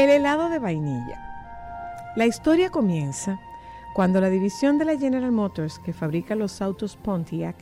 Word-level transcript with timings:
El 0.00 0.08
helado 0.08 0.48
de 0.48 0.58
vainilla. 0.58 1.20
La 2.16 2.24
historia 2.24 2.70
comienza 2.70 3.38
cuando 3.92 4.18
la 4.22 4.30
división 4.30 4.78
de 4.78 4.86
la 4.86 4.96
General 4.96 5.30
Motors 5.30 5.78
que 5.78 5.92
fabrica 5.92 6.34
los 6.34 6.62
autos 6.62 6.96
Pontiac 6.96 7.54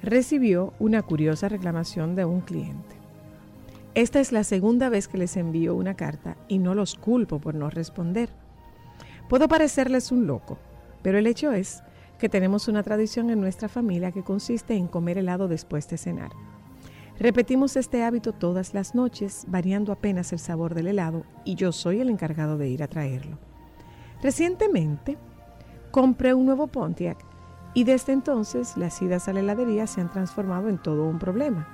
recibió 0.00 0.74
una 0.78 1.02
curiosa 1.02 1.48
reclamación 1.48 2.14
de 2.14 2.24
un 2.24 2.40
cliente. 2.40 2.94
Esta 3.96 4.20
es 4.20 4.30
la 4.30 4.44
segunda 4.44 4.90
vez 4.90 5.08
que 5.08 5.18
les 5.18 5.36
envío 5.36 5.74
una 5.74 5.94
carta 5.94 6.36
y 6.46 6.58
no 6.58 6.76
los 6.76 6.94
culpo 6.94 7.40
por 7.40 7.56
no 7.56 7.68
responder. 7.68 8.28
Puedo 9.28 9.48
parecerles 9.48 10.12
un 10.12 10.28
loco, 10.28 10.58
pero 11.02 11.18
el 11.18 11.26
hecho 11.26 11.50
es 11.50 11.82
que 12.16 12.28
tenemos 12.28 12.68
una 12.68 12.84
tradición 12.84 13.28
en 13.28 13.40
nuestra 13.40 13.68
familia 13.68 14.12
que 14.12 14.22
consiste 14.22 14.76
en 14.76 14.86
comer 14.86 15.18
helado 15.18 15.48
después 15.48 15.88
de 15.88 15.98
cenar. 15.98 16.30
Repetimos 17.22 17.76
este 17.76 18.02
hábito 18.02 18.32
todas 18.32 18.74
las 18.74 18.96
noches, 18.96 19.44
variando 19.46 19.92
apenas 19.92 20.32
el 20.32 20.40
sabor 20.40 20.74
del 20.74 20.88
helado, 20.88 21.24
y 21.44 21.54
yo 21.54 21.70
soy 21.70 22.00
el 22.00 22.10
encargado 22.10 22.58
de 22.58 22.68
ir 22.68 22.82
a 22.82 22.88
traerlo. 22.88 23.38
Recientemente 24.20 25.16
compré 25.92 26.34
un 26.34 26.46
nuevo 26.46 26.66
Pontiac 26.66 27.24
y 27.74 27.84
desde 27.84 28.12
entonces 28.12 28.76
las 28.76 29.00
idas 29.00 29.28
a 29.28 29.32
la 29.32 29.38
heladería 29.38 29.86
se 29.86 30.00
han 30.00 30.10
transformado 30.10 30.68
en 30.68 30.78
todo 30.78 31.04
un 31.04 31.20
problema. 31.20 31.68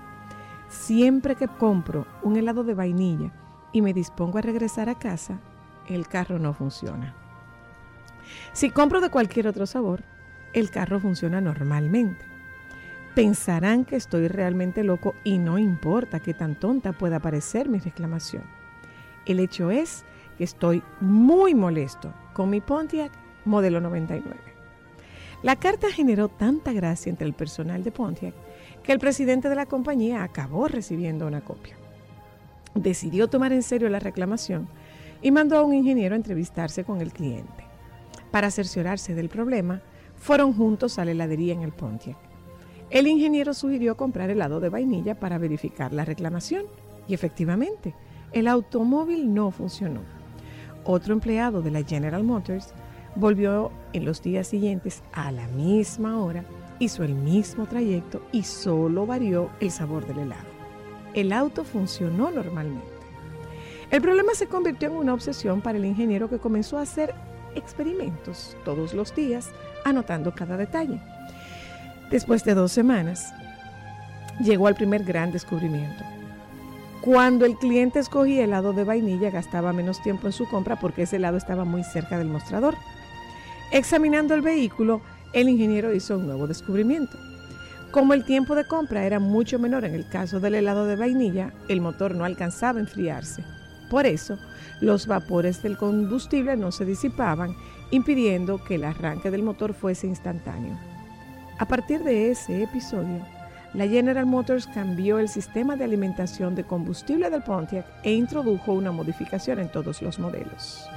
Siempre 0.69 1.35
que 1.35 1.49
compro 1.49 2.07
un 2.23 2.37
helado 2.37 2.63
de 2.63 2.75
vainilla 2.75 3.33
y 3.73 3.81
me 3.81 3.95
dispongo 3.95 4.37
a 4.37 4.43
regresar 4.43 4.91
a 4.91 4.99
casa, 4.99 5.41
el 5.89 6.09
carro 6.09 6.39
no 6.39 6.53
funciona. 6.53 7.15
Si 8.53 8.69
compro 8.69 9.01
de 9.01 9.09
cualquier 9.09 9.49
otro 9.49 9.65
sabor, 9.65 10.05
el 10.53 10.71
carro 10.71 11.01
funciona 11.01 11.41
normalmente 11.41 12.28
pensarán 13.19 13.85
que 13.85 13.97
estoy 13.97 14.29
realmente 14.29 14.85
loco 14.85 15.17
y 15.25 15.39
no 15.39 15.59
importa 15.59 16.21
qué 16.21 16.35
tan 16.35 16.55
tonta 16.55 16.93
pueda 16.93 17.19
parecer 17.19 17.69
mi 17.69 17.81
reclamación. 17.81 18.45
El 19.27 19.41
hecho 19.41 19.73
es 19.73 20.05
que 20.37 20.45
estoy 20.45 20.85
muy 21.01 21.53
molesto 21.53 22.15
con 22.33 22.49
mi 22.49 22.61
Pontiac 22.61 23.11
modelo 23.45 23.81
99. 23.81 24.37
La 25.43 25.57
carta 25.57 25.91
generó 25.91 26.29
tanta 26.29 26.73
gracia 26.73 27.11
entre 27.11 27.27
el 27.27 27.35
personal 27.35 27.83
de 27.83 27.91
Pontiac 27.91 28.35
que 28.85 28.93
el 28.93 29.01
presidente 29.01 29.49
de 29.49 29.57
la 29.57 29.67
compañía 29.67 30.23
acabó 30.23 30.69
recibiendo 30.69 31.27
una 31.27 31.41
copia. 31.41 31.77
Decidió 32.77 33.27
tomar 33.27 33.53
en 33.53 33.65
serio 33.65 33.89
la 33.89 33.99
reclamación 33.99 34.69
y 35.23 35.33
mandó 35.33 35.59
a 35.59 35.65
un 35.65 35.75
ingeniero 35.75 36.15
a 36.15 36.19
entrevistarse 36.19 36.85
con 36.85 37.01
el 37.01 37.13
cliente. 37.13 37.65
Para 38.31 38.53
cerciorarse 38.53 39.17
del 39.17 39.29
problema, 39.29 39.83
fueron 40.15 40.53
juntos 40.53 41.01
a 41.01 41.05
la 41.05 41.11
heladería 41.11 41.55
en 41.55 41.63
el 41.63 41.73
Pontiac. 41.73 42.28
El 42.91 43.07
ingeniero 43.07 43.53
sugirió 43.53 43.97
comprar 43.97 44.31
helado 44.31 44.61
de 44.61 44.71
vainilla 44.71 45.15
para 45.19 45.37
verificar 45.37 45.93
la 45.93 46.07
reclamación 46.07 46.65
y 47.07 47.15
efectivamente, 47.15 47.95
el 48.33 48.49
automóvil 48.49 49.35
no 49.35 49.51
funcionó. 49.51 50.01
Otro 50.85 51.13
empleado 51.13 51.61
de 51.61 51.71
la 51.71 51.83
General 51.83 52.25
Motors 52.25 52.73
volvió 53.15 53.71
en 53.93 54.05
los 54.05 54.23
días 54.23 54.49
siguientes 54.49 55.03
a 55.13 55.33
la 55.33 55.49
misma 55.49 56.23
hora, 56.23 56.45
hizo 56.79 57.05
el 57.05 57.15
mismo 57.15 57.67
trayecto 57.67 58.23
y 58.33 58.43
solo 58.45 59.05
varió 59.05 59.51
el 59.61 59.71
sabor 59.71 60.07
del 60.07 60.21
helado. 60.21 60.49
El 61.13 61.33
auto 61.33 61.65
funcionó 61.65 62.31
normalmente. 62.31 62.87
El 63.91 64.01
problema 64.01 64.35
se 64.35 64.47
convirtió 64.47 64.89
en 64.89 64.97
una 64.97 65.15
obsesión 65.15 65.61
para 65.61 65.79
el 65.79 65.85
ingeniero 65.85 66.29
que 66.31 66.39
comenzó 66.39 66.79
a 66.79 66.83
hacer 66.83 67.15
experimentos 67.55 68.57
todos 68.65 68.95
los 68.95 69.15
días, 69.15 69.51
anotando 69.85 70.35
cada 70.35 70.57
detalle. 70.57 71.01
Después 72.11 72.43
de 72.45 72.55
dos 72.55 72.73
semanas, 72.73 73.35
llegó 74.41 74.67
al 74.67 74.75
primer 74.75 75.05
gran 75.05 75.31
descubrimiento. 75.31 76.05
Cuando 77.03 77.45
el 77.45 77.57
cliente 77.57 77.99
escogía 77.99 78.45
helado 78.45 78.73
de 78.73 78.85
vainilla, 78.85 79.31
gastaba 79.31 79.73
menos 79.73 80.03
tiempo 80.03 80.27
en 80.27 80.33
su 80.33 80.49
compra 80.49 80.77
porque 80.77 81.03
ese 81.03 81.17
helado 81.17 81.37
estaba 81.37 81.65
muy 81.65 81.85
cerca 81.85 82.19
del 82.19 82.29
mostrador. 82.29 82.77
Examinando 83.73 84.35
el 84.35 84.41
vehículo, 84.41 85.03
el 85.35 85.49
ingeniero 85.49 85.95
hizo 85.95 86.17
un 86.17 86.27
nuevo 86.27 86.47
descubrimiento. 86.47 87.19
Como 87.91 88.15
el 88.15 88.25
tiempo 88.25 88.55
de 88.55 88.67
compra 88.67 89.05
era 89.05 89.21
mucho 89.21 89.59
menor 89.59 89.85
en 89.85 89.95
el 89.95 90.09
caso 90.09 90.41
del 90.41 90.55
helado 90.55 90.87
de 90.87 90.97
vainilla, 90.97 91.53
el 91.69 91.81
motor 91.81 92.15
no 92.15 92.25
alcanzaba 92.25 92.79
a 92.79 92.83
enfriarse. 92.83 93.45
Por 93.91 94.07
eso, 94.07 94.39
los 94.81 95.07
vapores 95.07 95.63
del 95.63 95.77
combustible 95.77 96.57
no 96.57 96.73
se 96.73 96.85
disipaban, 96.85 97.55
impidiendo 97.91 98.63
que 98.65 98.75
el 98.75 98.85
arranque 98.85 99.31
del 99.31 99.43
motor 99.43 99.73
fuese 99.73 100.07
instantáneo. 100.07 100.98
A 101.59 101.67
partir 101.67 102.05
de 102.05 102.31
ese 102.31 102.63
episodio, 102.63 103.27
la 103.75 103.89
General 103.89 104.25
Motors 104.25 104.69
cambió 104.69 105.19
el 105.19 105.29
sistema 105.29 105.75
de 105.75 105.83
alimentación 105.83 106.55
de 106.55 106.63
combustible 106.63 107.31
del 107.31 107.43
Pontiac 107.43 107.85
e 108.05 108.13
introdujo 108.13 108.73
una 108.73 108.93
modificación 108.93 109.59
en 109.59 109.69
todos 109.69 110.01
los 110.01 110.21
modelos. 110.21 110.89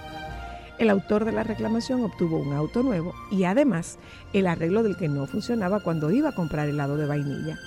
El 0.77 0.91
autor 0.91 1.25
de 1.25 1.31
la 1.31 1.44
reclamación 1.44 2.03
obtuvo 2.03 2.38
un 2.38 2.53
auto 2.53 2.83
nuevo 2.83 3.15
y 3.31 3.45
además 3.45 3.97
el 4.33 4.45
arreglo 4.45 4.83
del 4.83 4.97
que 4.97 5.07
no 5.07 5.25
funcionaba 5.25 5.80
cuando 5.80 6.12
iba 6.12 6.30
a 6.30 6.35
comprar 6.35 6.69
helado 6.69 6.95
de 6.95 7.07
vainilla. 7.07 7.57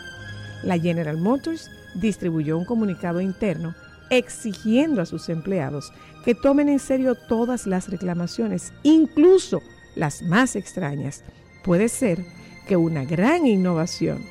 La 0.62 0.78
General 0.78 1.16
Motors 1.16 1.68
distribuyó 1.96 2.56
un 2.56 2.64
comunicado 2.64 3.20
interno 3.20 3.74
exigiendo 4.08 5.02
a 5.02 5.06
sus 5.06 5.28
empleados 5.30 5.92
que 6.24 6.36
tomen 6.36 6.68
en 6.68 6.78
serio 6.78 7.16
todas 7.16 7.66
las 7.66 7.88
reclamaciones, 7.88 8.72
incluso 8.84 9.62
las 9.96 10.22
más 10.22 10.54
extrañas. 10.54 11.24
Puede 11.64 11.88
ser 11.88 12.24
que 12.66 12.76
una 12.76 13.04
gran 13.04 13.46
innovación 13.46 14.22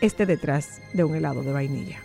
esté 0.00 0.26
detrás 0.26 0.80
de 0.92 1.04
un 1.04 1.14
helado 1.16 1.42
de 1.42 1.52
vainilla. 1.52 2.00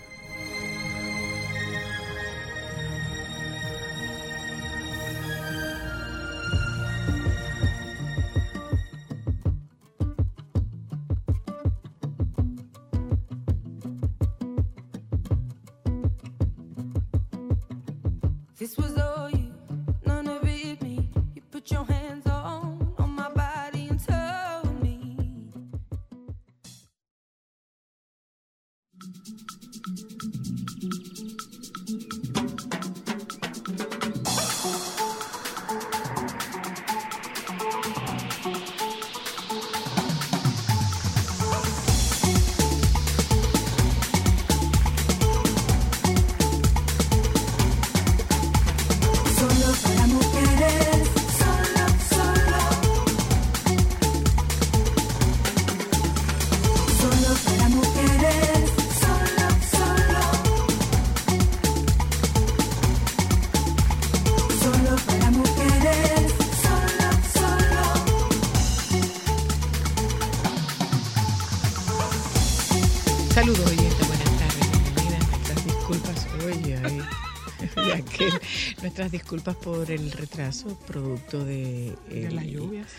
Disculpas 79.12 79.56
por 79.56 79.90
el 79.92 80.12
retraso, 80.12 80.80
producto 80.88 81.44
de, 81.44 81.98
las 82.31 82.46
lluvias. 82.46 82.92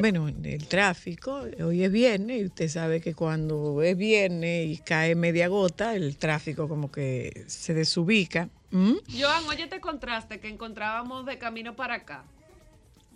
bueno, 0.00 0.28
el 0.28 0.66
tráfico. 0.66 1.44
Hoy 1.62 1.84
es 1.84 1.92
viernes 1.92 2.42
y 2.42 2.44
usted 2.46 2.68
sabe 2.68 3.00
que 3.00 3.14
cuando 3.14 3.82
es 3.82 3.96
viernes 3.96 4.68
y 4.68 4.78
cae 4.78 5.14
media 5.14 5.48
gota, 5.48 5.94
el 5.94 6.16
tráfico 6.16 6.68
como 6.68 6.90
que 6.90 7.44
se 7.46 7.74
desubica. 7.74 8.48
¿Mm? 8.70 8.94
Joan, 9.18 9.44
oye, 9.46 9.66
te 9.66 9.80
contraste 9.80 10.40
que 10.40 10.48
encontrábamos 10.48 11.26
de 11.26 11.38
camino 11.38 11.76
para 11.76 11.94
acá 11.94 12.24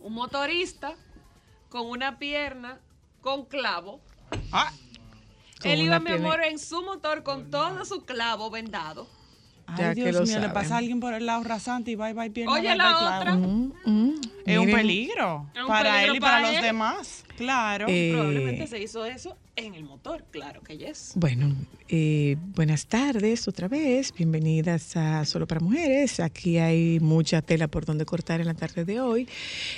un 0.00 0.14
motorista 0.14 0.94
con 1.68 1.86
una 1.86 2.18
pierna 2.18 2.80
con 3.20 3.44
clavo. 3.44 4.00
Ah. 4.52 4.72
Él 5.64 5.82
iba, 5.82 5.98
mi 5.98 6.12
amor, 6.12 6.40
en 6.44 6.58
su 6.58 6.82
motor 6.82 7.24
con 7.24 7.50
todo 7.50 7.84
su 7.84 8.04
clavo 8.04 8.48
vendado 8.50 9.08
Ay, 9.76 9.94
Dios 9.94 10.28
mío, 10.28 10.38
le 10.38 10.48
pasa 10.48 10.76
a 10.76 10.78
alguien 10.78 11.00
por 11.00 11.12
el 11.14 11.26
lado 11.26 11.44
rasante 11.44 11.90
y 11.90 11.94
va 11.94 12.10
y 12.10 12.12
va 12.14 12.26
y 12.26 12.30
pierde. 12.30 12.52
Oye, 12.52 12.74
la 12.74 13.18
otra. 13.18 13.34
Mm, 13.34 13.72
mm. 13.84 14.20
es 14.46 14.58
un 14.58 14.70
peligro 14.70 15.46
para 15.66 16.04
él 16.04 16.16
y 16.16 16.20
para, 16.20 16.52
los 16.52 16.62
demás. 16.62 17.24
Claro. 17.36 17.86
Eh, 17.88 18.10
Probablemente 18.12 18.66
se 18.66 18.80
hizo 18.80 19.04
eso 19.04 19.36
en 19.58 19.74
el 19.74 19.84
motor, 19.84 20.24
claro 20.30 20.62
que 20.62 20.78
yes. 20.78 21.12
Bueno, 21.16 21.54
eh, 21.88 22.36
buenas 22.54 22.86
tardes 22.86 23.48
otra 23.48 23.66
vez. 23.66 24.14
Bienvenidas 24.16 24.96
a 24.96 25.24
Solo 25.24 25.46
para 25.46 25.60
Mujeres. 25.60 26.20
Aquí 26.20 26.58
hay 26.58 27.00
mucha 27.00 27.42
tela 27.42 27.66
por 27.66 27.84
donde 27.84 28.04
cortar 28.04 28.40
en 28.40 28.46
la 28.46 28.54
tarde 28.54 28.84
de 28.84 29.00
hoy. 29.00 29.28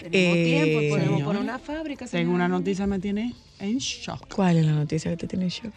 Tenemos 0.03 0.35
tiempo, 0.35 0.81
eh, 0.81 0.89
podemos 0.91 1.23
poner 1.23 1.43
una 1.43 1.59
fábrica. 1.59 2.07
Tengo 2.07 2.33
una 2.33 2.49
noticia 2.49 2.87
me 2.87 2.99
tiene 2.99 3.35
en 3.59 3.79
shock. 3.79 4.35
¿Cuál 4.35 4.59
es 4.59 4.67
la 4.67 4.73
noticia 4.73 5.11
que 5.11 5.17
te 5.17 5.27
tiene 5.27 5.45
en 5.45 5.51
shock? 5.51 5.73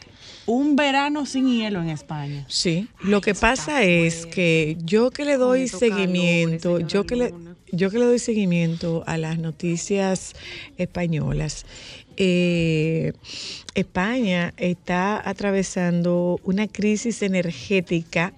Un 0.47 0.75
verano 0.75 1.25
sin 1.25 1.47
hielo 1.47 1.81
en 1.81 1.89
España. 1.89 2.45
Sí, 2.49 2.87
lo 3.03 3.21
que 3.21 3.33
pasa 3.33 3.83
es 3.83 4.25
que 4.25 4.77
yo 4.83 5.11
que 5.11 5.23
le 5.23 5.37
doy 5.37 5.67
seguimiento, 5.67 6.79
yo 6.79 7.05
que 7.05 7.15
le, 7.15 7.33
yo 7.71 7.89
que 7.89 7.99
le 7.99 8.05
doy 8.05 8.19
seguimiento 8.19 9.03
a 9.07 9.17
las 9.17 9.37
noticias 9.39 10.33
españolas, 10.77 11.65
eh, 12.17 13.13
España 13.75 14.53
está 14.57 15.27
atravesando 15.27 16.39
una 16.43 16.67
crisis 16.67 17.21
energética 17.21 18.33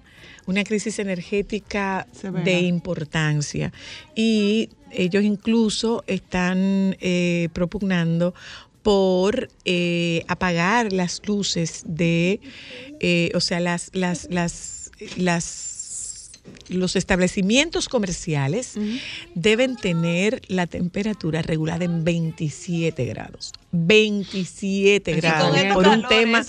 una 0.46 0.62
crisis 0.62 1.00
energética 1.00 2.06
de 2.44 2.60
importancia. 2.60 3.72
Y 4.14 4.68
ellos 4.92 5.24
incluso 5.24 6.04
están 6.06 6.96
eh, 7.00 7.48
propugnando 7.52 8.32
por 8.84 9.48
eh, 9.64 10.22
apagar 10.28 10.92
las 10.92 11.20
luces 11.26 11.82
de, 11.84 12.38
o 13.34 13.40
sea, 13.40 13.58
las, 13.58 13.90
las, 13.92 14.28
las, 14.30 14.92
las 15.16 15.75
los 16.68 16.96
establecimientos 16.96 17.88
comerciales 17.88 18.74
deben 19.34 19.76
tener 19.76 20.42
la 20.48 20.66
temperatura 20.66 21.42
regulada 21.42 21.84
en 21.84 22.04
27 22.04 23.04
grados. 23.04 23.52
27 23.72 25.14
grados 25.16 25.56
por 25.74 25.86
un 25.86 26.06
tema 26.08 26.42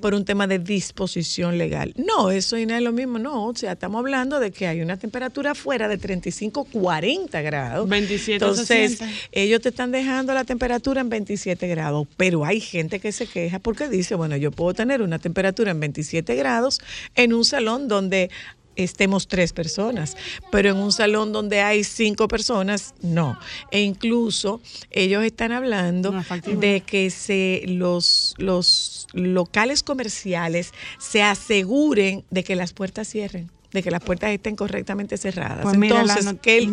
por 0.00 0.14
un 0.14 0.24
tema 0.24 0.46
de 0.46 0.58
disposición 0.58 1.56
legal. 1.56 1.94
No, 1.96 2.30
eso 2.30 2.56
no 2.56 2.74
es 2.74 2.82
lo 2.82 2.92
mismo, 2.92 3.18
no, 3.18 3.46
o 3.46 3.54
sea, 3.54 3.72
estamos 3.72 4.00
hablando 4.00 4.40
de 4.40 4.50
que 4.50 4.66
hay 4.66 4.82
una 4.82 4.98
temperatura 4.98 5.54
fuera 5.54 5.88
de 5.88 5.96
35 5.96 6.64
40 6.64 7.40
grados. 7.40 7.88
27 7.88 8.44
Entonces, 8.44 9.00
ellos 9.32 9.60
te 9.62 9.70
están 9.70 9.90
dejando 9.90 10.34
la 10.34 10.44
temperatura 10.44 11.00
en 11.00 11.08
27 11.08 11.66
grados, 11.68 12.06
pero 12.16 12.44
hay 12.44 12.60
gente 12.60 13.00
que 13.00 13.12
se 13.12 13.26
queja 13.26 13.58
porque 13.58 13.88
dice, 13.88 14.14
bueno, 14.14 14.36
yo 14.36 14.50
puedo 14.50 14.74
tener 14.74 15.02
una 15.02 15.18
temperatura 15.18 15.70
en 15.70 15.80
27 15.80 16.34
grados 16.34 16.80
en 17.14 17.32
un 17.32 17.44
salón 17.44 17.88
donde 17.88 18.30
estemos 18.76 19.28
tres 19.28 19.52
personas, 19.52 20.16
pero 20.50 20.70
en 20.70 20.76
un 20.76 20.92
salón 20.92 21.32
donde 21.32 21.60
hay 21.60 21.84
cinco 21.84 22.28
personas, 22.28 22.94
no. 23.02 23.38
E 23.70 23.82
incluso 23.82 24.60
ellos 24.90 25.24
están 25.24 25.52
hablando 25.52 26.14
de 26.46 26.80
que 26.80 27.10
se 27.10 27.62
los, 27.66 28.34
los 28.38 29.06
locales 29.12 29.82
comerciales 29.82 30.72
se 30.98 31.22
aseguren 31.22 32.24
de 32.30 32.44
que 32.44 32.56
las 32.56 32.72
puertas 32.72 33.08
cierren 33.08 33.50
de 33.72 33.82
que 33.82 33.90
las 33.90 34.02
puertas 34.02 34.30
estén 34.30 34.56
correctamente 34.56 35.16
cerradas. 35.16 35.62
Pues 35.62 35.74
Entonces, 35.74 36.26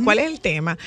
¿cuál 0.04 0.20
es 0.20 0.28
el 0.28 0.40
tema? 0.40 0.78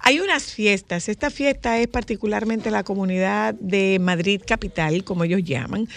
Hay 0.00 0.20
unas 0.20 0.52
fiestas. 0.52 1.08
Esta 1.08 1.30
fiesta 1.30 1.78
es 1.78 1.86
particularmente 1.86 2.70
la 2.70 2.82
comunidad 2.82 3.54
de 3.54 3.98
Madrid 4.00 4.42
Capital, 4.44 5.04
como 5.04 5.24
ellos 5.24 5.42
llaman. 5.44 5.88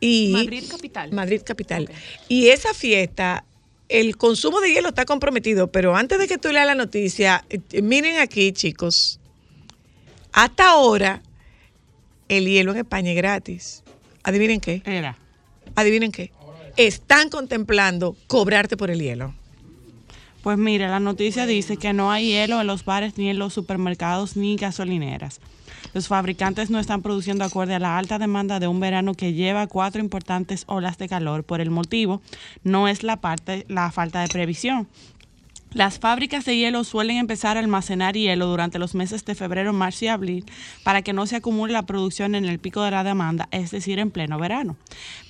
Y 0.00 0.32
Madrid 0.32 0.64
Capital. 0.70 1.12
Madrid 1.12 1.40
Capital. 1.44 1.90
Y 2.28 2.48
esa 2.48 2.74
fiesta 2.74 3.44
el 3.88 4.16
consumo 4.16 4.60
de 4.60 4.72
hielo 4.72 4.88
está 4.88 5.04
comprometido, 5.04 5.70
pero 5.70 5.96
antes 5.96 6.18
de 6.18 6.26
que 6.26 6.38
tú 6.38 6.50
leas 6.50 6.66
la 6.66 6.74
noticia, 6.74 7.44
eh, 7.50 7.82
miren 7.82 8.18
aquí, 8.18 8.52
chicos. 8.52 9.20
Hasta 10.32 10.70
ahora, 10.70 11.22
el 12.28 12.46
hielo 12.46 12.72
en 12.72 12.78
España 12.78 13.10
es 13.10 13.16
gratis. 13.16 13.84
¿Adivinen 14.22 14.60
qué? 14.60 14.82
Era. 14.84 15.16
¿Adivinen 15.74 16.12
qué? 16.12 16.32
Están 16.76 17.28
contemplando 17.28 18.16
cobrarte 18.26 18.76
por 18.76 18.90
el 18.90 19.00
hielo. 19.00 19.34
Pues 20.42 20.58
mire, 20.58 20.88
la 20.88 21.00
noticia 21.00 21.46
dice 21.46 21.76
que 21.76 21.92
no 21.92 22.10
hay 22.10 22.28
hielo 22.28 22.60
en 22.60 22.66
los 22.66 22.84
bares, 22.84 23.16
ni 23.16 23.30
en 23.30 23.38
los 23.38 23.54
supermercados, 23.54 24.36
ni 24.36 24.56
gasolineras. 24.56 25.40
Los 25.94 26.08
fabricantes 26.08 26.70
no 26.70 26.80
están 26.80 27.02
produciendo 27.02 27.44
acorde 27.44 27.76
a 27.76 27.78
la 27.78 27.96
alta 27.96 28.18
demanda 28.18 28.58
de 28.58 28.66
un 28.66 28.80
verano 28.80 29.14
que 29.14 29.32
lleva 29.32 29.68
cuatro 29.68 30.00
importantes 30.00 30.64
olas 30.66 30.98
de 30.98 31.08
calor. 31.08 31.44
Por 31.44 31.60
el 31.60 31.70
motivo, 31.70 32.20
no 32.64 32.88
es 32.88 33.04
la, 33.04 33.20
parte, 33.20 33.64
la 33.68 33.92
falta 33.92 34.20
de 34.20 34.26
previsión, 34.26 34.88
las 35.74 35.98
fábricas 35.98 36.44
de 36.44 36.56
hielo 36.56 36.84
suelen 36.84 37.16
empezar 37.16 37.56
a 37.56 37.60
almacenar 37.60 38.14
hielo 38.14 38.46
durante 38.46 38.78
los 38.78 38.94
meses 38.94 39.24
de 39.24 39.34
febrero, 39.34 39.72
marzo 39.72 40.04
y 40.04 40.08
abril 40.08 40.44
para 40.84 41.02
que 41.02 41.12
no 41.12 41.26
se 41.26 41.36
acumule 41.36 41.72
la 41.72 41.84
producción 41.84 42.36
en 42.36 42.44
el 42.44 42.60
pico 42.60 42.82
de 42.82 42.92
la 42.92 43.02
demanda, 43.02 43.48
es 43.50 43.72
decir, 43.72 43.98
en 43.98 44.12
pleno 44.12 44.38
verano. 44.38 44.76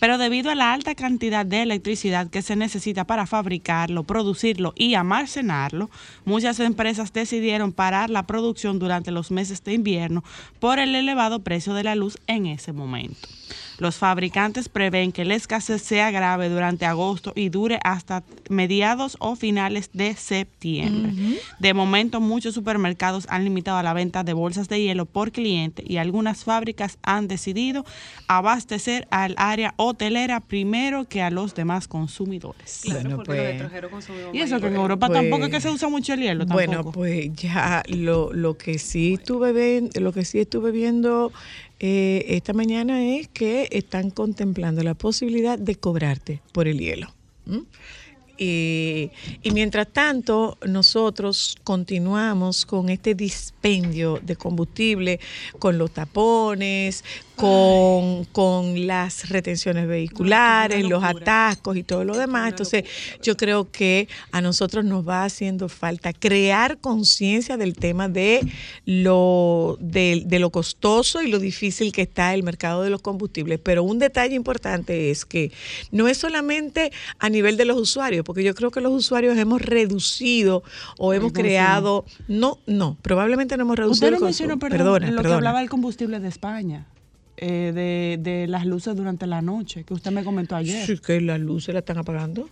Pero 0.00 0.18
debido 0.18 0.50
a 0.50 0.54
la 0.54 0.74
alta 0.74 0.94
cantidad 0.94 1.46
de 1.46 1.62
electricidad 1.62 2.28
que 2.28 2.42
se 2.42 2.56
necesita 2.56 3.04
para 3.04 3.26
fabricarlo, 3.26 4.04
producirlo 4.04 4.74
y 4.76 4.94
almacenarlo, 4.94 5.90
muchas 6.26 6.60
empresas 6.60 7.14
decidieron 7.14 7.72
parar 7.72 8.10
la 8.10 8.26
producción 8.26 8.78
durante 8.78 9.10
los 9.12 9.30
meses 9.30 9.64
de 9.64 9.72
invierno 9.72 10.24
por 10.60 10.78
el 10.78 10.94
elevado 10.94 11.42
precio 11.42 11.72
de 11.72 11.84
la 11.84 11.94
luz 11.94 12.18
en 12.26 12.44
ese 12.44 12.74
momento. 12.74 13.28
Los 13.78 13.96
fabricantes 13.96 14.68
prevén 14.68 15.12
que 15.12 15.24
la 15.24 15.34
escasez 15.34 15.82
sea 15.82 16.10
grave 16.10 16.48
durante 16.48 16.86
agosto 16.86 17.32
y 17.34 17.48
dure 17.48 17.80
hasta 17.84 18.22
mediados 18.48 19.16
o 19.20 19.36
finales 19.36 19.90
de 19.92 20.14
septiembre. 20.14 21.12
De 21.58 21.74
momento, 21.74 22.20
muchos 22.20 22.54
supermercados 22.54 23.26
han 23.28 23.44
limitado 23.44 23.82
la 23.82 23.92
venta 23.92 24.24
de 24.24 24.32
bolsas 24.32 24.68
de 24.68 24.80
hielo 24.80 25.06
por 25.06 25.32
cliente 25.32 25.82
y 25.86 25.96
algunas 25.96 26.44
fábricas 26.44 26.98
han 27.02 27.28
decidido 27.28 27.84
abastecer 28.28 29.08
al 29.10 29.34
área 29.38 29.74
hotelera 29.76 30.40
primero 30.40 31.06
que 31.06 31.22
a 31.22 31.30
los 31.30 31.54
demás 31.54 31.88
consumidores. 31.88 32.82
Claro, 32.84 33.22
pues, 33.24 33.62
y 34.32 34.40
eso 34.40 34.60
que 34.60 34.66
en 34.68 34.76
Europa 34.76 35.08
tampoco 35.08 35.46
es 35.46 35.50
que 35.50 35.60
se 35.60 35.70
usa 35.70 35.88
mucho 35.88 36.14
el 36.14 36.20
hielo. 36.20 36.46
Bueno, 36.46 36.92
pues 36.92 37.32
ya 37.34 37.82
lo, 37.88 38.32
lo 38.32 38.56
que 38.56 38.78
sí 38.78 39.14
estuve 39.14 39.88
lo 39.94 40.12
que 40.12 40.24
sí 40.24 40.40
estuve 40.40 40.70
viendo 40.70 41.32
eh, 41.80 42.36
esta 42.36 42.52
mañana 42.52 43.04
es 43.04 43.28
que 43.28 43.63
están 43.70 44.10
contemplando 44.10 44.82
la 44.82 44.94
posibilidad 44.94 45.58
de 45.58 45.76
cobrarte 45.76 46.40
por 46.52 46.68
el 46.68 46.78
hielo. 46.78 47.08
Y 48.36 49.10
mientras 49.52 49.88
tanto, 49.88 50.58
nosotros 50.66 51.56
continuamos 51.64 52.66
con 52.66 52.88
este 52.88 53.14
dispendio 53.14 54.20
de 54.22 54.36
combustible, 54.36 55.20
con 55.58 55.78
los 55.78 55.92
tapones, 55.92 57.04
con, 57.36 58.24
con 58.26 58.86
las 58.86 59.28
retenciones 59.28 59.88
vehiculares, 59.88 60.84
los 60.84 61.02
atascos 61.02 61.76
y 61.76 61.82
todo 61.82 62.04
lo 62.04 62.16
demás. 62.16 62.50
Entonces, 62.50 62.84
yo 63.22 63.36
creo 63.36 63.70
que 63.70 64.08
a 64.30 64.40
nosotros 64.40 64.84
nos 64.84 65.06
va 65.06 65.24
haciendo 65.24 65.68
falta 65.68 66.12
crear 66.12 66.78
conciencia 66.78 67.56
del 67.56 67.74
tema 67.74 68.08
de 68.08 68.40
lo, 68.84 69.76
de, 69.80 70.22
de 70.26 70.38
lo 70.38 70.50
costoso 70.50 71.22
y 71.22 71.28
lo 71.28 71.38
difícil 71.38 71.92
que 71.92 72.02
está 72.02 72.34
el 72.34 72.42
mercado 72.42 72.82
de 72.82 72.90
los 72.90 73.02
combustibles. 73.02 73.58
Pero 73.62 73.82
un 73.82 73.98
detalle 73.98 74.34
importante 74.34 75.10
es 75.10 75.24
que 75.24 75.50
no 75.90 76.08
es 76.08 76.18
solamente 76.18 76.92
a 77.18 77.28
nivel 77.28 77.56
de 77.56 77.64
los 77.64 77.78
usuarios, 77.78 78.23
porque 78.24 78.42
yo 78.42 78.54
creo 78.54 78.70
que 78.70 78.80
los 78.80 78.92
usuarios 78.92 79.36
hemos 79.36 79.62
reducido 79.62 80.62
o 80.98 81.12
hemos 81.12 81.32
creado, 81.32 82.04
no, 82.28 82.58
no, 82.66 82.96
probablemente 83.02 83.56
no 83.56 83.62
hemos 83.62 83.76
reducido. 83.76 84.06
Usted 84.08 84.18
lo 84.18 84.24
mencionó, 84.24 84.58
perdón, 84.58 85.14
lo 85.14 85.22
que 85.22 85.32
hablaba 85.32 85.60
del 85.60 85.68
combustible 85.68 86.20
de 86.20 86.28
España. 86.28 86.86
Eh, 87.36 87.72
de, 87.74 88.16
de, 88.22 88.46
las 88.46 88.64
luces 88.64 88.94
durante 88.94 89.26
la 89.26 89.42
noche, 89.42 89.82
que 89.82 89.92
usted 89.92 90.12
me 90.12 90.22
comentó 90.22 90.54
ayer. 90.54 90.86
Sí, 90.86 90.98
que 90.98 91.20
las 91.20 91.40
luces 91.40 91.74
la 91.74 91.80
están 91.80 91.98
apagando. 91.98 92.48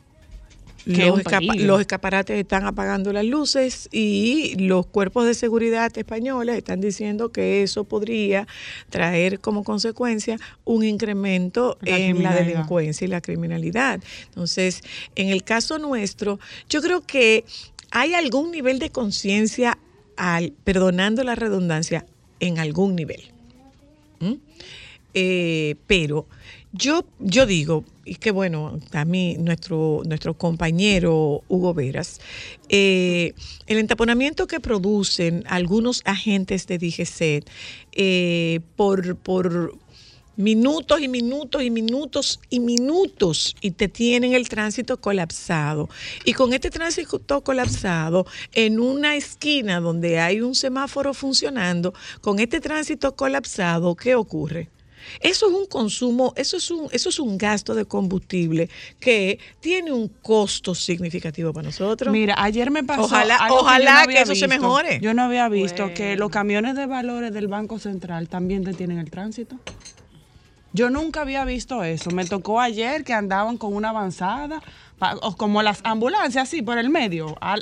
Los, 0.84 1.22
los, 1.56 1.80
escaparates 1.80 2.38
están 2.38 2.64
apagando 2.64 3.12
las 3.12 3.24
luces 3.24 3.88
y 3.92 4.54
los 4.58 4.86
cuerpos 4.86 5.26
de 5.26 5.34
seguridad 5.34 5.96
españoles 5.96 6.56
están 6.56 6.80
diciendo 6.80 7.30
que 7.30 7.62
eso 7.62 7.84
podría 7.84 8.46
traer 8.90 9.38
como 9.38 9.64
consecuencia 9.64 10.38
un 10.64 10.84
incremento 10.84 11.78
en 11.82 12.22
la 12.22 12.34
delincuencia 12.34 13.04
y 13.04 13.08
la 13.08 13.20
criminalidad. 13.20 14.00
Entonces, 14.26 14.82
en 15.14 15.28
el 15.28 15.44
caso 15.44 15.78
nuestro, 15.78 16.40
yo 16.68 16.82
creo 16.82 17.02
que 17.02 17.44
hay 17.90 18.14
algún 18.14 18.50
nivel 18.50 18.78
de 18.78 18.90
conciencia, 18.90 19.78
perdonando 20.64 21.22
la 21.24 21.34
redundancia, 21.34 22.06
en 22.40 22.58
algún 22.58 22.96
nivel. 22.96 23.22
Eh, 25.14 25.76
pero 25.86 26.26
yo, 26.72 27.04
yo 27.18 27.46
digo, 27.46 27.84
y 28.04 28.16
que 28.16 28.30
bueno, 28.30 28.80
a 28.92 29.04
mí, 29.04 29.36
nuestro, 29.38 30.02
nuestro 30.06 30.34
compañero 30.34 31.42
Hugo 31.48 31.74
Veras, 31.74 32.20
eh, 32.68 33.34
el 33.66 33.78
entaponamiento 33.78 34.46
que 34.46 34.58
producen 34.58 35.44
algunos 35.46 36.02
agentes 36.04 36.66
de 36.66 36.78
DGC 36.78 37.44
eh, 37.92 38.60
por, 38.76 39.16
por 39.16 39.74
minutos 40.36 41.00
y 41.00 41.08
minutos 41.08 41.62
y 41.62 41.70
minutos 41.70 42.40
y 42.48 42.60
minutos 42.60 43.54
y 43.60 43.72
te 43.72 43.88
tienen 43.88 44.32
el 44.32 44.48
tránsito 44.48 44.98
colapsado. 44.98 45.90
Y 46.24 46.32
con 46.32 46.54
este 46.54 46.70
tránsito 46.70 47.44
colapsado, 47.44 48.26
en 48.52 48.80
una 48.80 49.14
esquina 49.14 49.80
donde 49.80 50.18
hay 50.20 50.40
un 50.40 50.54
semáforo 50.54 51.12
funcionando, 51.12 51.92
con 52.22 52.38
este 52.38 52.60
tránsito 52.60 53.14
colapsado, 53.14 53.94
¿qué 53.94 54.14
ocurre? 54.14 54.70
Eso 55.20 55.48
es 55.48 55.52
un 55.52 55.66
consumo, 55.66 56.32
eso 56.36 56.56
es 56.56 56.70
un, 56.70 56.88
eso 56.92 57.08
es 57.08 57.18
un 57.18 57.38
gasto 57.38 57.74
de 57.74 57.84
combustible 57.84 58.68
que 59.00 59.38
tiene 59.60 59.92
un 59.92 60.08
costo 60.08 60.74
significativo 60.74 61.52
para 61.52 61.66
nosotros. 61.66 62.12
Mira, 62.12 62.34
ayer 62.38 62.70
me 62.70 62.84
pasó. 62.84 63.02
Ojalá, 63.02 63.38
ojalá 63.50 64.06
que, 64.06 64.20
eso 64.20 64.34
se 64.34 64.48
mejore. 64.48 65.00
Yo 65.00 65.14
no 65.14 65.22
había 65.22 65.48
visto 65.48 65.92
que 65.94 66.16
los 66.16 66.30
camiones 66.30 66.74
de 66.74 66.86
valores 66.86 67.32
del 67.32 67.48
Banco 67.48 67.78
Central 67.78 68.28
también 68.28 68.62
detienen 68.64 68.98
el 68.98 69.10
tránsito. 69.10 69.56
Yo 70.72 70.90
nunca 70.90 71.22
había 71.22 71.44
visto 71.44 71.84
eso. 71.84 72.10
Me 72.10 72.24
tocó 72.24 72.60
ayer 72.60 73.04
que 73.04 73.12
andaban 73.12 73.58
con 73.58 73.74
una 73.74 73.90
avanzada 73.90 74.62
como 75.36 75.62
las 75.62 75.80
ambulancias, 75.84 76.48
así, 76.48 76.62
por 76.62 76.78
el 76.78 76.88
medio, 76.88 77.36
a, 77.40 77.56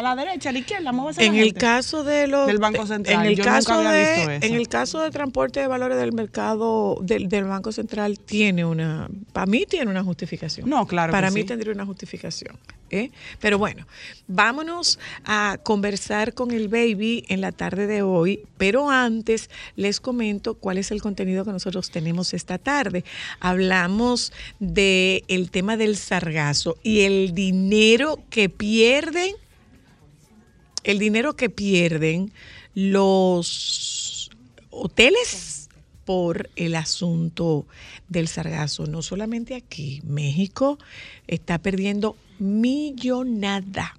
la 0.00 0.14
derecha, 0.16 0.50
a 0.50 0.52
la 0.52 0.58
izquierda, 0.60 0.92
En 1.18 1.34
el 1.34 1.54
caso 1.54 2.04
de 2.04 2.28
los 2.28 2.46
del 2.46 2.58
Banco 2.58 2.86
Central, 2.86 3.26
en 3.26 3.32
el 3.32 3.38
caso 3.40 3.80
de, 3.80 4.36
En 4.36 4.54
el 4.54 4.68
caso 4.68 5.00
de 5.00 5.10
transporte 5.10 5.60
de 5.60 5.66
valores 5.66 5.98
del 5.98 6.12
mercado 6.12 6.98
del, 7.02 7.44
Banco 7.44 7.72
Central 7.72 8.18
tiene 8.18 8.64
una, 8.64 9.08
para 9.32 9.46
mí 9.46 9.66
tiene 9.68 9.90
una 9.90 10.04
justificación. 10.04 10.68
No, 10.68 10.86
claro. 10.86 11.12
Para 11.12 11.30
mí 11.30 11.44
tendría 11.44 11.72
una 11.72 11.84
justificación. 11.84 12.56
¿eh? 12.90 13.10
Pero 13.40 13.58
bueno, 13.58 13.86
vámonos 14.28 14.98
a 15.24 15.58
conversar 15.62 16.32
con 16.32 16.52
el 16.52 16.68
baby 16.68 17.24
en 17.28 17.40
la 17.40 17.52
tarde 17.52 17.86
de 17.86 18.02
hoy, 18.02 18.46
pero 18.56 18.90
antes 18.90 19.50
les 19.76 20.00
comento 20.00 20.54
cuál 20.54 20.78
es 20.78 20.90
el 20.90 21.02
contenido 21.02 21.44
que 21.44 21.50
nosotros 21.50 21.90
tenemos 21.90 22.34
esta 22.34 22.53
tarde. 22.58 23.04
Hablamos 23.40 24.32
del 24.58 25.24
el 25.28 25.50
tema 25.50 25.76
del 25.76 25.96
sargazo 25.96 26.76
y 26.82 27.00
el 27.00 27.34
dinero 27.34 28.20
que 28.30 28.48
pierden, 28.48 29.34
el 30.82 30.98
dinero 30.98 31.34
que 31.34 31.50
pierden 31.50 32.32
los 32.74 34.30
hoteles 34.70 35.68
por 36.04 36.50
el 36.56 36.74
asunto 36.74 37.66
del 38.08 38.28
sargazo. 38.28 38.86
No 38.86 39.02
solamente 39.02 39.54
aquí, 39.54 40.00
México 40.04 40.78
está 41.26 41.58
perdiendo 41.58 42.16
millonada. 42.38 43.96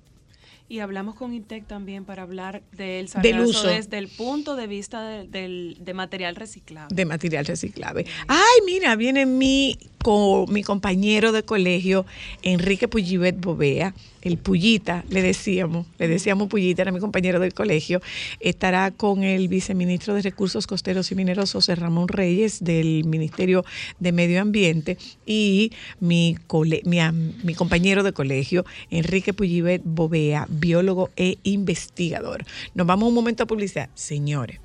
Y 0.68 0.80
hablamos 0.80 1.14
con 1.14 1.34
INTEC 1.34 1.68
también 1.68 2.06
para 2.06 2.24
hablar 2.24 2.64
del 2.72 3.08
sargazo 3.08 3.68
desde 3.68 4.00
el 4.00 4.08
punto 4.08 4.56
de 4.56 4.66
vista 4.66 5.08
de, 5.08 5.76
de, 5.80 5.94
material 5.94 6.36
reciclable. 6.36 6.96
De 6.96 7.06
material 7.06 7.46
reciclable. 7.46 8.06
Ay, 8.28 8.62
mira, 8.66 8.96
viene 8.96 9.28
mi 9.28 9.78
con 10.04 10.52
mi 10.52 10.64
compañero 10.64 11.32
de 11.32 11.44
colegio, 11.44 12.06
Enrique 12.42 12.88
Puyibet 12.88 13.40
Bovea, 13.40 13.94
el 14.26 14.38
Pullita, 14.40 15.06
le 15.10 15.22
decíamos, 15.22 15.86
le 16.00 16.08
decíamos 16.08 16.50
Pullita, 16.50 16.82
era 16.82 16.92
mi 16.92 17.00
compañero 17.00 17.40
del 17.40 17.54
colegio, 17.54 18.02
estará 18.40 18.90
con 18.90 19.24
el 19.24 19.48
viceministro 19.48 20.16
de 20.16 20.24
Recursos 20.24 20.66
Costeros 20.66 21.12
y 21.12 21.16
Mineros, 21.16 21.52
José 21.52 21.76
Ramón 21.76 22.08
Reyes, 22.08 22.64
del 22.64 23.06
Ministerio 23.06 23.64
de 24.00 24.12
Medio 24.12 24.42
Ambiente, 24.42 24.98
y 25.28 25.72
mi, 26.00 26.38
mi, 26.86 27.00
mi 27.44 27.54
compañero 27.54 28.02
de 28.02 28.14
colegio, 28.14 28.66
Enrique 28.90 29.32
Puyibet 29.32 29.84
Bovea, 29.86 30.48
biólogo 30.50 31.12
e 31.16 31.38
investigador. 31.44 32.46
Nos 32.74 32.88
vamos 32.88 33.10
un 33.10 33.14
momento 33.14 33.44
a 33.44 33.46
publicidad. 33.46 33.90
Señores, 33.94 34.60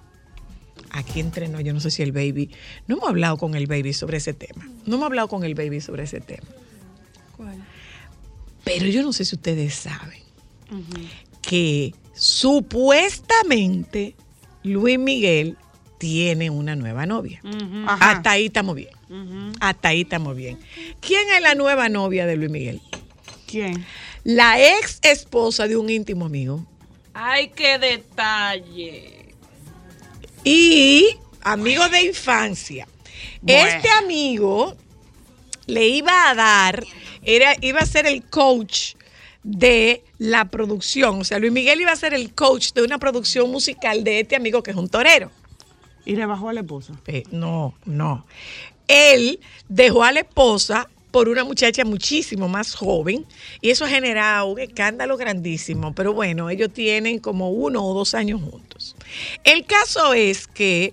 aquí 0.91 1.21
entrenó, 1.21 1.61
yo 1.61 1.75
no 1.75 1.81
sé 1.81 1.91
si 1.91 2.03
el 2.03 2.13
baby, 2.13 2.49
no 2.89 2.97
hemos 2.97 3.11
hablado 3.11 3.37
con 3.37 3.55
el 3.55 3.67
baby 3.67 3.93
sobre 3.93 4.17
ese 4.17 4.33
tema. 4.33 4.67
No 4.87 4.97
hemos 4.97 5.07
hablado 5.07 5.29
con 5.29 5.45
el 5.45 5.55
baby 5.55 5.83
sobre 5.83 6.05
ese 6.05 6.21
tema. 6.21 6.49
¿Cuál? 7.37 7.70
Pero 8.65 8.87
yo 8.87 9.03
no 9.03 9.13
sé 9.13 9.25
si 9.25 9.37
ustedes 9.37 9.75
saben 9.75 10.21
que 11.43 11.95
supuestamente 12.15 14.15
Luis 14.63 14.99
Miguel 14.99 15.57
tiene 15.99 16.51
una 16.51 16.77
nueva 16.77 17.07
novia. 17.07 17.41
Hasta 17.87 18.33
ahí 18.33 18.47
estamos 18.47 18.77
bien. 18.77 18.91
Hasta 19.61 19.89
ahí 19.89 20.03
estamos 20.03 20.37
bien. 20.37 20.59
¿Quién 21.01 21.29
es 21.35 21.43
la 21.43 21.55
nueva 21.55 21.89
novia 21.89 22.27
de 22.27 22.37
Luis 22.37 22.51
Miguel? 22.51 22.81
¿Quién? 23.47 23.85
La 24.25 24.61
ex 24.61 24.99
esposa 25.03 25.67
de 25.67 25.77
un 25.77 25.91
íntimo 25.91 26.27
amigo. 26.27 26.65
¡Ay, 27.15 27.51
qué 27.55 27.79
detalle! 27.79 29.35
Y 30.45 31.17
amigo 31.43 31.89
de 31.89 32.03
infancia. 32.03 32.87
Este 33.47 33.89
amigo 33.91 34.77
le 35.67 35.89
iba 35.89 36.31
a 36.31 36.35
dar, 36.35 36.85
era, 37.23 37.57
iba 37.61 37.81
a 37.81 37.87
ser 37.87 38.07
el 38.07 38.23
coach 38.25 38.95
de 39.43 40.05
la 40.19 40.47
producción. 40.47 41.21
O 41.21 41.25
sea, 41.25 41.39
Luis 41.39 41.53
Miguel 41.53 41.81
iba 41.81 41.93
a 41.93 41.97
ser 41.97 42.15
el 42.15 42.35
coach 42.35 42.73
de 42.73 42.83
una 42.83 42.99
producción 42.99 43.51
musical 43.51 44.05
de 44.05 44.21
este 44.21 44.37
amigo 44.37 44.63
que 44.63 44.71
es 44.73 44.77
un 44.77 44.89
torero. 44.89 45.31
¿Y 46.05 46.17
le 46.17 46.27
bajó 46.27 46.49
a 46.49 46.53
la 46.53 46.61
esposa? 46.61 46.95
Eh, 47.07 47.25
no, 47.31 47.75
no. 47.85 48.27
Él 48.89 49.41
dejó 49.69 50.03
a 50.03 50.13
la 50.13 50.21
esposa 50.21 50.89
por 51.11 51.29
una 51.29 51.45
muchacha 51.45 51.85
muchísimo 51.85 52.49
más 52.49 52.75
joven 52.75 53.27
y 53.61 53.71
eso 53.71 53.85
ha 53.85 53.89
generado 53.89 54.47
un 54.47 54.61
escándalo 54.61 55.17
grandísimo, 55.17 55.93
pero 55.95 56.13
bueno, 56.13 56.51
ellos 56.51 56.73
tienen 56.73 57.19
como 57.19 57.51
uno 57.51 57.85
o 57.85 57.95
dos 57.95 58.15
años 58.15 58.41
juntos. 58.41 58.97
El 59.45 59.65
caso 59.67 60.15
es 60.15 60.47
que 60.47 60.93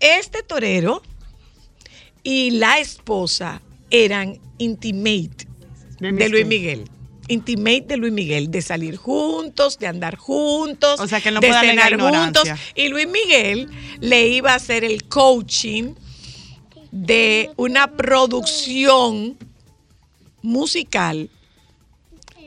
este 0.00 0.42
torero 0.42 1.02
y 2.22 2.52
la 2.52 2.78
esposa 2.78 3.60
eran 3.90 4.38
intimate 4.58 5.46
de, 6.00 6.28
Luis 6.28 6.46
Miguel 6.46 6.84
intimate 7.28 7.86
de 7.88 7.96
Luis 7.96 8.12
Miguel, 8.12 8.50
de 8.50 8.62
salir 8.62 8.96
juntos, 8.96 9.78
de 9.78 9.86
andar 9.86 10.16
juntos, 10.16 11.00
o 11.00 11.08
sea, 11.08 11.20
que 11.20 11.30
no 11.30 11.40
de 11.40 11.52
cenar 11.52 11.98
juntos. 11.98 12.48
Y 12.74 12.88
Luis 12.88 13.08
Miguel 13.08 13.68
le 14.00 14.28
iba 14.28 14.52
a 14.52 14.56
hacer 14.56 14.84
el 14.84 15.04
coaching 15.04 15.94
de 16.92 17.50
una 17.56 17.96
producción 17.96 19.36
musical 20.42 21.28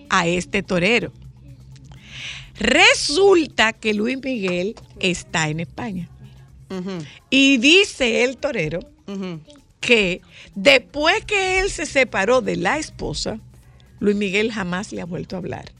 a 0.10 0.28
este 0.28 0.64
torero. 0.64 1.12
Resulta 2.58 3.74
que 3.74 3.94
Luis 3.94 4.18
Miguel 4.24 4.76
está 5.00 5.50
en 5.50 5.60
España. 5.60 6.10
Y 7.30 7.58
dice 7.58 8.24
el 8.24 8.38
torero 8.38 8.80
que 9.80 10.22
después 10.56 11.24
que 11.26 11.60
él 11.60 11.70
se 11.70 11.86
separó 11.86 12.42
de 12.42 12.56
la 12.56 12.78
esposa, 12.78 13.40
Luis 14.00 14.16
Miguel 14.16 14.52
jamás 14.52 14.92
le 14.92 15.02
ha 15.02 15.06
vuelto 15.06 15.36
a 15.36 15.40
hablar. 15.40 15.72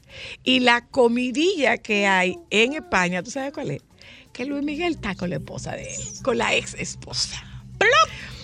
Y 0.44 0.60
la 0.60 0.86
comidilla 0.86 1.78
que 1.78 2.06
hay 2.06 2.36
en 2.50 2.74
España, 2.74 3.22
¿tú 3.22 3.30
sabes 3.30 3.52
cuál 3.52 3.70
es? 3.70 3.82
Que 4.32 4.44
Luis 4.44 4.62
Miguel 4.62 4.94
está 4.94 5.14
con 5.14 5.30
la 5.30 5.36
esposa 5.36 5.72
de 5.72 5.94
él, 5.94 6.02
con 6.22 6.38
la 6.38 6.54
ex 6.54 6.74
esposa. 6.74 7.44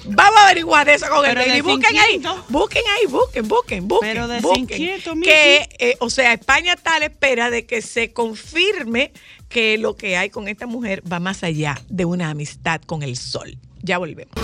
Vamos 0.09 0.39
a 0.39 0.45
averiguar 0.45 0.89
eso 0.89 1.07
con 1.09 1.23
Pero 1.23 1.41
el 1.41 1.49
baby. 1.49 1.61
Busquen 1.63 1.99
ahí, 1.99 2.23
busquen 2.49 2.83
ahí, 2.87 3.07
busquen, 3.09 3.49
busquen, 3.49 3.89
busquen. 3.89 4.13
Pero 4.13 4.29
de 4.29 4.41
busquen. 4.41 5.23
Que, 5.23 5.69
eh, 5.79 5.97
o 5.99 6.11
sea, 6.11 6.33
España 6.33 6.75
está 6.75 6.97
a 6.97 7.01
la 7.01 7.07
espera 7.07 7.51
de 7.51 7.67
que 7.67 7.83
se 7.83 8.13
confirme 8.13 9.13
que 9.49 9.79
lo 9.79 9.97
que 9.97 10.17
hay 10.17 10.31
con 10.31 10.49
esta 10.49 10.67
mujer 10.67 11.03
va 11.11 11.19
más 11.19 11.43
allá 11.43 11.81
de 11.89 12.05
una 12.05 12.31
amistad 12.31 12.81
con 12.83 13.03
el 13.03 13.17
sol. 13.17 13.59
Ya 13.83 13.99
volvemos. 13.99 14.35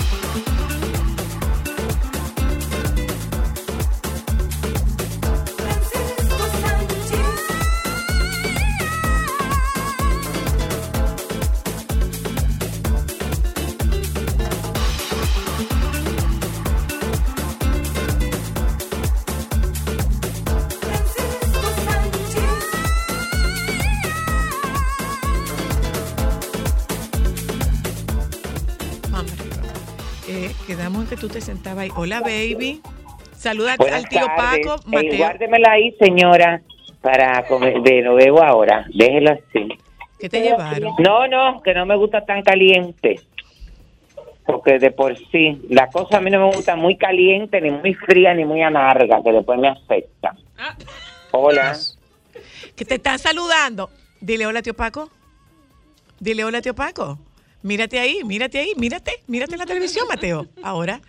Tú 31.17 31.29
te 31.29 31.41
sentabas 31.41 31.85
ahí. 31.85 31.91
Hola, 31.97 32.21
baby. 32.21 32.81
Saluda 33.37 33.77
Buenas 33.77 34.05
al 34.05 34.09
tío 34.09 34.27
tardes. 34.27 34.67
Paco, 34.67 34.83
Eh, 34.83 34.91
Mateo. 34.95 35.19
guárdemela 35.19 35.73
ahí, 35.73 35.95
señora, 36.01 36.63
para 37.01 37.45
comer. 37.47 37.81
De 37.83 38.03
lo 38.03 38.15
bebo 38.15 38.43
ahora. 38.43 38.87
Déjelo 38.95 39.33
así. 39.33 39.69
¿Qué 40.19 40.29
te 40.29 40.41
llevaron? 40.41 40.95
No, 40.99 41.27
no, 41.27 41.61
que 41.63 41.75
no 41.75 41.85
me 41.87 41.97
gusta 41.97 42.25
tan 42.25 42.43
caliente. 42.43 43.21
Porque 44.47 44.79
de 44.79 44.91
por 44.91 45.17
sí, 45.31 45.61
la 45.69 45.89
cosa 45.89 46.19
a 46.19 46.21
mí 46.21 46.31
no 46.31 46.49
me 46.49 46.55
gusta 46.55 46.77
muy 46.77 46.97
caliente, 46.97 47.61
ni 47.61 47.71
muy 47.71 47.95
fría, 47.95 48.35
ni 48.35 48.45
muy 48.45 48.63
amarga, 48.63 49.23
que 49.23 49.33
después 49.33 49.59
me 49.59 49.69
afecta. 49.69 50.35
Ah, 50.59 50.77
Hola. 51.33 51.77
Que 52.77 52.85
te 52.85 52.97
están 52.97 53.19
saludando. 53.19 53.91
Dile 54.21 54.47
hola, 54.47 54.63
tío 54.63 54.75
Paco. 54.75 55.11
Dile 56.21 56.45
hola, 56.45 56.61
tío 56.63 56.75
Paco. 56.75 57.19
Mírate 57.63 57.99
ahí, 58.01 58.21
mírate 58.25 58.59
ahí, 58.59 58.73
mírate, 58.77 59.13
mírate 59.29 59.53
en 59.53 59.59
la 59.59 59.67
televisión, 59.67 60.07
Mateo. 60.09 60.47
Ahora, 60.63 61.01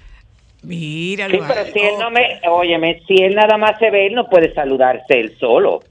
míralo. 0.62 1.36
Sí, 1.36 1.43
pero 1.48 1.62
ahí. 1.62 1.72
si 1.74 1.79
él 1.79 1.93
no 2.00 2.12
me, 2.12 2.41
óyeme, 2.48 3.01
si 3.07 3.15
él 3.24 3.36
nada 3.36 3.57
más 3.57 3.79
se 3.79 3.89
ve, 3.89 4.07
él 4.07 4.13
no 4.13 4.29
puede 4.29 4.53
saludarse 4.53 5.19
él 5.19 5.36
solo. 5.39 5.81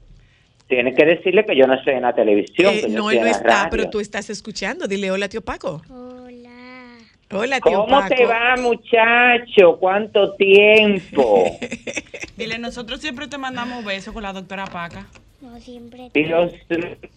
Tiene 0.67 0.93
que 0.95 1.05
decirle 1.05 1.45
que 1.45 1.55
yo 1.55 1.67
no 1.67 1.73
estoy 1.73 1.95
en 1.95 2.03
la 2.03 2.13
televisión. 2.13 2.73
Eh, 2.73 2.81
que 2.81 2.91
yo 2.91 2.97
no, 2.97 3.11
él 3.11 3.19
no 3.19 3.27
está, 3.27 3.49
radio. 3.49 3.67
pero 3.71 3.89
tú 3.89 3.99
estás 3.99 4.29
escuchando. 4.29 4.87
Dile 4.87 5.11
hola, 5.11 5.27
tío 5.27 5.41
Paco. 5.41 5.81
Hola. 5.89 6.97
Hola, 7.31 7.59
tío 7.59 7.79
¿Cómo 7.79 7.99
Paco. 7.99 8.15
te 8.15 8.25
va, 8.25 8.55
muchacho? 8.55 9.77
¿Cuánto 9.79 10.33
tiempo? 10.35 11.57
Dile, 12.37 12.57
nosotros 12.57 13.01
siempre 13.01 13.27
te 13.27 13.37
mandamos 13.37 13.83
besos 13.83 14.13
con 14.13 14.23
la 14.23 14.31
doctora 14.31 14.65
Paca. 14.65 15.07
No 15.41 15.59
siempre. 15.59 16.09
Dios 16.13 16.53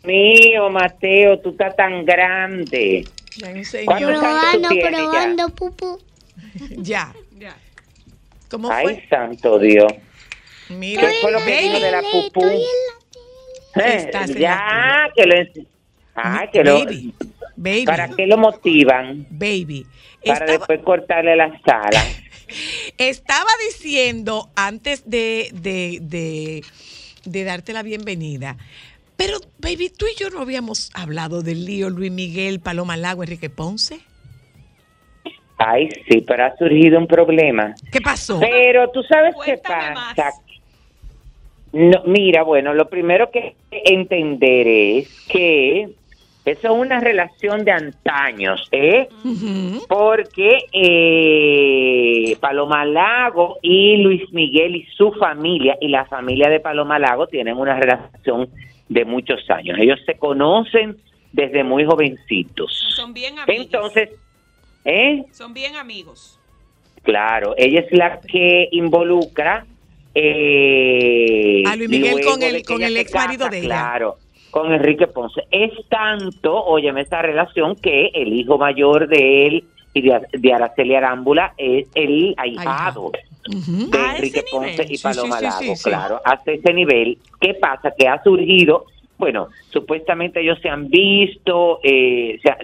mío, 0.03 0.69
Mateo, 0.69 1.39
tú 1.39 1.51
estás 1.51 1.77
tan 1.77 2.05
grande. 2.05 3.05
Ya 3.39 3.49
hay 3.49 3.55
un 3.59 3.65
señor. 3.65 3.87
¿Cuántos 3.87 4.09
años 4.09 4.21
tú 4.21 4.61
Probando, 4.61 4.69
tienes 4.69 4.91
ya? 4.93 4.97
probando, 5.11 5.49
pupu. 5.51 5.99
Ya. 6.79 7.15
ya. 7.39 7.57
¿Cómo 8.51 8.71
Ay, 8.71 8.85
fue? 8.85 9.07
santo 9.09 9.59
Dios. 9.59 9.93
Mira, 10.69 11.03
¿Qué 11.03 11.17
fue 11.21 11.33
lo 11.33 11.45
que 11.45 11.61
dijo 11.63 11.81
de 11.81 11.91
la 11.91 12.03
pupú? 12.03 12.47
Eh, 13.77 14.11
ya, 14.39 15.09
que 15.15 15.27
lo... 15.27 15.35
Ah, 16.15 16.47
que 16.51 16.65
lo... 16.65 16.85
Baby, 16.85 17.15
baby, 17.57 17.85
¿Para 17.85 18.09
qué 18.09 18.27
lo 18.27 18.39
motivan? 18.39 19.27
baby. 19.31 19.87
Para 20.25 20.39
Estaba, 20.45 20.53
después 20.59 20.81
cortarle 20.83 21.37
la 21.37 21.61
sala. 21.65 22.03
estaba 22.99 23.51
diciendo 23.69 24.51
antes 24.57 25.09
de, 25.09 25.51
de, 25.53 25.99
de, 26.01 26.65
de 27.25 27.45
darte 27.45 27.73
la 27.73 27.83
bienvenida, 27.83 28.57
pero, 29.17 29.39
baby, 29.59 29.91
tú 29.91 30.07
y 30.07 30.19
yo 30.19 30.31
no 30.31 30.41
habíamos 30.41 30.91
hablado 30.95 31.43
del 31.43 31.65
lío 31.65 31.91
Luis 31.91 32.13
Miguel, 32.13 32.61
Paloma 32.61 32.97
Lago, 32.97 33.23
Enrique 33.23 33.51
Ponce. 33.51 34.01
Ay, 35.59 35.89
sí, 36.09 36.21
pero 36.21 36.45
ha 36.45 36.57
surgido 36.57 36.99
un 36.99 37.07
problema. 37.07 37.75
¿Qué 37.91 38.01
pasó? 38.01 38.39
Pero 38.41 38.91
tú 38.91 39.03
sabes 39.03 39.35
qué 39.45 39.57
pasa. 39.57 39.95
más. 39.95 40.35
No, 41.73 42.03
mira, 42.07 42.43
bueno, 42.43 42.75
lo 42.75 42.89
primero 42.89 43.31
que 43.31 43.39
hay 43.41 43.55
que 43.71 43.83
entender 43.95 44.67
es 44.67 45.27
que 45.29 45.89
eso 46.47 46.69
es 46.69 46.81
una 46.81 47.01
relación 47.01 47.65
de 47.65 47.73
antaños, 47.73 48.69
¿eh? 48.71 49.09
Porque 49.89 50.59
eh, 50.73 52.37
Paloma 52.39 52.85
Lago 52.85 53.59
y 53.63 53.97
Luis 53.97 54.33
Miguel 54.33 54.77
y 54.77 54.87
su 54.97 55.11
familia 55.13 55.77
y 55.81 55.89
la 55.89 56.05
familia 56.05 56.49
de 56.49 56.61
Paloma 56.61 56.99
Lago 56.99 57.27
tienen 57.27 57.57
una 57.57 57.75
relación 57.75 58.49
de 58.89 59.05
muchos 59.05 59.49
años. 59.51 59.79
Ellos 59.81 59.99
se 60.07 60.15
conocen 60.17 60.97
desde 61.33 61.65
muy 61.65 61.85
jovencitos. 61.85 62.73
Son 62.95 63.13
bien 63.13 63.39
amigos. 63.39 63.65
Entonces, 63.67 64.11
¿eh? 64.85 65.25
Son 65.33 65.53
bien 65.55 65.77
amigos. 65.77 66.39
Claro, 67.03 67.55
ella 67.57 67.81
es 67.81 67.93
la 67.93 68.21
que 68.21 68.69
involucra 68.73 69.65
eh, 70.19 71.63
A 71.67 71.77
Luis 71.77 71.89
Miguel 71.91 72.21
con 72.25 72.43
el- 72.43 72.65
con 72.65 72.83
el 72.83 72.97
ex 72.97 73.13
marido 73.15 73.39
casa, 73.41 73.51
de 73.51 73.59
ella. 73.59 73.67
Claro, 73.69 74.17
con 74.51 74.73
Enrique 74.73 75.07
Ponce. 75.07 75.43
Es 75.51 75.73
tanto, 75.89 76.65
óyeme, 76.65 77.03
esta 77.03 77.21
relación 77.23 77.77
que 77.77 78.07
el 78.15 78.33
hijo 78.33 78.57
mayor 78.59 79.09
de 79.09 79.47
él 79.47 79.65
y 79.97 80.03
de, 80.03 80.21
de 80.33 80.53
Araceli 80.53 80.95
Arámbula 80.95 81.55
es 81.57 81.89
el 81.95 82.35
ahijado 82.37 83.11
de 83.49 83.99
¿A 83.99 84.17
Enrique 84.17 84.45
Ponce 84.51 84.71
nivel? 84.73 84.93
y 84.93 84.97
Sí, 84.97 85.03
Paloma 85.03 85.39
sí, 85.39 85.39
sí, 85.39 85.45
Lago, 85.45 85.59
sí, 85.61 85.77
sí. 85.77 85.91
claro, 85.91 86.21
hasta 86.25 86.53
ese 86.53 86.73
nivel. 86.73 87.19
¿Qué 87.41 87.55
pasa? 87.55 87.93
Que 87.97 88.09
ha 88.09 88.23
surgido, 88.23 88.85
bueno, 89.19 89.49
supuestamente 89.71 90.41
ellos 90.41 90.59
se 90.61 90.69
han 90.69 90.89
visto, 90.89 91.81
eh, 91.83 92.37
o 92.39 92.43
sea, 92.43 92.59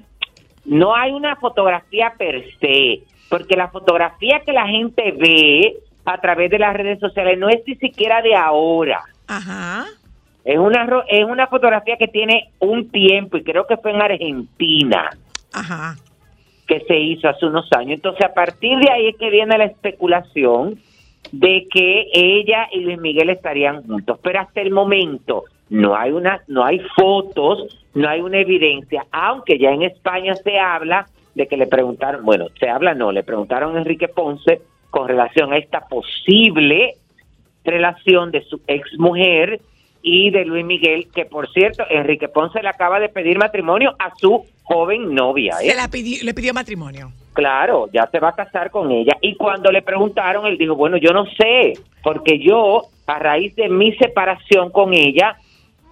no 0.65 0.95
hay 0.95 1.13
una 1.13 1.37
fotografía 1.37 2.13
per 2.19 2.45
se, 2.61 3.03
porque 3.29 3.57
la 3.57 3.69
fotografía 3.69 4.41
que 4.45 4.53
la 4.53 4.67
gente 4.67 5.13
ve 5.13 5.77
a 6.05 6.19
través 6.21 6.51
de 6.51 6.59
las 6.59 6.75
redes 6.75 6.99
sociales 6.99 7.39
no 7.39 7.49
es 7.49 7.61
ni 7.67 7.77
siquiera 7.77 8.21
de 8.23 8.35
ahora. 8.35 9.03
Ajá. 9.29 9.87
Es 10.45 10.59
una, 10.59 10.87
es 11.09 11.25
una 11.25 11.47
fotografía 11.47 11.97
que 11.97 12.09
tiene 12.09 12.51
un 12.59 12.91
tiempo 12.91 13.37
y 13.37 13.45
creo 13.45 13.65
que 13.67 13.77
fue 13.77 13.93
en 13.93 14.03
Argentina 14.03 15.11
Ajá. 15.53 15.97
Que 16.73 16.87
se 16.87 16.99
hizo 16.99 17.29
hace 17.29 17.45
unos 17.45 17.69
años. 17.77 17.97
Entonces, 17.97 18.25
a 18.25 18.33
partir 18.33 18.79
de 18.79 18.91
ahí 18.91 19.09
es 19.09 19.17
que 19.17 19.29
viene 19.29 19.59
la 19.59 19.67
especulación 19.67 20.79
de 21.31 21.67
que 21.71 22.07
ella 22.15 22.67
y 22.73 22.81
Luis 22.81 22.99
Miguel 22.99 23.29
estarían 23.29 23.83
juntos, 23.83 24.19
pero 24.23 24.41
hasta 24.41 24.63
el 24.63 24.71
momento 24.71 25.45
no 25.69 25.95
hay 25.95 26.13
una, 26.13 26.41
no 26.49 26.65
hay 26.65 26.81
fotos, 26.97 27.85
no 27.95 28.09
hay 28.09 28.23
una 28.23 28.39
evidencia, 28.39 29.05
aunque 29.13 29.59
ya 29.59 29.71
en 29.71 29.83
España 29.83 30.35
se 30.35 30.59
habla 30.59 31.07
de 31.35 31.47
que 31.47 31.59
le 31.59 31.67
preguntaron, 31.67 32.25
bueno, 32.25 32.47
se 32.59 32.71
habla 32.71 32.95
no, 32.95 33.13
le 33.13 33.23
preguntaron 33.23 33.77
a 33.77 33.79
Enrique 33.79 34.09
Ponce 34.09 34.63
con 34.89 35.09
relación 35.09 35.53
a 35.53 35.59
esta 35.59 35.81
posible 35.81 36.95
relación 37.65 38.31
de 38.31 38.43
su 38.45 38.61
ex 38.67 38.99
mujer 38.99 39.61
y 40.03 40.31
de 40.31 40.45
Luis 40.45 40.65
Miguel, 40.65 41.09
que 41.15 41.25
por 41.25 41.51
cierto, 41.53 41.85
Enrique 41.89 42.29
Ponce 42.29 42.61
le 42.61 42.69
acaba 42.69 42.99
de 43.01 43.09
pedir 43.09 43.39
matrimonio 43.39 43.95
a 43.99 44.13
su 44.17 44.45
joven 44.65 45.15
novia. 45.15 45.57
¿eh? 45.63 45.71
Se 45.71 45.77
la 45.77 45.89
pidió, 45.89 46.25
le 46.25 46.35
pidió 46.35 46.53
matrimonio. 46.53 47.13
Claro, 47.33 47.89
ya 47.93 48.07
se 48.09 48.19
va 48.19 48.31
a 48.31 48.35
casar 48.35 48.71
con 48.71 48.91
ella. 48.91 49.17
Y 49.21 49.37
cuando 49.37 49.71
le 49.71 49.83
preguntaron, 49.83 50.47
él 50.47 50.59
dijo, 50.59 50.75
bueno, 50.75 50.97
yo 50.99 51.13
no 51.13 51.25
sé, 51.27 51.75
porque 52.03 52.39
yo, 52.39 52.83
a 53.07 53.19
raíz 53.19 53.55
de 53.57 53.69
mi 53.69 53.95
separación 53.97 54.71
con 54.71 54.93
ella, 54.93 55.37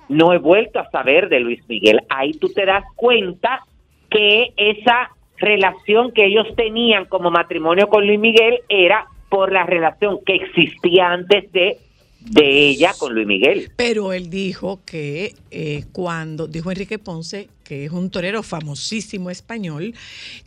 no 0.09 0.33
he 0.33 0.39
vuelto 0.39 0.81
a 0.81 0.91
saber 0.91 1.29
de 1.29 1.41
Luis 1.41 1.67
Miguel. 1.69 2.01
Ahí 2.09 2.33
tú 2.33 2.49
te 2.53 2.67
das 2.67 2.85
cuenta 2.97 3.65
que 4.11 4.53
esa 4.57 5.11
relación 5.39 6.13
que 6.13 6.27
ellos 6.27 6.49
tenían 6.57 7.07
como 7.07 7.31
matrimonio 7.31 7.89
con 7.89 8.07
Luis 8.07 8.19
Miguel 8.19 8.61
era 8.69 9.07
por 9.31 9.53
la 9.53 9.65
relación 9.65 10.19
que 10.27 10.35
existía 10.35 11.11
antes 11.11 11.51
de, 11.53 11.79
de 12.21 12.69
ella 12.69 12.95
con 12.99 13.15
Luis 13.15 13.27
Miguel. 13.27 13.73
Pero 13.77 14.13
él 14.13 14.29
dijo 14.31 14.81
que 14.85 15.35
eh, 15.51 15.85
cuando, 15.93 16.47
dijo 16.47 16.71
Enrique 16.71 16.99
Ponce, 16.99 17.49
que 17.65 17.85
es 17.87 17.93
un 17.93 18.11
torero 18.11 18.43
famosísimo 18.43 19.31
español, 19.31 19.95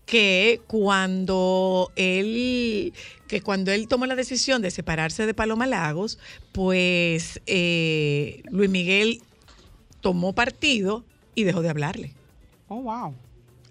que 0.05 0.61
cuando 0.67 1.91
él, 1.95 2.93
que 3.27 3.41
cuando 3.41 3.71
él 3.71 3.87
tomó 3.87 4.05
la 4.05 4.15
decisión 4.15 4.61
de 4.61 4.71
separarse 4.71 5.25
de 5.25 5.33
Paloma 5.33 5.65
Lagos, 5.65 6.19
pues 6.51 7.41
eh, 7.47 8.43
Luis 8.51 8.69
Miguel 8.69 9.21
tomó 10.01 10.33
partido 10.33 11.03
y 11.35 11.43
dejó 11.43 11.61
de 11.61 11.69
hablarle 11.69 12.13
Oh, 12.67 12.81
wow. 12.81 13.13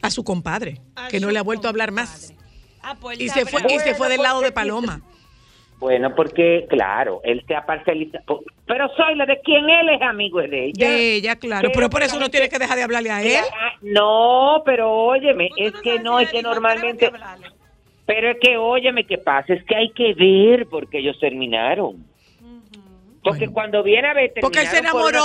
a 0.00 0.10
su 0.10 0.24
compadre, 0.24 0.80
A 0.96 1.08
que 1.08 1.20
no 1.20 1.30
le 1.30 1.38
ha 1.38 1.42
vuelto 1.42 1.66
a 1.68 1.70
hablar 1.70 1.92
más. 1.92 2.32
Ah, 2.82 2.96
pues 3.00 3.20
Y 3.20 3.28
se 3.28 3.46
fue, 3.46 3.62
y 3.72 3.78
se 3.78 3.94
fue 3.94 4.08
del 4.08 4.22
lado 4.22 4.40
de 4.40 4.50
Paloma. 4.50 5.02
Bueno, 5.82 6.14
porque, 6.14 6.64
claro, 6.68 7.20
él 7.24 7.42
se 7.48 7.56
ha 7.56 7.66
parcializado. 7.66 8.44
Pero 8.66 8.88
soy 8.96 9.16
la 9.16 9.26
de 9.26 9.40
quien 9.40 9.68
él 9.68 9.88
es 9.88 10.00
amigo 10.00 10.40
es 10.40 10.48
de 10.48 10.66
ella. 10.66 10.88
De 10.88 11.14
ella, 11.16 11.34
claro. 11.34 11.62
Pero 11.62 11.72
Pero 11.74 11.90
por 11.90 12.02
eso 12.04 12.14
no 12.14 12.20
gente- 12.26 12.38
tiene 12.38 12.48
que 12.48 12.58
dejar 12.60 12.76
de 12.76 12.84
hablarle 12.84 13.10
a 13.10 13.20
él. 13.20 13.44
No, 13.82 14.62
pero 14.64 14.92
óyeme, 14.92 15.48
es 15.56 15.74
no 15.74 15.80
que 15.82 15.98
no, 15.98 16.20
es 16.20 16.30
que 16.30 16.40
normalmente... 16.40 17.10
Pero 18.06 18.30
es 18.30 18.36
que, 18.40 18.56
óyeme, 18.56 19.04
¿qué 19.04 19.18
pasa? 19.18 19.54
Es 19.54 19.64
que 19.64 19.74
hay 19.74 19.90
que 19.90 20.14
ver 20.14 20.66
por 20.68 20.88
qué 20.88 20.98
ellos 20.98 21.18
terminaron. 21.18 22.06
Porque 23.24 23.40
Bueno. 23.46 23.52
cuando 23.52 23.82
viene 23.82 24.06
a 24.06 24.14
ver... 24.14 24.32
Porque 24.40 24.60
él 24.60 24.68
se 24.68 24.78
enamoró. 24.78 25.18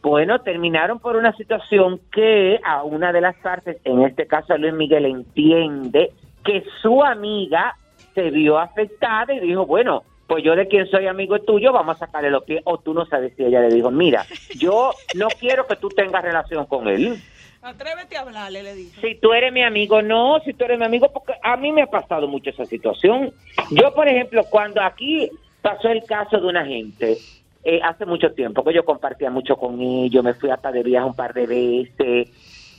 Bueno, 0.00 0.38
terminaron 0.40 0.98
por 0.98 1.14
una 1.16 1.36
situación 1.36 2.00
que 2.10 2.58
a 2.64 2.84
una 2.84 3.12
de 3.12 3.20
las 3.20 3.36
partes, 3.36 3.76
en 3.84 4.00
este 4.02 4.26
caso 4.26 4.54
a 4.54 4.56
Luis 4.56 4.72
Miguel, 4.72 5.04
entiende 5.04 6.10
que 6.42 6.64
su 6.80 7.04
amiga 7.04 7.76
se 8.18 8.30
vio 8.32 8.58
afectada 8.58 9.32
y 9.32 9.38
dijo, 9.38 9.64
bueno, 9.64 10.02
pues 10.26 10.42
yo 10.42 10.56
de 10.56 10.66
quien 10.66 10.88
soy 10.88 11.06
amigo 11.06 11.38
tuyo, 11.40 11.72
vamos 11.72 11.94
a 11.96 12.06
sacarle 12.06 12.30
los 12.30 12.42
pies. 12.42 12.62
O 12.64 12.78
tú 12.78 12.92
no 12.92 13.06
sabes 13.06 13.32
si 13.36 13.44
ella 13.44 13.60
le 13.60 13.72
dijo, 13.72 13.92
mira, 13.92 14.26
yo 14.58 14.90
no 15.14 15.28
quiero 15.38 15.68
que 15.68 15.76
tú 15.76 15.88
tengas 15.88 16.24
relación 16.24 16.66
con 16.66 16.88
él. 16.88 17.16
Atrévete 17.62 18.16
a 18.16 18.22
hablarle, 18.22 18.64
le 18.64 18.74
dijo. 18.74 19.00
Si 19.00 19.14
tú 19.16 19.32
eres 19.32 19.52
mi 19.52 19.62
amigo, 19.62 20.02
no, 20.02 20.40
si 20.44 20.52
tú 20.52 20.64
eres 20.64 20.80
mi 20.80 20.84
amigo, 20.84 21.12
porque 21.12 21.34
a 21.40 21.56
mí 21.56 21.70
me 21.70 21.82
ha 21.82 21.86
pasado 21.86 22.26
mucho 22.26 22.50
esa 22.50 22.64
situación. 22.64 23.32
Yo, 23.70 23.94
por 23.94 24.08
ejemplo, 24.08 24.42
cuando 24.50 24.82
aquí 24.82 25.30
pasó 25.62 25.88
el 25.88 26.02
caso 26.02 26.40
de 26.40 26.46
una 26.46 26.64
gente, 26.64 27.18
eh, 27.62 27.80
hace 27.84 28.04
mucho 28.04 28.32
tiempo, 28.32 28.64
que 28.64 28.74
yo 28.74 28.84
compartía 28.84 29.30
mucho 29.30 29.56
con 29.56 29.80
ellos, 29.80 30.24
me 30.24 30.34
fui 30.34 30.50
hasta 30.50 30.72
de 30.72 30.82
viaje 30.82 31.06
un 31.06 31.14
par 31.14 31.34
de 31.34 31.46
veces, 31.46 32.28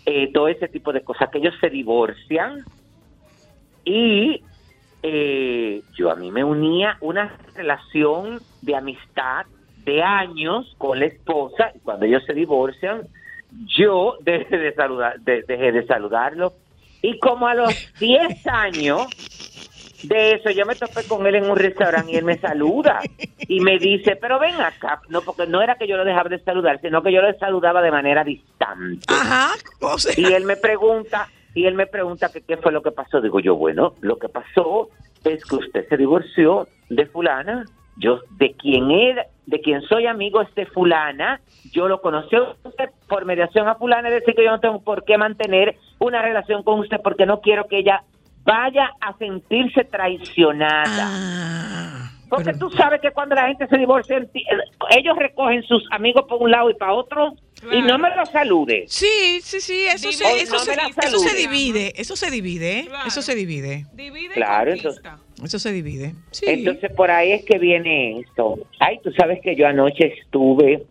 eh, 0.06 0.32
todo 0.34 0.50
ese 0.50 0.68
tipo 0.68 0.92
de 0.92 1.02
cosas, 1.02 1.30
que 1.30 1.38
ellos 1.38 1.54
se 1.62 1.70
divorcian 1.70 2.64
y 3.86 4.42
eh, 5.04 5.82
yo 5.96 6.12
a 6.12 6.16
mí 6.16 6.32
me 6.32 6.44
unía 6.44 6.98
una 7.02 7.36
relación 7.56 8.40
de 8.62 8.76
amistad 8.76 9.46
de 9.86 10.04
años 10.04 10.76
con 10.78 11.00
la 11.00 11.06
esposa 11.06 11.72
y 11.74 11.80
cuando 11.80 12.06
ellos 12.06 12.24
se 12.26 12.34
divorcian 12.34 13.04
yo 13.78 14.18
dejé 14.22 14.58
de 14.58 14.74
saludar 14.74 15.20
de- 15.22 15.44
dejé 15.48 15.72
de 15.72 15.86
saludarlo 15.86 16.54
y 17.02 17.18
como 17.20 17.48
a 17.48 17.54
los 17.56 17.74
10 18.00 18.46
años 18.48 19.08
de 20.04 20.34
eso 20.36 20.50
yo 20.52 20.66
me 20.66 20.76
topé 20.76 21.04
con 21.08 21.26
él 21.28 21.36
en 21.36 21.50
un 21.50 21.58
restaurante 21.58 22.12
y 22.12 22.16
él 22.16 22.24
me 22.26 22.38
saluda 22.38 23.00
y 23.48 23.60
me 23.62 23.78
dice 23.80 24.16
pero 24.16 24.40
ven 24.40 24.56
acá 24.62 25.02
no 25.10 25.22
porque 25.22 25.46
no 25.48 25.62
era 25.62 25.76
que 25.76 25.88
yo 25.88 25.98
lo 25.98 26.06
dejaba 26.06 26.30
de 26.30 26.40
saludar 26.40 26.80
sino 26.82 27.02
que 27.04 27.12
yo 27.12 27.22
lo 27.22 27.34
saludaba 27.38 27.82
de 27.82 27.92
manera 27.92 28.24
distante. 28.24 29.06
Ajá. 29.08 29.50
O 29.82 29.98
sea, 29.98 30.14
y 30.18 30.34
él 30.34 30.46
me 30.46 30.56
pregunta, 30.56 31.28
y 31.54 31.66
él 31.66 31.76
me 31.76 31.88
pregunta 31.88 32.30
que 32.32 32.42
qué 32.42 32.58
fue 32.58 32.72
lo 32.72 32.82
que 32.82 32.92
pasó. 32.92 33.22
Digo 33.22 33.40
yo, 33.40 33.56
bueno, 33.56 33.94
lo 34.02 34.18
que 34.18 34.30
pasó 34.30 34.90
es 35.24 35.44
que 35.46 35.56
usted 35.56 35.88
se 35.88 35.98
divorció 35.98 36.68
de 36.90 37.06
fulana. 37.06 37.66
Yo, 37.98 38.20
de 38.38 38.54
quien 38.54 38.92
era, 38.92 39.26
de 39.46 39.60
quien 39.60 39.82
soy 39.82 40.06
amigo 40.06 40.42
es 40.42 40.54
de 40.56 40.66
fulana. 40.68 41.42
Yo 41.74 41.88
lo 41.88 42.02
conocí 42.02 42.36
usted 42.64 42.90
por 43.08 43.26
mediación 43.26 43.68
a 43.68 43.76
fulana, 43.76 44.08
es 44.08 44.16
decir 44.16 44.36
que 44.36 44.46
yo 44.46 44.52
no 44.52 44.60
tengo 44.60 44.82
por 44.82 45.04
qué 45.04 45.18
mantener 45.18 45.76
una 46.00 46.22
relación 46.22 46.64
con 46.64 46.80
usted 46.80 46.98
porque 47.04 47.26
no 47.26 47.42
quiero 47.42 47.68
que 47.68 47.80
ella 47.80 48.04
vaya 48.46 48.92
a 49.02 49.18
sentirse 49.18 49.84
traicionada. 49.84 51.08
ah, 51.10 52.12
Porque 52.30 52.46
pero- 52.54 52.60
tú 52.60 52.70
sabes 52.72 53.02
que 53.02 53.12
cuando 53.12 53.36
la 53.36 53.48
gente 53.48 53.68
se 53.68 53.78
divorcia, 53.78 54.18
ellos 54.92 55.18
recogen 55.18 55.64
sus 55.64 55.84
amigos 55.92 56.26
por 56.30 56.42
un 56.42 56.52
lado 56.52 56.70
y 56.70 56.76
para 56.76 56.94
otro 56.94 57.34
y 57.72 57.82
no 57.82 57.98
me 57.98 58.16
los 58.16 58.30
salude. 58.30 58.86
Sí, 58.88 59.40
sí, 59.42 59.60
sí, 59.60 59.86
eso, 59.88 60.12
se, 60.12 60.24
no 60.24 60.30
eso, 60.36 60.54
me 60.54 60.60
se, 60.76 61.08
eso 61.08 61.20
se 61.20 61.36
divide, 61.36 61.94
eso 62.00 62.16
se 62.16 62.30
divide, 62.32 62.80
¿eh? 62.80 62.86
Claro. 62.88 63.08
eso 63.08 63.22
se 63.22 63.36
divide, 63.36 63.86
Divide 63.94 64.34
Claro, 64.36 64.72
conquista. 64.72 65.20
eso 65.44 65.60
se 65.60 65.72
divide. 65.72 66.14
Sí. 66.32 66.46
Entonces 66.48 66.92
por 66.94 67.10
ahí 67.12 67.32
es 67.32 67.44
que 67.44 67.58
viene 67.58 68.20
esto. 68.20 68.60
Ay, 68.80 69.00
tú 69.04 69.12
sabes 69.14 69.40
que 69.42 69.56
yo 69.56 69.68
anoche 69.68 70.14
estuve, 70.22 70.84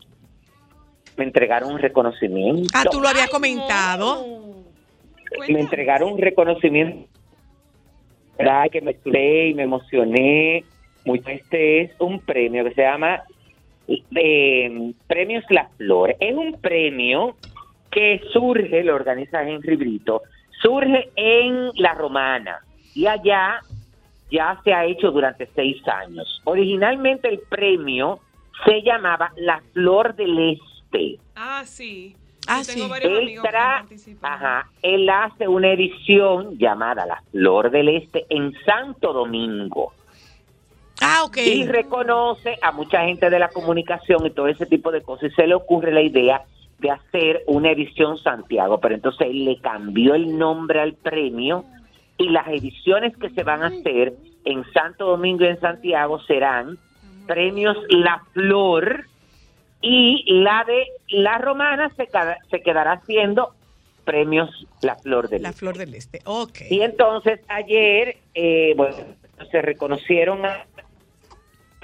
me 1.17 1.25
entregaron 1.25 1.73
un 1.73 1.79
reconocimiento. 1.79 2.69
ah, 2.75 2.85
tú 2.91 3.01
lo 3.01 3.09
habías 3.09 3.27
Ay, 3.27 3.31
comentado. 3.33 4.27
no. 4.27 4.49
Me 5.49 5.61
entregaron 5.61 6.13
un 6.15 6.19
reconocimiento. 6.19 7.07
Ay, 8.39 8.71
que 8.71 8.81
me 8.81 8.93
estudié 8.93 9.49
y 9.49 9.55
me 9.55 9.65
emocioné. 9.65 10.65
Mucho. 11.09 11.29
Este 11.29 11.81
es 11.83 11.91
un 11.99 12.21
premio 12.21 12.65
que 12.65 12.75
se 12.75 12.83
llama 12.83 13.23
eh, 13.89 14.93
Premios 15.07 15.45
La 15.51 15.69
Flor. 15.77 16.15
Es 16.21 16.35
un 16.37 16.61
premio 16.61 17.37
que 17.91 18.21
surge, 18.33 18.85
lo 18.85 18.95
organiza 18.95 19.43
Henry 19.49 19.77
Brito, 19.77 20.23
surge 20.63 21.11
en 21.17 21.71
La 21.77 21.95
Romana 21.95 22.59
y 22.95 23.07
allá 23.07 23.61
ya 24.31 24.61
se 24.63 24.73
ha 24.75 24.85
hecho 24.85 25.11
durante 25.11 25.47
seis 25.55 25.77
años. 25.89 26.41
Originalmente 26.45 27.29
el 27.29 27.41
premio 27.49 28.21
se 28.67 28.83
llamaba 28.83 29.33
La 29.37 29.63
Flor 29.73 30.15
del 30.17 30.57
Este. 30.59 31.19
Ah, 31.35 31.63
sí. 31.65 32.15
Ah, 32.47 32.63
tengo 32.67 32.85
sí. 32.87 32.91
varios 32.91 33.13
Él, 33.13 33.39
tra- 33.43 33.85
ajá, 34.23 34.71
él 34.83 35.09
hace 35.11 35.47
una 35.47 35.71
edición 35.73 36.57
llamada 36.59 37.05
La 37.07 37.23
Flor 37.31 37.71
del 37.71 37.89
Este 37.89 38.27
en 38.31 38.55
Santo 38.65 39.13
Domingo 39.13 39.93
Ah, 41.01 41.23
ok. 41.25 41.37
y 41.39 41.65
reconoce 41.67 42.59
a 42.63 42.73
mucha 42.73 43.03
gente 43.05 43.31
de 43.31 43.39
la 43.39 43.49
comunicación 43.49 44.27
y 44.27 44.31
todo 44.31 44.49
ese 44.49 44.67
tipo 44.67 44.91
de 44.91 45.03
cosas 45.03 45.31
y 45.31 45.35
se 45.35 45.47
le 45.47 45.55
ocurre 45.55 45.93
la 45.93 46.03
idea 46.03 46.43
de 46.79 46.91
hacer 46.91 47.43
una 47.47 47.71
edición 47.73 48.19
Santiago, 48.19 48.79
pero 48.81 48.95
entonces 48.95 49.29
él 49.29 49.45
le 49.45 49.61
cambió 49.61 50.15
el 50.15 50.39
nombre 50.39 50.81
al 50.81 50.95
premio 50.95 51.65
y 52.17 52.31
las 52.31 52.47
ediciones 52.49 53.17
que 53.17 53.31
se 53.31 53.43
van 53.43 53.63
a 53.63 53.67
hacer 53.69 54.15
en 54.45 54.65
Santo 54.73 55.07
Domingo 55.07 55.45
y 55.45 55.49
en 55.49 55.61
Santiago 55.61 56.21
serán 56.21 56.79
premios 57.27 57.77
La 57.91 58.23
Flor 58.33 59.05
y 59.81 60.25
la 60.43 60.65
de 60.67 60.87
La 61.09 61.39
Romana 61.39 61.91
se, 61.97 62.09
se 62.51 62.61
quedará 62.63 62.93
haciendo 62.93 63.55
premios 64.05 64.67
La 64.83 64.95
Flor 64.97 65.29
del 65.29 65.43
La 65.43 65.51
Este. 65.51 65.59
flor 65.61 65.77
del 65.79 65.95
este. 65.95 66.21
Ok. 66.25 66.61
Y 66.71 66.81
entonces 66.81 67.41
ayer, 67.49 68.17
eh, 68.35 68.73
bueno, 68.77 68.97
se 69.51 69.63
reconocieron 69.63 70.45
a 70.47 70.65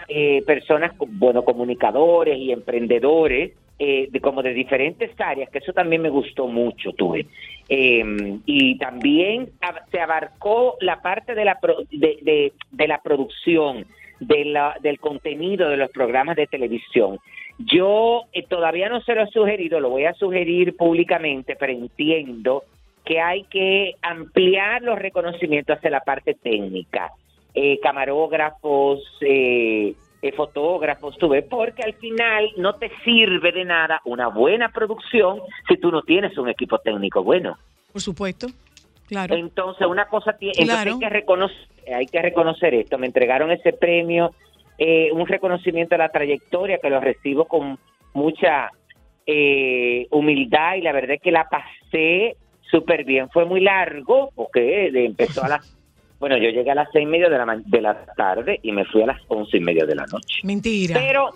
eh, 0.09 0.43
personas, 0.47 0.93
bueno, 0.99 1.45
comunicadores 1.45 2.39
y 2.39 2.53
emprendedores, 2.53 3.53
eh, 3.79 4.09
de, 4.11 4.21
como 4.21 4.43
de 4.43 4.55
diferentes 4.55 5.11
áreas, 5.19 5.51
que 5.51 5.59
eso 5.59 5.73
también 5.73 6.03
me 6.03 6.09
gustó 6.09 6.47
mucho, 6.47 6.93
tuve. 6.93 7.27
Eh, 7.69 8.39
y 8.47 8.79
también 8.79 9.51
se 9.91 10.01
abarcó 10.01 10.77
la 10.81 11.01
parte 11.03 11.35
de 11.35 11.45
la, 11.45 11.59
pro- 11.59 11.83
de 11.91 12.53
la 12.87 12.99
producción, 13.03 13.87
de 14.21 14.45
la, 14.45 14.77
del 14.81 15.01
contenido 15.01 15.69
de 15.69 15.77
los 15.77 15.91
programas 15.91 16.37
de 16.37 16.47
televisión. 16.47 17.19
Yo 17.59 18.23
eh, 18.33 18.45
todavía 18.49 18.89
no 18.89 19.01
se 19.01 19.15
lo 19.15 19.23
he 19.23 19.27
sugerido, 19.29 19.81
lo 19.81 19.91
voy 19.91 20.05
a 20.05 20.15
sugerir 20.15 20.77
públicamente, 20.77 21.57
pero 21.57 21.73
entiendo 21.73 22.65
que 23.05 23.21
hay 23.21 23.45
que 23.45 23.95
ampliar 24.03 24.83
los 24.83 24.99
reconocimientos 24.99 25.77
hacia 25.77 25.91
la 25.91 26.01
parte 26.01 26.35
técnica. 26.35 27.11
Eh, 27.55 27.79
camarógrafos, 27.81 29.01
eh, 29.21 29.95
eh, 30.23 30.33
fotógrafos, 30.33 31.17
tú 31.19 31.29
ves, 31.29 31.45
porque 31.49 31.83
al 31.83 31.95
final 31.95 32.51
no 32.57 32.75
te 32.75 32.91
sirve 33.05 33.53
de 33.53 33.65
nada 33.65 34.01
una 34.05 34.29
buena 34.29 34.71
producción 34.71 35.41
si 35.69 35.77
tú 35.77 35.91
no 35.91 36.03
tienes 36.03 36.37
un 36.39 36.49
equipo 36.49 36.79
técnico 36.79 37.23
bueno. 37.23 37.57
Por 37.93 38.01
supuesto. 38.03 38.49
Claro. 39.07 39.35
Entonces, 39.37 39.87
una 39.87 40.07
cosa 40.07 40.33
tiene, 40.33 40.65
Claro. 40.65 40.95
hay 40.95 40.99
que 40.99 41.09
reconocer, 41.11 41.69
hay 41.95 42.07
que 42.07 42.23
reconocer 42.23 42.75
esto. 42.75 42.99
Me 42.99 43.07
entregaron 43.07 43.51
ese 43.51 43.73
premio, 43.73 44.31
eh, 44.79 45.11
un 45.13 45.27
reconocimiento 45.27 45.95
a 45.95 45.99
la 45.99 46.09
trayectoria 46.09 46.79
que 46.79 46.91
lo 46.91 47.01
recibo 47.01 47.45
con 47.45 47.79
mucha 48.15 48.71
eh, 49.27 50.07
humildad 50.11 50.75
y 50.77 50.81
la 50.83 50.93
verdad 50.93 51.13
es 51.17 51.23
que 51.23 51.31
la 51.31 51.49
pasé 51.49 52.37
súper 52.71 53.05
bien. 53.05 53.29
Fue 53.31 53.45
muy 53.45 53.61
largo 53.61 54.31
porque 54.35 54.87
eh, 54.87 55.05
empezó 55.05 55.45
a 55.45 55.49
las, 55.49 55.77
bueno, 56.25 56.39
yo 56.39 56.51
llegué 56.51 56.71
a 56.71 56.75
las 56.75 56.89
seis 56.91 57.03
y 57.05 57.07
media 57.07 57.29
de 57.29 57.37
la, 57.39 57.61
de 57.65 57.81
la 57.83 58.05
tarde 58.17 58.59
y 58.63 58.73
me 58.73 58.85
fui 58.87 59.03
a 59.03 59.07
las 59.07 59.21
once 59.29 59.59
y 59.59 59.61
media 59.61 59.85
de 59.85 59.95
la 59.95 60.07
noche. 60.07 60.41
Mentira. 60.43 60.95
Pero 60.99 61.31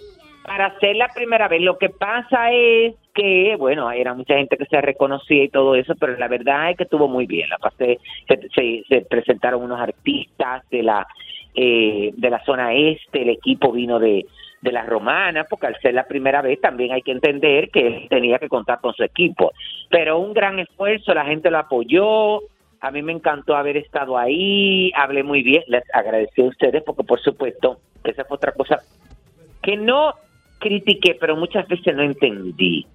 para 0.44 0.66
hacer 0.66 0.96
la 0.96 1.08
primera 1.08 1.46
vez, 1.46 1.60
lo 1.60 1.76
que 1.76 1.90
pasa 1.90 2.50
es 2.52 2.94
que, 3.14 3.54
bueno, 3.58 3.90
era 3.90 4.14
mucha 4.14 4.34
gente 4.36 4.56
que 4.56 4.64
se 4.64 4.80
reconocía 4.80 5.44
y 5.44 5.48
todo 5.50 5.74
eso, 5.74 5.94
pero 6.00 6.16
la 6.16 6.26
verdad 6.28 6.70
es 6.70 6.76
que 6.78 6.84
estuvo 6.84 7.06
muy 7.06 7.26
bien. 7.26 7.48
La 7.50 7.58
pasé, 7.58 7.98
se, 8.26 8.48
se- 8.54 8.82
se 8.88 9.00
presentaron 9.02 9.62
unos 9.62 9.78
artistas 9.78 10.62
de 10.70 10.82
la 10.82 11.06
eh, 11.54 12.12
de 12.16 12.30
la 12.30 12.42
zona 12.44 12.72
este, 12.72 13.22
el 13.22 13.30
equipo 13.30 13.72
vino 13.72 13.98
de, 13.98 14.24
de 14.62 14.72
la 14.72 14.84
romana, 14.84 15.44
porque 15.50 15.66
al 15.66 15.76
ser 15.80 15.92
la 15.92 16.04
primera 16.06 16.40
vez 16.40 16.60
también 16.60 16.92
hay 16.92 17.02
que 17.02 17.10
entender 17.12 17.68
que 17.70 17.86
él 17.86 18.06
tenía 18.08 18.38
que 18.38 18.48
contar 18.48 18.80
con 18.80 18.94
su 18.94 19.02
equipo. 19.02 19.52
Pero 19.90 20.18
un 20.18 20.32
gran 20.32 20.58
esfuerzo, 20.60 21.12
la 21.14 21.24
gente 21.24 21.50
lo 21.50 21.58
apoyó, 21.58 22.40
a 22.80 22.90
mí 22.90 23.02
me 23.02 23.12
encantó 23.12 23.56
haber 23.56 23.76
estado 23.76 24.16
ahí, 24.16 24.92
hablé 24.94 25.22
muy 25.22 25.42
bien, 25.42 25.62
les 25.66 25.82
agradecí 25.92 26.42
a 26.42 26.46
ustedes 26.46 26.82
porque 26.82 27.04
por 27.04 27.20
supuesto 27.20 27.80
esa 28.04 28.24
fue 28.24 28.36
otra 28.36 28.52
cosa 28.52 28.78
que 29.62 29.76
no 29.76 30.14
critiqué, 30.58 31.16
pero 31.18 31.36
muchas 31.36 31.66
veces 31.68 31.94
no 31.94 32.02
entendí. 32.02 32.86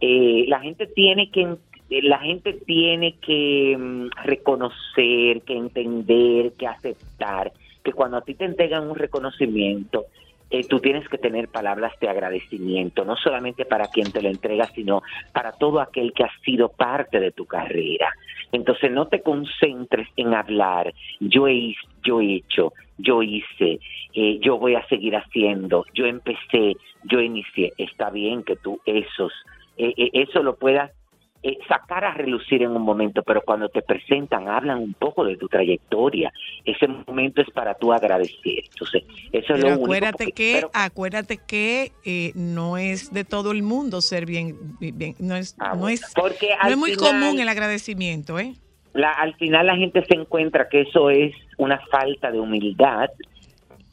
Eh, 0.00 0.44
la 0.48 0.60
gente 0.60 0.86
tiene 0.86 1.30
que 1.30 1.56
eh, 1.88 2.02
la 2.02 2.18
gente 2.18 2.52
tiene 2.52 3.14
que 3.20 3.76
mm, 3.78 4.08
reconocer, 4.24 5.42
que 5.42 5.56
entender, 5.56 6.52
que 6.52 6.66
aceptar 6.66 7.52
que 7.84 7.92
cuando 7.92 8.16
a 8.16 8.22
ti 8.22 8.34
te 8.34 8.44
entregan 8.44 8.88
un 8.88 8.96
reconocimiento, 8.96 10.06
eh, 10.50 10.66
tú 10.68 10.80
tienes 10.80 11.08
que 11.08 11.18
tener 11.18 11.48
palabras 11.48 11.92
de 12.00 12.08
agradecimiento, 12.08 13.04
no 13.04 13.16
solamente 13.16 13.64
para 13.64 13.88
quien 13.88 14.12
te 14.12 14.22
lo 14.22 14.28
entrega, 14.28 14.70
sino 14.74 15.02
para 15.32 15.52
todo 15.52 15.80
aquel 15.80 16.12
que 16.12 16.24
ha 16.24 16.30
sido 16.44 16.68
parte 16.68 17.20
de 17.20 17.32
tu 17.32 17.46
carrera. 17.46 18.12
Entonces 18.52 18.90
no 18.90 19.08
te 19.08 19.22
concentres 19.22 20.08
en 20.16 20.34
hablar, 20.34 20.92
yo 21.20 21.48
he, 21.48 21.74
yo 22.04 22.20
he 22.20 22.36
hecho, 22.36 22.72
yo 22.98 23.22
hice, 23.22 23.80
eh, 24.14 24.38
yo 24.40 24.58
voy 24.58 24.76
a 24.76 24.86
seguir 24.86 25.16
haciendo, 25.16 25.84
yo 25.94 26.06
empecé, 26.06 26.76
yo 27.04 27.20
inicié. 27.20 27.72
Está 27.76 28.10
bien 28.10 28.42
que 28.42 28.56
tú 28.56 28.80
esos, 28.86 29.32
eh, 29.76 29.92
eh, 29.96 30.10
eso 30.12 30.42
lo 30.42 30.56
puedas 30.56 30.92
eh, 31.42 31.58
sacar 31.68 32.04
a 32.04 32.12
relucir 32.12 32.62
en 32.62 32.70
un 32.70 32.82
momento, 32.82 33.22
pero 33.22 33.42
cuando 33.42 33.68
te 33.68 33.82
presentan, 33.82 34.48
hablan 34.48 34.78
un 34.78 34.94
poco 34.94 35.24
de 35.24 35.36
tu 35.36 35.48
trayectoria. 35.48 36.32
Ese 36.64 36.88
momento 36.88 37.40
es 37.42 37.50
para 37.50 37.74
tú 37.74 37.92
agradecer. 37.92 38.64
Entonces, 38.70 39.04
eso 39.32 39.32
es 39.32 39.46
Pero 39.46 39.58
lo 39.60 39.66
único. 39.68 39.84
acuérdate 39.84 40.24
porque- 40.24 40.32
que, 40.32 40.52
pero- 40.54 40.70
acuérdate 40.74 41.38
que 41.46 41.92
eh, 42.04 42.32
no 42.34 42.78
es 42.78 43.12
de 43.12 43.24
todo 43.24 43.52
el 43.52 43.62
mundo 43.62 44.00
ser 44.00 44.26
bien, 44.26 44.56
bien- 44.80 45.14
no 45.18 45.36
es, 45.36 45.54
Ah, 45.58 45.74
no 45.76 45.88
es, 45.88 46.02
Porque 46.14 46.48
no 46.62 46.68
es 46.70 46.76
muy 46.76 46.92
final- 46.94 47.12
común 47.20 47.38
el 47.40 47.48
agradecimiento, 47.48 48.38
¿eh? 48.38 48.54
la, 48.94 49.12
al 49.12 49.34
final 49.34 49.66
la 49.66 49.76
gente 49.76 50.02
se 50.06 50.14
encuentra 50.14 50.68
que 50.70 50.80
eso 50.80 51.10
es 51.10 51.34
una 51.58 51.78
falta 51.90 52.30
de 52.32 52.40
humildad 52.40 53.10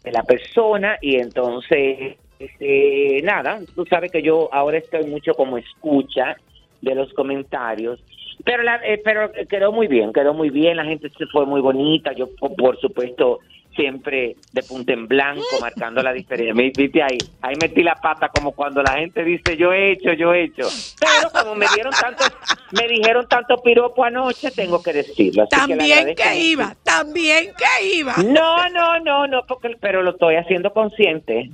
de 0.03 0.11
la 0.13 0.23
persona 0.23 0.97
y 1.01 1.17
entonces 1.17 2.17
este, 2.39 3.21
nada, 3.23 3.59
tú 3.75 3.85
sabes 3.85 4.11
que 4.11 4.21
yo 4.21 4.49
ahora 4.53 4.77
estoy 4.77 5.05
mucho 5.05 5.33
como 5.33 5.57
escucha 5.57 6.35
de 6.83 6.95
los 6.95 7.13
comentarios, 7.13 7.99
pero 8.43 8.61
la, 8.61 8.75
eh, 8.85 9.01
pero 9.03 9.31
quedó 9.49 9.71
muy 9.71 9.87
bien, 9.87 10.11
quedó 10.11 10.33
muy 10.33 10.49
bien, 10.49 10.77
la 10.77 10.85
gente 10.85 11.09
se 11.17 11.25
fue 11.27 11.45
muy 11.45 11.61
bonita, 11.61 12.11
yo 12.13 12.27
por, 12.35 12.79
supuesto 12.79 13.39
siempre 13.75 14.35
de 14.51 14.63
punta 14.63 14.93
en 14.93 15.07
blanco, 15.07 15.43
marcando 15.61 16.01
la 16.01 16.13
diferencia. 16.13 16.53
Me 16.53 16.71
viste 16.75 17.01
ahí, 17.01 17.17
ahí 17.41 17.55
metí 17.61 17.83
la 17.83 17.95
pata 17.95 18.29
como 18.29 18.51
cuando 18.53 18.81
la 18.83 18.93
gente 18.93 19.23
dice 19.23 19.57
yo 19.57 19.71
he 19.73 19.91
hecho, 19.93 20.13
yo 20.13 20.33
he 20.33 20.43
hecho. 20.45 20.67
Pero 20.99 21.29
como 21.31 21.55
me 21.55 21.65
dieron 21.73 21.93
tanto, 21.93 22.23
me 22.71 22.87
dijeron 22.87 23.27
tanto 23.27 23.57
piropo 23.57 24.03
anoche, 24.03 24.51
tengo 24.51 24.81
que 24.81 24.93
decirlo. 24.93 25.43
así 25.43 25.49
También 25.49 26.15
que 26.15 26.35
iba, 26.39 26.75
también 26.83 27.51
que 27.57 27.95
iba. 27.95 28.15
No, 28.17 28.69
no, 28.69 28.99
no, 28.99 29.27
no, 29.27 29.45
porque, 29.47 29.75
pero 29.79 30.01
lo 30.03 30.11
estoy 30.11 30.35
haciendo 30.35 30.71
consciente. 30.73 31.49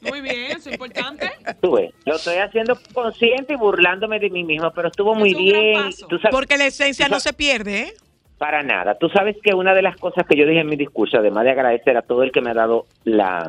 Muy 0.00 0.20
bien, 0.20 0.52
eso 0.52 0.68
es 0.70 0.74
importante. 0.74 1.30
Tú 1.60 1.72
ves, 1.72 1.92
lo 2.04 2.16
estoy 2.16 2.36
haciendo 2.38 2.78
consciente 2.92 3.52
y 3.54 3.56
burlándome 3.56 4.18
de 4.18 4.30
mí 4.30 4.44
mismo, 4.44 4.70
pero 4.74 4.88
estuvo 4.88 5.14
muy 5.14 5.32
Es 5.32 5.38
bien. 5.38 5.74
paso. 5.74 6.06
Tú 6.06 6.18
sabes- 6.18 6.30
Porque 6.34 6.56
la 6.56 6.66
esencia 6.66 7.06
tú 7.06 7.12
no 7.12 7.20
se 7.20 7.32
pierde, 7.32 7.80
¿eh? 7.80 7.92
Para 8.38 8.62
nada. 8.62 8.96
Tú 8.98 9.08
sabes 9.08 9.36
que 9.42 9.54
una 9.54 9.72
de 9.74 9.82
las 9.82 9.96
cosas 9.96 10.26
que 10.26 10.36
yo 10.36 10.46
dije 10.46 10.60
en 10.60 10.66
mi 10.68 10.76
discurso, 10.76 11.16
además 11.18 11.44
de 11.44 11.52
agradecer 11.52 11.96
a 11.96 12.02
todo 12.02 12.22
el 12.22 12.30
que 12.32 12.42
me 12.42 12.50
ha 12.50 12.54
dado 12.54 12.84
la, 13.04 13.48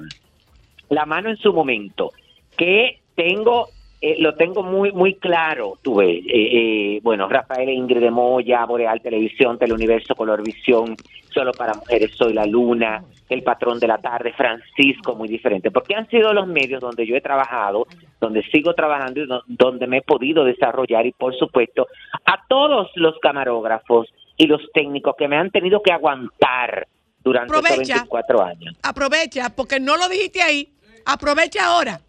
la 0.89 1.05
mano 1.05 1.29
en 1.29 1.35
su 1.37 1.51
momento, 1.51 2.11
que 2.57 2.99
tengo, 3.15 3.67
eh, 3.99 4.15
lo 4.19 4.35
tengo 4.35 4.63
muy 4.63 4.91
muy 4.93 5.15
claro, 5.15 5.73
tú 5.81 5.99
eh, 6.01 6.21
eh, 6.31 6.99
bueno, 7.03 7.27
Rafael 7.27 7.67
e 7.67 7.73
Ingrid 7.73 7.99
de 7.99 8.11
Moya, 8.11 8.63
Boreal 8.65 9.01
Televisión, 9.01 9.57
Teleuniverso, 9.57 10.15
Colorvisión, 10.15 10.95
Solo 11.33 11.51
para 11.51 11.73
Mujeres, 11.73 12.11
Soy 12.15 12.33
la 12.33 12.45
Luna, 12.45 13.03
El 13.29 13.43
Patrón 13.43 13.79
de 13.79 13.87
la 13.87 13.97
Tarde, 13.97 14.31
Francisco, 14.33 15.15
muy 15.15 15.27
diferente, 15.27 15.69
porque 15.69 15.95
han 15.95 16.07
sido 16.09 16.33
los 16.33 16.47
medios 16.47 16.79
donde 16.79 17.05
yo 17.05 17.15
he 17.17 17.21
trabajado, 17.21 17.85
donde 18.21 18.41
sigo 18.43 18.73
trabajando 18.73 19.19
y 19.21 19.27
do- 19.27 19.43
donde 19.47 19.85
me 19.85 19.97
he 19.97 20.01
podido 20.01 20.45
desarrollar 20.45 21.05
y 21.05 21.11
por 21.11 21.35
supuesto 21.35 21.87
a 22.25 22.41
todos 22.47 22.89
los 22.95 23.19
camarógrafos 23.19 24.07
y 24.37 24.47
los 24.47 24.61
técnicos 24.73 25.15
que 25.17 25.27
me 25.27 25.35
han 25.35 25.51
tenido 25.51 25.81
que 25.81 25.91
aguantar 25.91 26.87
durante 27.23 27.53
estos 27.53 27.71
Aprovecha. 27.71 27.93
24 27.95 28.43
años. 28.43 28.75
Aprovecha, 28.83 29.49
porque 29.55 29.79
no 29.79 29.97
lo 29.97 30.07
dijiste 30.07 30.41
ahí. 30.41 30.71
Aprovecha 31.05 31.65
ahora. 31.65 31.99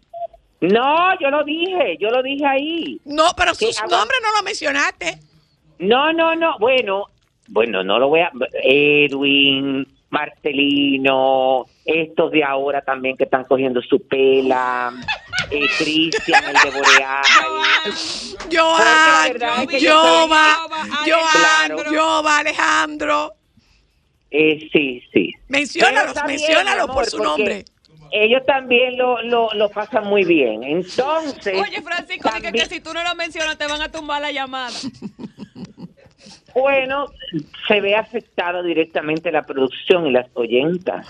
No, 0.61 1.19
yo 1.19 1.29
lo 1.29 1.43
dije, 1.43 1.97
yo 1.99 2.09
lo 2.09 2.21
dije 2.21 2.45
ahí. 2.45 3.01
No, 3.05 3.31
pero 3.35 3.51
¿Qué 3.51 3.67
sus 3.67 3.81
nombres 3.81 4.19
no 4.21 4.37
lo 4.37 4.43
mencionaste. 4.43 5.19
No, 5.79 6.11
no, 6.11 6.35
no, 6.35 6.57
bueno, 6.59 7.05
bueno, 7.47 7.83
no 7.83 7.97
lo 7.97 8.09
voy 8.09 8.19
a... 8.19 8.31
Edwin, 8.63 9.87
Marcelino, 10.09 11.65
estos 11.85 12.31
de 12.31 12.43
ahora 12.43 12.81
también 12.81 13.15
que 13.15 13.23
están 13.23 13.45
cogiendo 13.45 13.81
su 13.81 14.05
pela, 14.07 14.91
eh, 15.51 15.65
Cristian, 15.77 16.43
el 16.45 16.53
de 16.53 16.77
Boreal. 16.77 17.23
Joan, 18.51 19.67
que 19.67 19.89
Jova, 19.89 20.57
Joan. 21.05 21.95
Jova, 21.95 22.37
Alejandro. 22.39 23.33
Eh, 24.31 24.69
sí, 24.71 25.03
sí. 25.11 25.33
Menciónalos, 25.47 26.15
menciónalos 26.25 26.87
mi 26.87 26.87
por 26.87 26.91
amor, 26.91 27.05
su 27.05 27.23
nombre. 27.23 27.65
Ellos 28.11 28.43
también 28.45 28.97
lo, 28.97 29.21
lo, 29.21 29.49
lo 29.53 29.69
pasan 29.69 30.05
muy 30.05 30.23
bien. 30.23 30.63
Entonces, 30.63 31.59
Oye, 31.59 31.81
Francisco, 31.81 32.29
dije 32.29 32.41
que 32.41 32.47
también- 32.47 32.69
si 32.69 32.79
tú 32.81 32.93
no 32.93 33.03
lo 33.03 33.15
mencionas 33.15 33.57
te 33.57 33.67
van 33.67 33.81
a 33.81 33.91
tumbar 33.91 34.21
la 34.21 34.31
llamada. 34.31 34.71
bueno, 36.55 37.07
se 37.67 37.81
ve 37.81 37.95
afectada 37.95 38.61
directamente 38.63 39.31
la 39.31 39.43
producción 39.43 40.07
y 40.07 40.11
las 40.11 40.27
oyentas. 40.33 41.07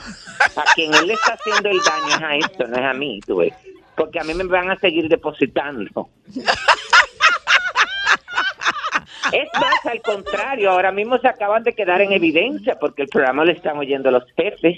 A 0.56 0.64
quien 0.76 0.94
él 0.94 1.08
le 1.08 1.14
está 1.14 1.34
haciendo 1.34 1.70
el 1.70 1.80
daño 1.80 2.16
es 2.16 2.22
a 2.22 2.36
esto, 2.36 2.68
no 2.68 2.78
es 2.78 2.84
a 2.86 2.94
mí, 2.94 3.20
tú 3.26 3.38
ves. 3.38 3.54
Porque 4.00 4.18
a 4.18 4.24
mí 4.24 4.34
me 4.34 4.46
van 4.46 4.72
a 4.72 4.78
seguir 4.78 5.10
depositando. 5.10 6.10
Es 9.34 9.50
más, 9.60 9.86
al 9.86 10.02
contrario, 10.02 10.72
ahora 10.72 10.94
mismo 10.94 11.18
se 11.20 11.28
acaban 11.28 11.66
de 11.66 11.74
quedar 11.74 12.00
en 12.00 12.14
evidencia 12.14 12.80
porque 12.80 13.02
el 13.02 13.10
programa 13.10 13.44
lo 13.44 13.52
están 13.52 13.78
oyendo 13.78 14.10
los 14.10 14.24
jefes. 14.38 14.78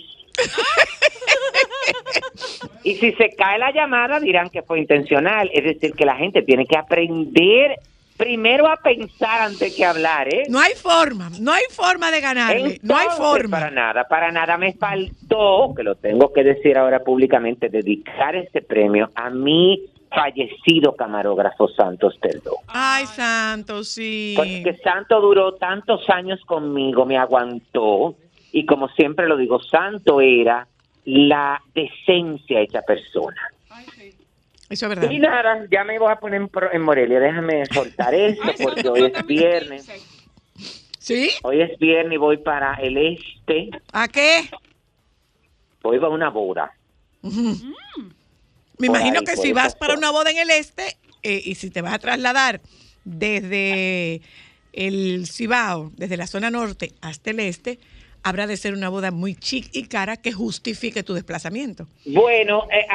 Y 2.84 2.96
si 2.96 3.14
se 3.14 3.30
cae 3.36 3.60
la 3.60 3.72
llamada 3.72 4.20
dirán 4.20 4.50
que 4.50 4.64
fue 4.64 4.80
intencional. 4.80 5.52
Es 5.54 5.66
decir, 5.66 5.94
que 5.94 6.06
la 6.06 6.16
gente 6.16 6.42
tiene 6.42 6.66
que 6.66 6.80
aprender 6.80 7.78
primero 8.22 8.68
a 8.68 8.78
pensar 8.78 9.42
antes 9.42 9.76
que 9.76 9.84
hablar, 9.84 10.32
¿eh? 10.34 10.44
No 10.48 10.60
hay 10.60 10.74
forma, 10.74 11.32
no 11.40 11.52
hay 11.52 11.64
forma 11.72 12.12
de 12.12 12.22
ganarle. 12.22 12.80
no 12.84 12.96
hay 12.96 13.08
forma. 13.18 13.60
Para 13.60 13.72
nada, 13.72 14.04
para 14.08 14.32
nada 14.32 14.58
me 14.58 14.74
faltó, 14.74 15.74
que 15.76 15.82
lo 15.82 15.96
tengo 15.96 16.32
que 16.32 16.44
decir 16.44 16.78
ahora 16.78 17.00
públicamente, 17.00 17.70
dedicar 17.70 18.36
este 18.36 18.62
premio 18.62 19.10
a 19.16 19.32
mi 19.32 19.86
fallecido 20.10 20.96
camarógrafo 20.96 21.68
Santos 21.70 22.16
Perdón. 22.22 22.56
Ay, 22.68 23.06
santo, 23.08 23.84
sí. 23.84 24.36
Porque 24.36 24.78
Santo 24.84 25.20
duró 25.20 25.54
tantos 25.56 26.08
años 26.10 26.40
conmigo, 26.46 27.06
me 27.06 27.18
aguantó, 27.18 28.16
y 28.52 28.66
como 28.66 28.88
siempre 28.90 29.28
lo 29.28 29.38
digo, 29.38 29.60
Santo 29.64 30.22
era 30.22 30.68
la 31.06 31.60
decencia 31.74 32.60
hecha 32.60 32.82
persona. 32.84 33.42
Eso 34.72 34.86
es 34.86 34.90
verdad. 34.90 35.12
Y 35.12 35.20
nada, 35.20 35.68
ya 35.70 35.84
me 35.84 36.00
voy 36.00 36.12
a 36.12 36.16
poner 36.16 36.50
en, 36.72 36.82
Morelia, 36.82 37.20
déjame 37.20 37.66
soltar 37.66 38.14
esto, 38.16 38.44
Ay, 38.46 38.56
porque 38.64 38.88
hoy 38.88 39.12
es 39.14 39.26
viernes. 39.26 39.88
¿Sí? 40.98 41.30
Hoy 41.44 41.62
es 41.62 41.78
viernes 41.78 42.14
y 42.14 42.18
voy 42.18 42.38
para 42.38 42.76
el 42.76 42.98
este, 42.98 43.70
¿A 43.92 44.08
qué? 44.08 44.50
voy 45.84 46.00
para 46.00 46.14
una 46.14 46.30
boda. 46.30 46.72
Me 47.22 47.32
Por 48.78 48.86
imagino 48.86 49.20
ahí, 49.20 49.26
que 49.26 49.36
si 49.36 49.52
vas 49.52 49.76
para 49.76 49.96
una 49.96 50.10
boda 50.10 50.32
en 50.32 50.38
el 50.38 50.50
este 50.52 50.96
eh, 51.22 51.42
y 51.44 51.56
si 51.56 51.70
te 51.70 51.82
vas 51.82 51.94
a 51.94 52.00
trasladar 52.00 52.62
desde 53.04 54.22
el 54.72 55.28
Cibao, 55.28 55.92
desde 55.98 56.16
la 56.16 56.28
zona 56.28 56.50
norte 56.50 56.94
hasta 57.02 57.32
el 57.32 57.42
este, 57.42 57.78
habrá 58.24 58.48
de 58.48 58.58
ser 58.58 58.74
una 58.74 58.90
boda 58.90 59.12
muy 59.12 59.36
chic 59.36 59.70
y 59.74 59.88
cara 59.88 60.18
que 60.18 60.32
justifique 60.32 61.04
tu 61.04 61.14
desplazamiento. 61.14 61.88
Bueno, 62.06 62.68
eh, 62.72 62.86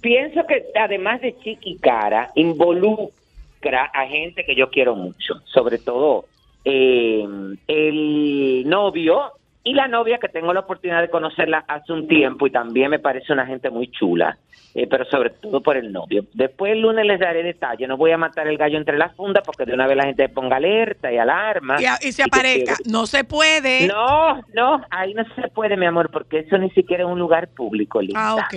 pienso 0.00 0.46
que 0.46 0.66
además 0.74 1.20
de 1.20 1.36
Chiqui 1.38 1.76
Cara, 1.76 2.30
involucra 2.34 3.84
a 3.92 4.06
gente 4.06 4.44
que 4.44 4.54
yo 4.54 4.70
quiero 4.70 4.94
mucho, 4.94 5.40
sobre 5.44 5.78
todo 5.78 6.26
eh, 6.64 7.24
el 7.68 8.64
novio 8.66 9.32
y 9.66 9.74
la 9.74 9.88
novia 9.88 10.18
que 10.18 10.28
tengo 10.28 10.52
la 10.54 10.60
oportunidad 10.60 11.02
de 11.02 11.10
conocerla 11.10 11.64
hace 11.66 11.92
un 11.92 12.06
tiempo 12.06 12.46
y 12.46 12.50
también 12.52 12.88
me 12.90 13.00
parece 13.00 13.32
una 13.32 13.44
gente 13.46 13.68
muy 13.68 13.90
chula, 13.90 14.38
eh, 14.74 14.86
pero 14.86 15.04
sobre 15.06 15.30
todo 15.30 15.60
por 15.60 15.76
el 15.76 15.92
novio. 15.92 16.24
Después 16.34 16.70
el 16.72 16.82
lunes 16.82 17.04
les 17.04 17.18
daré 17.18 17.42
detalles, 17.42 17.88
no 17.88 17.96
voy 17.96 18.12
a 18.12 18.16
matar 18.16 18.46
el 18.46 18.58
gallo 18.58 18.78
entre 18.78 18.96
las 18.96 19.14
fundas 19.16 19.42
porque 19.44 19.64
de 19.64 19.74
una 19.74 19.88
vez 19.88 19.96
la 19.96 20.04
gente 20.04 20.28
ponga 20.28 20.56
alerta 20.56 21.12
y 21.12 21.18
alarma. 21.18 21.82
Y, 21.82 21.84
a- 21.86 21.98
y 22.00 22.12
se 22.12 22.22
aparezca. 22.22 22.76
No 22.88 23.06
se 23.06 23.24
puede. 23.24 23.88
No, 23.88 24.40
no, 24.54 24.82
ahí 24.90 25.14
no 25.14 25.24
se 25.34 25.48
puede, 25.48 25.76
mi 25.76 25.86
amor, 25.86 26.10
porque 26.12 26.38
eso 26.40 26.56
ni 26.58 26.70
siquiera 26.70 27.02
es 27.02 27.10
un 27.10 27.18
lugar 27.18 27.48
público, 27.48 28.00
linda. 28.00 28.20
Ah, 28.24 28.36
ok. 28.36 28.54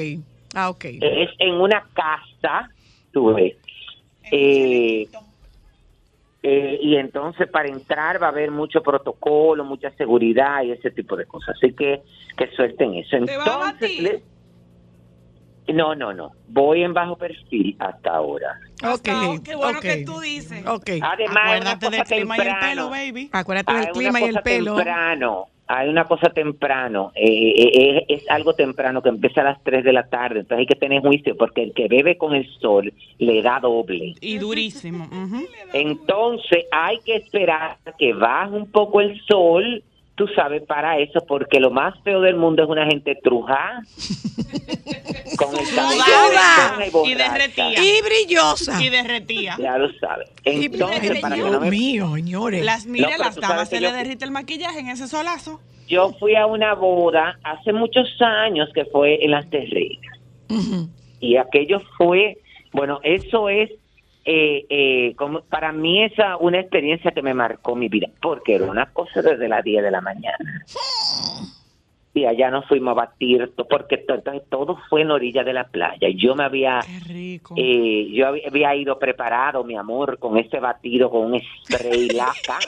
Ah, 0.53 0.69
ok. 0.69 0.85
Es 1.01 1.29
en 1.39 1.55
una 1.55 1.83
casa, 1.93 2.69
tú 3.11 3.33
ves. 3.33 3.55
Eh, 4.31 5.07
eh, 6.41 6.79
y 6.81 6.95
entonces 6.95 7.49
para 7.49 7.67
entrar 7.67 8.21
va 8.21 8.27
a 8.27 8.29
haber 8.29 8.51
mucho 8.51 8.81
protocolo, 8.81 9.65
mucha 9.65 9.91
seguridad 9.91 10.63
y 10.63 10.71
ese 10.71 10.91
tipo 10.91 11.15
de 11.15 11.25
cosas. 11.25 11.55
Así 11.57 11.73
que 11.73 12.01
que 12.37 12.49
suelten 12.55 12.95
eso. 12.95 13.17
¿Te 13.25 13.37
vas 13.37 13.47
a 13.47 13.69
Entonces, 13.71 14.23
no, 15.73 15.95
no, 15.95 16.13
no. 16.13 16.31
Voy 16.47 16.83
en 16.83 16.93
bajo 16.93 17.15
perfil 17.17 17.75
hasta 17.79 18.11
ahora. 18.11 18.57
Ok. 18.83 19.43
Qué 19.43 19.55
bueno 19.55 19.79
ok, 19.79 19.81
que 19.83 20.03
tú 20.05 20.19
dices. 20.19 20.65
Ok. 20.65 20.89
Además, 21.01 21.37
Acuérdate 21.45 21.89
del 21.89 22.03
clima 22.03 22.37
y 22.37 22.41
el 22.41 22.55
pelo, 22.59 22.89
baby. 22.89 23.29
Acuérdate 23.31 23.73
Ah, 23.75 23.79
del 23.81 23.89
clima 23.91 24.19
y 24.21 24.23
el 24.23 24.41
pelo. 24.41 24.75
temprano. 24.75 25.47
Hay 25.71 25.87
una 25.87 26.05
cosa 26.05 26.31
temprano, 26.31 27.11
eh, 27.13 27.53
eh, 27.55 27.71
eh, 27.75 28.05
es 28.07 28.27
algo 28.31 28.55
temprano 28.55 29.03
que 29.03 29.09
empieza 29.09 29.41
a 29.41 29.43
las 29.43 29.63
3 29.63 29.83
de 29.83 29.93
la 29.93 30.09
tarde, 30.09 30.39
entonces 30.39 30.61
hay 30.61 30.65
que 30.65 30.73
tener 30.73 30.99
juicio 30.99 31.37
porque 31.37 31.61
el 31.61 31.73
que 31.73 31.87
bebe 31.87 32.17
con 32.17 32.33
el 32.33 32.49
sol 32.59 32.91
le 33.19 33.41
da 33.43 33.59
doble. 33.59 34.15
Y 34.19 34.39
durísimo. 34.39 35.07
Entonces 35.71 36.65
hay 36.71 36.97
que 37.05 37.17
esperar 37.17 37.77
que 37.99 38.13
baje 38.13 38.55
un 38.55 38.71
poco 38.71 38.99
el 38.99 39.21
sol, 39.27 39.83
tú 40.19 40.27
sabes, 40.35 40.61
para 40.63 40.99
eso, 40.99 41.21
porque 41.25 41.61
lo 41.61 41.71
más 41.71 41.95
feo 42.03 42.19
del 42.19 42.35
mundo 42.35 42.61
es 42.63 42.67
una 42.69 42.85
gente 42.85 43.17
truja 43.23 43.79
con 45.37 45.57
el 45.57 45.65
cabello 45.73 46.03
y 46.83 46.91
borracha. 46.91 47.15
derretía. 47.15 47.81
Y 47.81 48.01
brillosa. 48.01 48.83
Y 48.83 48.89
derretía. 48.89 49.55
Ya 49.57 49.77
lo 49.77 49.89
sabes. 49.93 50.29
Entonces, 50.43 51.21
para 51.21 51.35
que 51.35 51.41
no 51.41 51.59
me 51.61 51.69
mío, 51.69 52.15
señores. 52.15 52.65
Las 52.65 52.85
mire, 52.85 53.07
pero 53.11 53.23
las 53.23 53.35
damas 53.37 53.69
se 53.69 53.79
yo- 53.79 53.89
le 53.89 53.93
derrite 53.95 54.25
el 54.25 54.31
maquillaje 54.31 54.79
en 54.79 54.89
ese 54.89 55.07
solazo. 55.07 55.61
Yo 55.87 56.11
fui 56.19 56.35
a 56.35 56.45
una 56.45 56.73
boda 56.75 57.39
hace 57.43 57.71
muchos 57.71 58.07
años 58.21 58.67
que 58.75 58.83
fue 58.85 59.23
en 59.23 59.31
las 59.31 59.49
terrenas. 59.49 60.19
Y 61.21 61.37
aquello 61.37 61.81
fue, 61.97 62.37
bueno, 62.73 62.99
eso 63.03 63.47
es, 63.47 63.69
eh, 64.31 64.65
eh, 64.69 65.15
como 65.15 65.41
para 65.41 65.71
mí 65.71 66.03
esa 66.03 66.37
una 66.37 66.59
experiencia 66.59 67.09
que 67.11 67.23
me 67.23 67.33
marcó 67.33 67.75
mi 67.75 67.89
vida, 67.89 68.09
porque 68.21 68.53
era 68.55 68.65
una 68.65 68.85
cosa 68.93 69.23
desde 69.23 69.47
las 69.47 69.63
10 69.63 69.81
de 69.83 69.89
la 69.89 70.01
mañana. 70.01 70.37
Y 72.13 72.25
allá 72.25 72.51
nos 72.51 72.67
fuimos 72.67 72.91
a 72.91 73.01
batir, 73.05 73.51
porque 73.69 73.97
to- 73.97 74.13
entonces 74.15 74.43
todo 74.49 74.77
fue 74.89 75.01
en 75.01 75.07
la 75.07 75.15
orilla 75.15 75.43
de 75.43 75.53
la 75.53 75.63
playa. 75.63 76.09
Yo 76.15 76.35
me 76.35 76.43
había, 76.43 76.81
eh, 77.55 78.07
yo 78.11 78.27
había, 78.27 78.47
había 78.47 78.75
ido 78.75 78.99
preparado, 78.99 79.63
mi 79.63 79.75
amor, 79.75 80.19
con 80.19 80.37
ese 80.37 80.59
batido, 80.59 81.09
con 81.09 81.33
un 81.33 81.41
spray 81.65 82.09
laca, 82.09 82.65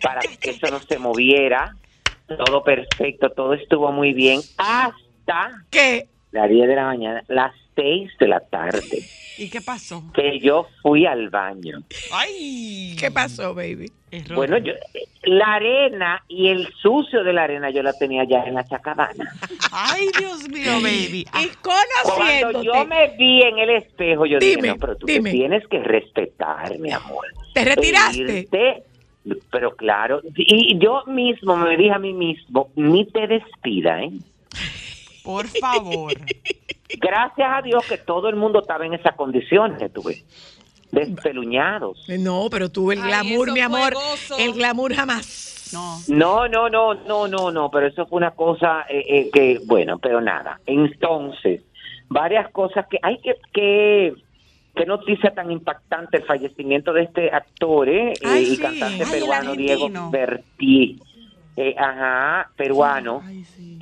para 0.00 0.24
que 0.42 0.50
eso 0.50 0.70
no 0.70 0.80
se 0.86 0.98
moviera. 0.98 1.74
Todo 2.26 2.62
perfecto, 2.62 3.30
todo 3.30 3.52
estuvo 3.54 3.90
muy 3.92 4.12
bien, 4.14 4.40
hasta 4.56 5.50
¿Qué? 5.70 6.06
las 6.30 6.48
10 6.48 6.66
de 6.68 6.76
la 6.76 6.84
mañana, 6.84 7.24
las 7.28 7.52
6 7.76 8.10
de 8.18 8.28
la 8.28 8.40
tarde, 8.40 9.02
¿Y 9.38 9.48
qué 9.48 9.60
pasó? 9.60 10.02
que 10.14 10.38
yo 10.40 10.66
fui 10.82 11.06
al 11.06 11.30
baño. 11.30 11.82
¡Ay! 12.12 12.94
¿Qué 12.98 13.10
pasó, 13.10 13.54
baby? 13.54 13.90
Error. 14.10 14.36
Bueno, 14.36 14.58
yo, 14.58 14.72
la 15.22 15.54
arena 15.54 16.22
y 16.28 16.48
el 16.48 16.68
sucio 16.82 17.22
de 17.22 17.32
la 17.32 17.44
arena 17.44 17.70
yo 17.70 17.82
la 17.82 17.92
tenía 17.92 18.24
ya 18.24 18.42
en 18.42 18.54
la 18.54 18.64
chacabana. 18.64 19.32
¡Ay, 19.70 20.08
Dios 20.18 20.48
mío, 20.48 20.80
baby! 20.82 21.20
Y 21.20 21.48
Cuando 21.62 21.86
conociéndote, 22.04 22.66
yo 22.66 22.84
me 22.86 23.16
vi 23.16 23.42
en 23.42 23.58
el 23.60 23.70
espejo, 23.70 24.26
yo 24.26 24.38
Dime, 24.40 24.56
dije, 24.62 24.66
no, 24.68 24.76
pero 24.78 24.96
tú 24.96 25.06
me 25.06 25.12
dime. 25.14 25.30
tienes 25.30 25.66
que 25.68 25.78
respetar, 25.78 26.76
mi 26.78 26.90
amor. 26.90 27.24
¿te 27.54 27.64
retiraste? 27.64 28.48
Pero 29.50 29.76
claro, 29.76 30.22
y 30.34 30.78
yo 30.78 31.04
mismo 31.06 31.54
me 31.56 31.76
dije 31.76 31.92
a 31.92 31.98
mí 31.98 32.12
mismo, 32.12 32.70
ni 32.74 33.04
te 33.06 33.26
despida, 33.26 34.02
¿eh? 34.02 34.10
por 35.22 35.46
favor. 35.46 36.14
Gracias 36.98 37.48
a 37.50 37.62
Dios 37.62 37.84
que 37.86 37.98
todo 37.98 38.28
el 38.28 38.36
mundo 38.36 38.60
estaba 38.60 38.84
en 38.86 38.94
esas 38.94 39.14
condiciones, 39.14 39.92
tú 39.92 40.02
ves, 40.02 40.24
despeluñados. 40.90 42.04
No, 42.18 42.48
pero 42.50 42.68
tú 42.70 42.90
el 42.92 43.00
Ay, 43.00 43.08
glamour, 43.08 43.52
mi 43.52 43.60
amor, 43.60 43.94
gozo. 43.94 44.36
el 44.38 44.52
glamour 44.52 44.94
jamás. 44.94 45.70
No. 45.72 45.98
No, 46.08 46.48
no, 46.48 46.68
no, 46.68 46.94
no, 46.94 47.28
no, 47.28 47.50
no, 47.52 47.70
pero 47.70 47.86
eso 47.86 48.06
fue 48.06 48.16
una 48.16 48.32
cosa 48.32 48.86
eh, 48.88 49.04
eh, 49.08 49.30
que, 49.32 49.60
bueno, 49.66 49.98
pero 49.98 50.20
nada. 50.20 50.60
Entonces, 50.66 51.62
varias 52.08 52.50
cosas 52.50 52.86
que 52.90 52.98
hay 53.02 53.18
que, 53.18 53.36
que, 53.52 54.14
qué 54.74 54.86
noticia 54.86 55.32
tan 55.32 55.50
impactante 55.52 56.16
el 56.16 56.24
fallecimiento 56.24 56.92
de 56.92 57.04
este 57.04 57.30
actor 57.30 57.88
eh, 57.88 58.14
Ay, 58.24 58.42
eh, 58.44 58.48
y 58.48 58.56
sí. 58.56 58.62
cantante 58.62 59.04
Ay, 59.04 59.10
peruano 59.12 59.54
Diego 59.54 59.86
argentino. 59.86 60.10
Eh, 61.56 61.74
ajá, 61.78 62.50
peruano. 62.56 63.22
Ay, 63.24 63.44
sí. 63.44 63.78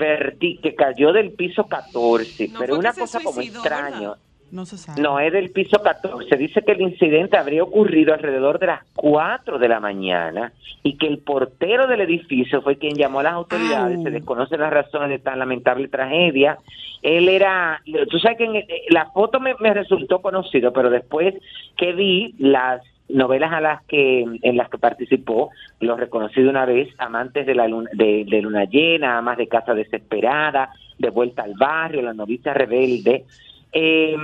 Que 0.63 0.75
cayó 0.75 1.13
del 1.13 1.33
piso 1.33 1.65
14, 1.67 2.49
No 2.49 2.59
pero 2.59 2.79
una 2.79 2.93
cosa 2.93 3.19
como 3.21 3.35
suicidó. 3.35 3.63
¿verdad? 3.63 4.17
No 4.51 4.65
se 4.65 4.79
sabe. 4.79 5.03
No, 5.03 5.21
es 5.21 5.31
del 5.33 5.51
piso 5.51 5.83
14. 5.83 6.37
Dice 6.37 6.63
que 6.63 6.73
el 6.73 6.81
incidente 6.81 7.37
habría 7.37 7.63
ocurrido 7.63 8.15
alrededor 8.15 8.59
de 8.59 8.69
las 8.69 8.81
4 8.95 9.59
de 9.59 9.69
la 9.69 9.79
mañana 9.79 10.53
y 10.83 10.97
que 10.97 11.07
el 11.07 11.19
portero 11.19 11.87
del 11.87 12.01
edificio 12.01 12.63
fue 12.63 12.79
quien 12.79 12.95
llamó 12.97 13.21
a 13.21 13.25
las 13.25 13.33
autoridades. 13.35 13.99
Au. 13.99 14.03
Se 14.05 14.11
desconocen 14.11 14.61
las 14.61 14.73
razones 14.73 15.11
de 15.11 15.19
tan 15.19 15.39
lamentable 15.39 15.89
tragedia. 15.89 16.59
Él 17.03 17.29
era, 17.29 17.83
tú 18.11 18.19
sabes 18.19 18.39
que 18.39 18.45
en 18.45 18.57
el- 18.57 18.67
la 18.89 19.11
foto 19.11 19.39
me, 19.39 19.55
me 19.61 19.75
resultó 19.75 20.23
conocido, 20.23 20.73
pero 20.73 20.89
después 20.89 21.35
que 21.77 21.93
vi 21.93 22.35
las 22.39 22.81
novelas 23.09 23.53
a 23.53 23.61
las 23.61 23.83
que 23.85 24.21
en 24.21 24.57
las 24.57 24.69
que 24.69 24.79
participó, 24.79 25.51
lo 25.81 25.97
reconocí 25.97 26.43
de 26.43 26.49
una 26.49 26.67
vez, 26.67 26.89
amantes 26.99 27.47
de 27.47 27.55
la 27.55 27.69
luna, 27.69 27.91
de, 27.93 28.25
de 28.29 28.43
luna 28.43 28.65
llena, 28.65 29.19
amas 29.19 29.39
de 29.39 29.49
casa 29.49 29.75
desesperada, 29.75 30.71
de 30.99 31.11
vuelta 31.11 31.43
al 31.43 31.55
barrio, 31.55 32.03
la 32.03 32.15
novicia 32.15 32.53
rebelde. 32.53 33.25
Eh, 33.71 34.17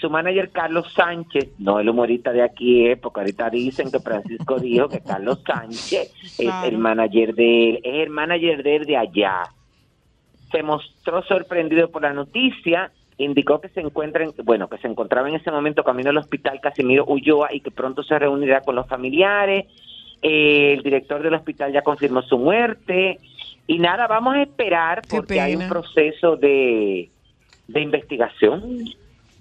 su 0.00 0.10
manager 0.10 0.50
Carlos 0.50 0.92
Sánchez, 0.92 1.50
no 1.58 1.78
el 1.78 1.88
humorista 1.88 2.32
de 2.32 2.42
aquí, 2.42 2.86
eh, 2.86 2.96
porque 2.96 3.20
ahorita 3.20 3.48
dicen 3.48 3.90
que 3.92 4.00
Francisco 4.00 4.58
dijo 4.58 4.88
que 4.88 5.00
Carlos 5.00 5.40
Sánchez 5.46 6.12
es 6.38 6.64
el 6.64 6.78
manager 6.78 7.34
de 7.34 7.70
él, 7.70 7.80
es 7.84 8.06
el 8.06 8.10
manager 8.10 8.62
de 8.62 8.76
él 8.76 8.86
de 8.86 8.96
allá. 8.96 9.42
Se 10.50 10.62
mostró 10.62 11.22
sorprendido 11.22 11.90
por 11.90 12.02
la 12.02 12.12
noticia, 12.12 12.90
indicó 13.18 13.60
que 13.60 13.68
se 13.68 13.80
encuentra, 13.80 14.24
en- 14.24 14.32
bueno, 14.44 14.68
que 14.68 14.78
se 14.78 14.86
encontraba 14.86 15.28
en 15.28 15.34
ese 15.36 15.50
momento 15.50 15.84
camino 15.84 16.10
al 16.10 16.16
hospital 16.18 16.60
Casimiro 16.60 17.04
Ulloa 17.06 17.52
y 17.52 17.60
que 17.60 17.70
pronto 17.70 18.02
se 18.02 18.18
reunirá 18.18 18.60
con 18.62 18.74
los 18.76 18.86
familiares. 18.86 19.66
Eh, 20.22 20.72
el 20.74 20.82
director 20.82 21.22
del 21.22 21.34
hospital 21.34 21.72
ya 21.72 21.82
confirmó 21.82 22.22
su 22.22 22.38
muerte 22.38 23.18
y 23.66 23.78
nada, 23.78 24.06
vamos 24.06 24.34
a 24.34 24.42
esperar 24.42 25.02
Qué 25.02 25.08
porque 25.16 25.40
hay 25.40 25.54
un 25.56 25.68
proceso 25.68 26.36
de, 26.36 27.10
de 27.68 27.80
investigación. 27.80 28.84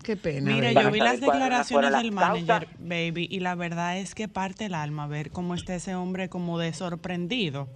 Qué 0.03 0.15
pena. 0.15 0.51
Mira, 0.53 0.71
yo 0.71 0.91
vi 0.91 0.99
las 0.99 1.19
declaraciones 1.19 1.91
del 1.91 2.11
manager, 2.11 2.67
baby, 2.79 3.27
y 3.29 3.39
la 3.41 3.55
verdad 3.55 3.97
es 3.97 4.15
que 4.15 4.27
parte 4.27 4.65
el 4.65 4.73
alma 4.75 5.07
ver 5.07 5.31
cómo 5.31 5.53
está 5.53 5.75
ese 5.75 5.95
hombre 5.95 6.29
como 6.29 6.59
de 6.59 6.71
sorprendido. 6.73 7.67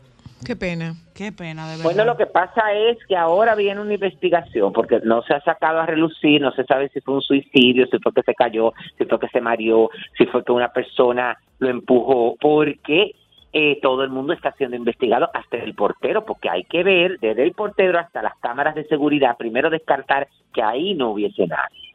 Qué 0.45 0.55
pena. 0.55 0.95
Qué 1.13 1.31
pena, 1.31 1.65
de 1.65 1.77
verdad. 1.77 1.83
Bueno, 1.83 2.05
lo 2.05 2.17
que 2.17 2.25
pasa 2.25 2.73
es 2.73 2.97
que 3.07 3.15
ahora 3.15 3.53
viene 3.55 3.79
una 3.81 3.93
investigación 3.93 4.73
porque 4.73 4.99
no 5.03 5.21
se 5.23 5.33
ha 5.33 5.41
sacado 5.41 5.79
a 5.79 5.85
relucir, 5.85 6.41
no 6.41 6.51
se 6.51 6.63
sabe 6.65 6.89
si 6.89 7.01
fue 7.01 7.15
un 7.15 7.21
suicidio, 7.21 7.85
si 7.87 7.99
fue 7.99 8.13
que 8.13 8.23
se 8.23 8.33
cayó, 8.33 8.73
si 8.97 9.05
fue 9.05 9.19
que 9.19 9.27
se 9.29 9.41
mareó, 9.41 9.89
si 10.17 10.25
fue 10.25 10.43
que 10.43 10.51
una 10.51 10.69
persona 10.73 11.37
lo 11.59 11.69
empujó, 11.69 12.35
porque 12.41 13.15
eh, 13.53 13.79
todo 13.81 14.03
el 14.03 14.09
mundo 14.09 14.33
está 14.33 14.53
siendo 14.53 14.77
investigado, 14.77 15.29
hasta 15.33 15.57
el 15.57 15.75
portero, 15.75 16.25
porque 16.25 16.49
hay 16.49 16.63
que 16.63 16.83
ver 16.83 17.19
desde 17.19 17.43
el 17.43 17.51
portero 17.51 17.99
hasta 17.99 18.21
las 18.21 18.37
cámaras 18.39 18.75
de 18.75 18.85
seguridad, 18.85 19.37
primero 19.37 19.69
descartar 19.69 20.27
que 20.53 20.63
ahí 20.63 20.93
no 20.95 21.11
hubiese 21.11 21.45
nadie. 21.47 21.91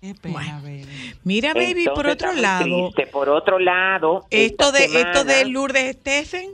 Qué 0.00 0.14
pena, 0.20 0.34
Bueno. 0.34 0.62
baby. 0.62 1.14
Mira, 1.22 1.54
baby, 1.54 1.86
por 1.94 2.08
otro 2.08 2.32
lado, 2.32 2.64
triste. 2.64 3.06
Por 3.06 3.28
otro 3.28 3.60
lado, 3.60 4.26
esto 4.30 4.72
de 4.72 4.86
esto 4.86 5.22
de 5.22 5.44
Lourdes 5.44 5.96
Stephen, 5.96 6.50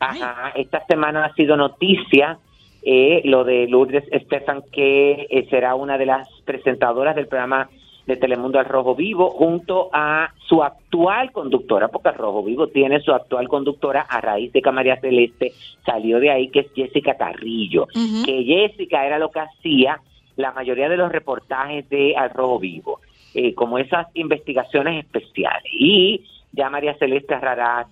Ajá, 0.00 0.52
esta 0.54 0.84
semana 0.86 1.24
ha 1.24 1.34
sido 1.34 1.56
noticia 1.56 2.38
eh, 2.82 3.22
lo 3.24 3.44
de 3.44 3.66
Lourdes 3.66 4.04
Estefan, 4.10 4.62
que 4.72 5.26
eh, 5.30 5.46
será 5.50 5.74
una 5.74 5.98
de 5.98 6.06
las 6.06 6.28
presentadoras 6.44 7.16
del 7.16 7.26
programa 7.26 7.68
de 8.06 8.16
Telemundo 8.16 8.58
al 8.58 8.64
Rojo 8.64 8.94
Vivo, 8.94 9.30
junto 9.30 9.90
a 9.92 10.32
su 10.46 10.62
actual 10.62 11.30
conductora, 11.30 11.88
porque 11.88 12.08
el 12.08 12.14
Rojo 12.14 12.42
Vivo 12.42 12.68
tiene 12.68 13.00
su 13.00 13.12
actual 13.12 13.48
conductora 13.48 14.06
a 14.08 14.20
raíz 14.22 14.50
de 14.52 14.62
que 14.62 14.72
María 14.72 14.98
Celeste 14.98 15.52
salió 15.84 16.18
de 16.18 16.30
ahí, 16.30 16.48
que 16.48 16.60
es 16.60 16.72
Jessica 16.74 17.18
Carrillo, 17.18 17.86
que 18.24 18.44
Jessica 18.44 19.04
era 19.04 19.18
lo 19.18 19.30
que 19.30 19.40
hacía 19.40 20.00
la 20.36 20.52
mayoría 20.52 20.88
de 20.88 20.96
los 20.96 21.12
reportajes 21.12 21.86
de 21.90 22.16
Al 22.16 22.30
Rojo 22.30 22.58
Vivo, 22.58 23.00
eh, 23.34 23.52
como 23.54 23.78
esas 23.78 24.06
investigaciones 24.14 25.04
especiales. 25.04 25.70
Y 25.78 26.24
ya 26.52 26.70
María 26.70 26.94
Celeste 26.94 27.38
Raraz 27.38 27.88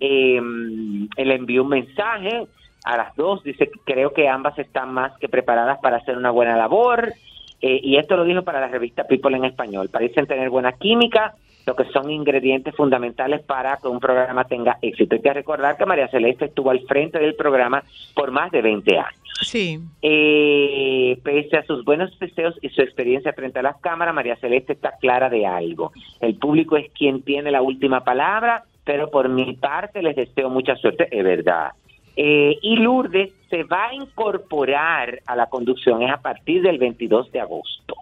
eh, 0.00 0.40
le 0.40 1.34
envió 1.34 1.62
un 1.62 1.70
mensaje 1.70 2.46
a 2.84 2.96
las 2.96 3.14
dos, 3.16 3.42
dice 3.42 3.70
que 3.70 3.80
creo 3.84 4.12
que 4.12 4.28
ambas 4.28 4.58
están 4.58 4.92
más 4.92 5.16
que 5.18 5.28
preparadas 5.28 5.78
para 5.80 5.98
hacer 5.98 6.16
una 6.16 6.30
buena 6.30 6.56
labor, 6.56 7.12
eh, 7.60 7.80
y 7.82 7.96
esto 7.96 8.16
lo 8.16 8.24
dijo 8.24 8.42
para 8.42 8.60
la 8.60 8.68
revista 8.68 9.04
People 9.04 9.36
en 9.36 9.44
español, 9.44 9.88
parecen 9.90 10.26
tener 10.26 10.48
buena 10.48 10.72
química, 10.72 11.34
lo 11.66 11.76
que 11.76 11.84
son 11.92 12.10
ingredientes 12.10 12.74
fundamentales 12.74 13.42
para 13.42 13.76
que 13.76 13.88
un 13.88 14.00
programa 14.00 14.44
tenga 14.44 14.78
éxito. 14.80 15.16
Hay 15.16 15.20
que 15.20 15.34
recordar 15.34 15.76
que 15.76 15.84
María 15.84 16.08
Celeste 16.08 16.46
estuvo 16.46 16.70
al 16.70 16.80
frente 16.86 17.18
del 17.18 17.34
programa 17.34 17.82
por 18.14 18.30
más 18.30 18.50
de 18.50 18.62
20 18.62 18.98
años. 18.98 19.20
sí. 19.42 19.78
Eh, 20.00 21.18
pese 21.22 21.58
a 21.58 21.66
sus 21.66 21.84
buenos 21.84 22.18
deseos 22.18 22.54
y 22.62 22.70
su 22.70 22.80
experiencia 22.80 23.34
frente 23.34 23.58
a 23.58 23.62
las 23.62 23.76
cámaras, 23.82 24.14
María 24.14 24.36
Celeste 24.36 24.72
está 24.72 24.92
clara 24.98 25.28
de 25.28 25.44
algo. 25.44 25.92
El 26.20 26.36
público 26.36 26.78
es 26.78 26.90
quien 26.92 27.22
tiene 27.22 27.50
la 27.50 27.60
última 27.60 28.02
palabra, 28.02 28.64
pero 28.88 29.10
por 29.10 29.28
mi 29.28 29.52
parte 29.54 30.00
les 30.02 30.16
deseo 30.16 30.48
mucha 30.48 30.74
suerte, 30.76 31.08
es 31.10 31.22
verdad. 31.22 31.72
Eh, 32.16 32.56
y 32.62 32.76
Lourdes 32.76 33.30
se 33.50 33.62
va 33.64 33.88
a 33.88 33.94
incorporar 33.94 35.20
a 35.26 35.36
la 35.36 35.44
conducción, 35.50 36.02
es 36.02 36.10
a 36.10 36.16
partir 36.22 36.62
del 36.62 36.78
22 36.78 37.30
de 37.30 37.38
agosto. 37.38 37.96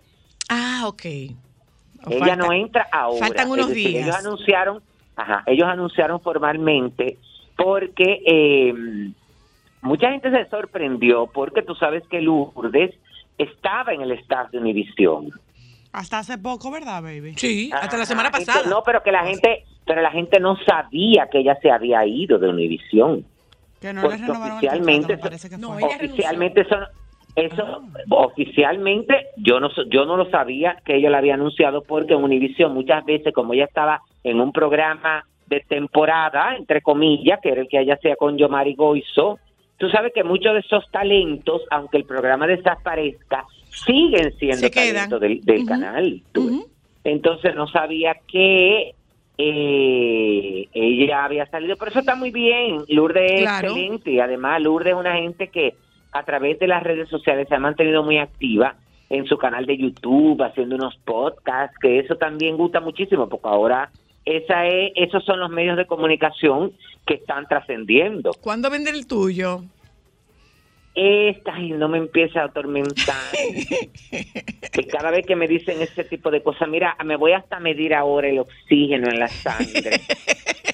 Ah, 0.48 0.84
ok. 0.86 1.04
Ella 1.06 1.34
Falta- 2.20 2.36
no 2.36 2.52
entra 2.52 2.86
ahora. 2.92 3.18
faltan 3.18 3.50
unos 3.50 3.68
decir, 3.70 3.88
días. 3.88 4.04
Ellos 4.04 4.16
anunciaron, 4.16 4.80
ajá, 5.16 5.42
ellos 5.46 5.66
anunciaron 5.66 6.20
formalmente 6.20 7.18
porque 7.56 8.22
eh, 8.24 8.72
mucha 9.82 10.12
gente 10.12 10.30
se 10.30 10.48
sorprendió 10.48 11.26
porque 11.26 11.62
tú 11.62 11.74
sabes 11.74 12.04
que 12.08 12.20
Lourdes 12.20 12.94
estaba 13.38 13.92
en 13.92 14.02
el 14.02 14.12
staff 14.12 14.52
de 14.52 14.58
Univisión. 14.58 15.30
Hasta 15.90 16.20
hace 16.20 16.38
poco, 16.38 16.70
¿verdad, 16.70 17.02
baby? 17.02 17.34
Sí, 17.36 17.70
hasta 17.74 17.96
la 17.96 18.06
semana 18.06 18.30
pasada. 18.30 18.62
No, 18.68 18.84
pero 18.84 19.02
que 19.02 19.10
la 19.10 19.24
gente, 19.26 19.64
pero 19.86 20.02
la 20.02 20.10
gente 20.10 20.40
no 20.40 20.56
sabía 20.66 21.28
que 21.30 21.38
ella 21.38 21.56
se 21.62 21.70
había 21.70 22.04
ido 22.06 22.38
de 22.38 22.48
Univisión. 22.48 23.24
Que 23.80 23.92
no 23.92 24.02
le 24.02 24.16
renovaron 24.16 24.46
el 24.46 24.52
oficialmente 24.54 25.18
contrato, 25.18 25.48
que 25.48 25.56
No. 25.58 25.76
Oficialmente 25.76 26.60
eso, 26.62 26.76
eso 27.36 27.82
oficialmente 28.10 29.26
yo 29.36 29.60
no 29.60 29.70
so- 29.70 29.84
yo 29.88 30.04
no 30.04 30.16
lo 30.16 30.28
sabía 30.30 30.76
que 30.84 30.96
ella 30.96 31.10
lo 31.10 31.18
había 31.18 31.34
anunciado 31.34 31.82
porque 31.82 32.14
en 32.14 32.22
Univisión 32.24 32.72
muchas 32.74 33.04
veces 33.04 33.32
como 33.34 33.52
ella 33.54 33.64
estaba 33.64 34.00
en 34.24 34.40
un 34.40 34.52
programa 34.52 35.24
de 35.46 35.60
temporada 35.60 36.56
entre 36.56 36.80
comillas 36.82 37.38
que 37.42 37.50
era 37.50 37.60
el 37.60 37.68
que 37.68 37.78
ella 37.80 37.94
hacía 37.94 38.16
con 38.16 38.36
Yomari 38.38 38.74
Goizo 38.74 39.38
tú 39.78 39.88
sabes 39.90 40.12
que 40.14 40.24
muchos 40.24 40.54
de 40.54 40.60
esos 40.60 40.90
talentos 40.90 41.62
aunque 41.70 41.98
el 41.98 42.04
programa 42.04 42.46
desaparezca 42.46 43.44
siguen 43.68 44.32
siendo 44.38 44.68
talentos 44.70 45.20
del, 45.20 45.40
del 45.42 45.66
canal 45.66 46.22
tú 46.32 46.66
entonces 47.04 47.54
no 47.54 47.68
sabía 47.68 48.16
que 48.26 48.95
eh, 49.38 50.68
ella 50.72 51.24
había 51.24 51.46
salido, 51.46 51.76
pero 51.76 51.90
eso 51.90 52.00
está 52.00 52.14
muy 52.14 52.30
bien. 52.30 52.82
Lourdes 52.88 53.32
es 53.32 53.40
Claro. 53.42 53.68
excelente 53.68 54.10
y 54.12 54.20
además 54.20 54.60
Lourdes 54.62 54.94
es 54.94 54.98
una 55.00 55.14
gente 55.16 55.48
que 55.48 55.74
a 56.12 56.22
través 56.24 56.58
de 56.58 56.66
las 56.66 56.82
redes 56.82 57.08
sociales 57.08 57.46
se 57.48 57.54
ha 57.54 57.58
mantenido 57.58 58.02
muy 58.02 58.18
activa 58.18 58.76
en 59.10 59.26
su 59.26 59.36
canal 59.38 59.66
de 59.66 59.76
YouTube, 59.76 60.42
haciendo 60.42 60.76
unos 60.76 60.96
podcasts, 61.04 61.76
que 61.80 61.98
eso 61.98 62.16
también 62.16 62.56
gusta 62.56 62.80
muchísimo, 62.80 63.28
porque 63.28 63.48
ahora 63.48 63.90
esa 64.24 64.66
es, 64.66 64.92
esos 64.96 65.24
son 65.24 65.38
los 65.38 65.50
medios 65.50 65.76
de 65.76 65.86
comunicación 65.86 66.72
que 67.06 67.14
están 67.14 67.46
trascendiendo. 67.46 68.32
¿Cuándo 68.40 68.68
vende 68.70 68.90
el 68.90 69.06
tuyo? 69.06 69.62
Esta 70.98 71.60
y 71.60 71.72
no 71.72 71.90
me 71.90 71.98
empieza 71.98 72.40
a 72.40 72.44
atormentar. 72.46 73.14
que 74.72 74.86
cada 74.86 75.10
vez 75.10 75.26
que 75.26 75.36
me 75.36 75.46
dicen 75.46 75.82
ese 75.82 76.04
tipo 76.04 76.30
de 76.30 76.42
cosas, 76.42 76.68
mira, 76.70 76.96
me 77.04 77.16
voy 77.16 77.32
hasta 77.32 77.60
medir 77.60 77.92
ahora 77.92 78.28
el 78.28 78.38
oxígeno 78.38 79.08
en 79.10 79.18
la 79.18 79.28
sangre. 79.28 80.00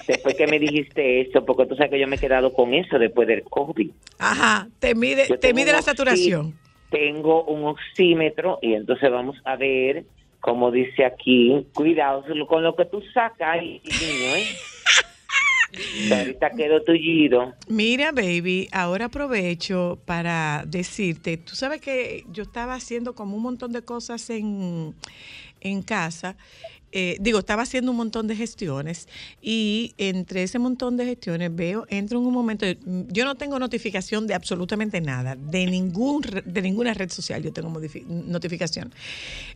después 0.07 0.35
que 0.35 0.47
me 0.47 0.59
dijiste 0.59 1.19
eso, 1.21 1.43
porque 1.45 1.65
tú 1.65 1.75
sabes 1.75 1.91
que 1.91 1.99
yo 1.99 2.07
me 2.07 2.15
he 2.15 2.19
quedado 2.19 2.53
con 2.53 2.73
eso 2.73 2.97
después 2.97 3.27
del 3.27 3.43
COVID. 3.43 3.91
Ajá, 4.19 4.69
te 4.79 4.95
mide, 4.95 5.27
Yo 5.27 5.37
te 5.37 5.53
mide 5.53 5.73
la 5.73 5.81
saturación. 5.81 6.57
Tengo 6.89 7.43
un 7.43 7.65
oxímetro 7.65 8.59
y 8.61 8.75
entonces 8.75 9.11
vamos 9.11 9.35
a 9.43 9.57
ver, 9.57 10.05
como 10.39 10.71
dice 10.71 11.03
aquí, 11.03 11.67
cuidado 11.73 12.23
con 12.47 12.63
lo 12.63 12.77
que 12.77 12.85
tú 12.85 13.03
sacas, 13.13 13.61
niño, 13.61 13.81
¿eh? 14.37 14.45
Ahorita 16.11 16.51
quedo 16.51 16.83
tullido. 16.83 17.53
Mira, 17.67 18.11
baby, 18.11 18.67
ahora 18.71 19.05
aprovecho 19.05 19.99
para 20.05 20.63
decirte, 20.67 21.37
tú 21.37 21.55
sabes 21.55 21.81
que 21.81 22.25
yo 22.31 22.43
estaba 22.43 22.75
haciendo 22.75 23.13
como 23.13 23.35
un 23.35 23.43
montón 23.43 23.71
de 23.71 23.81
cosas 23.81 24.29
en, 24.29 24.93
en 25.61 25.81
casa. 25.81 26.35
Eh, 26.95 27.17
digo, 27.19 27.39
estaba 27.39 27.63
haciendo 27.63 27.89
un 27.91 27.97
montón 27.97 28.27
de 28.27 28.35
gestiones 28.35 29.07
y 29.41 29.93
entre 29.97 30.43
ese 30.43 30.59
montón 30.59 30.95
de 30.95 31.05
gestiones 31.05 31.53
veo, 31.55 31.85
entro 31.89 32.19
en 32.19 32.25
un 32.27 32.33
momento, 32.33 32.65
yo 33.09 33.25
no 33.25 33.33
tengo 33.35 33.57
notificación 33.57 34.27
de 34.27 34.35
absolutamente 34.35 35.01
nada, 35.01 35.35
de, 35.35 35.65
ningún, 35.65 36.21
re- 36.21 36.43
de 36.45 36.61
ninguna 36.61 36.93
red 36.93 37.09
social 37.09 37.41
yo 37.41 37.51
tengo 37.51 37.69
notificación. 38.07 38.93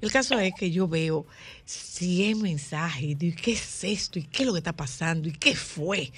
El 0.01 0.11
caso 0.11 0.37
es 0.39 0.53
que 0.57 0.71
yo 0.71 0.87
veo 0.87 1.25
100 1.65 2.41
mensajes 2.41 3.03
y 3.03 3.15
digo, 3.15 3.37
¿qué 3.41 3.51
es 3.51 3.83
esto? 3.83 4.19
¿Y 4.19 4.23
qué 4.23 4.43
es 4.43 4.47
lo 4.47 4.53
que 4.53 4.59
está 4.59 4.73
pasando? 4.73 5.29
¿Y 5.29 5.33
qué 5.33 5.55
fue? 5.55 6.11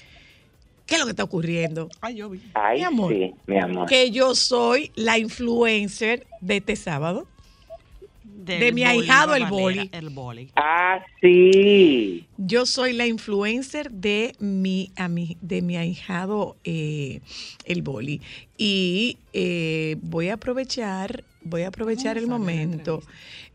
¿Qué 0.85 0.95
es 0.95 0.99
lo 0.99 1.05
que 1.05 1.11
está 1.11 1.23
ocurriendo? 1.23 1.89
Ay, 2.01 2.15
yo 2.15 2.29
vi. 2.29 2.41
Ay, 2.55 2.79
Mi 2.79 2.83
amor. 2.85 3.13
sí, 3.13 3.33
mi 3.45 3.59
amor. 3.59 3.87
Que 3.87 4.09
yo 4.09 4.33
soy 4.33 4.91
la 4.95 5.17
influencer 5.19 6.25
de 6.41 6.57
este 6.57 6.75
sábado. 6.75 7.27
Del 8.39 8.59
De 8.61 8.71
mi 8.71 8.83
boli, 8.85 8.99
ahijado, 9.01 9.35
el 9.35 9.45
boli. 9.47 9.89
El 9.91 10.09
boli. 10.11 10.49
Ah, 10.55 11.03
sí. 11.19 12.25
Yo 12.37 12.65
soy 12.65 12.93
la 12.93 13.05
influencer 13.05 13.91
de 13.91 14.33
mi, 14.39 14.91
ami- 14.95 15.35
de 15.41 15.61
mi 15.61 15.75
ahijado, 15.75 16.55
eh, 16.63 17.19
el 17.65 17.81
boli. 17.81 18.21
Y 18.57 19.17
eh, 19.33 19.97
voy 20.01 20.29
a 20.29 20.35
aprovechar, 20.35 21.25
voy 21.43 21.63
a 21.63 21.67
aprovechar 21.67 22.17
el 22.17 22.27
momento. 22.27 23.03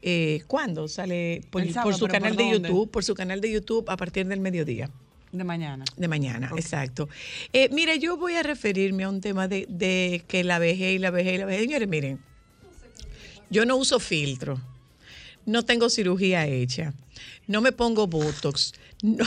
Eh, 0.03 0.43
¿Cuándo 0.49 0.87
sale? 0.87 1.41
Por, 1.51 1.63
su 1.95 2.07
canal 2.07 2.35
¿por 2.35 2.45
de? 2.45 2.51
YouTube, 2.51 2.91
por 2.91 3.05
su 3.05 3.15
canal 3.15 3.41
de 3.41 3.51
YouTube 3.53 3.89
a 3.89 3.97
partir 3.97 4.27
del 4.27 4.41
mediodía. 4.41 4.91
De 5.33 5.45
mañana. 5.45 5.87
De 5.97 6.09
mañana, 6.09 6.51
exacto. 6.57 7.09
Eh, 7.55 7.71
mire, 7.73 7.99
yo 7.99 8.19
voy 8.19 8.35
a 8.35 8.43
referirme 8.43 9.05
a 9.05 9.09
un 9.09 9.23
tema 9.23 9.49
de, 9.49 9.65
de 9.69 10.23
que 10.29 10.45
la 10.45 10.59
vejez 10.59 10.95
y 10.95 10.99
la 10.99 11.11
vejez 11.11 11.37
y 11.37 11.39
la 11.39 11.47
vejez. 11.47 11.63
Señores, 11.63 11.89
miren, 11.89 12.21
yo 13.51 13.65
no 13.65 13.77
uso 13.77 13.99
filtro, 13.99 14.61
no 15.47 15.65
tengo 15.65 15.89
cirugía 15.91 16.47
hecha, 16.47 16.93
no 17.47 17.61
me 17.61 17.73
pongo 17.73 18.07
Botox, 18.07 18.73
no. 19.03 19.25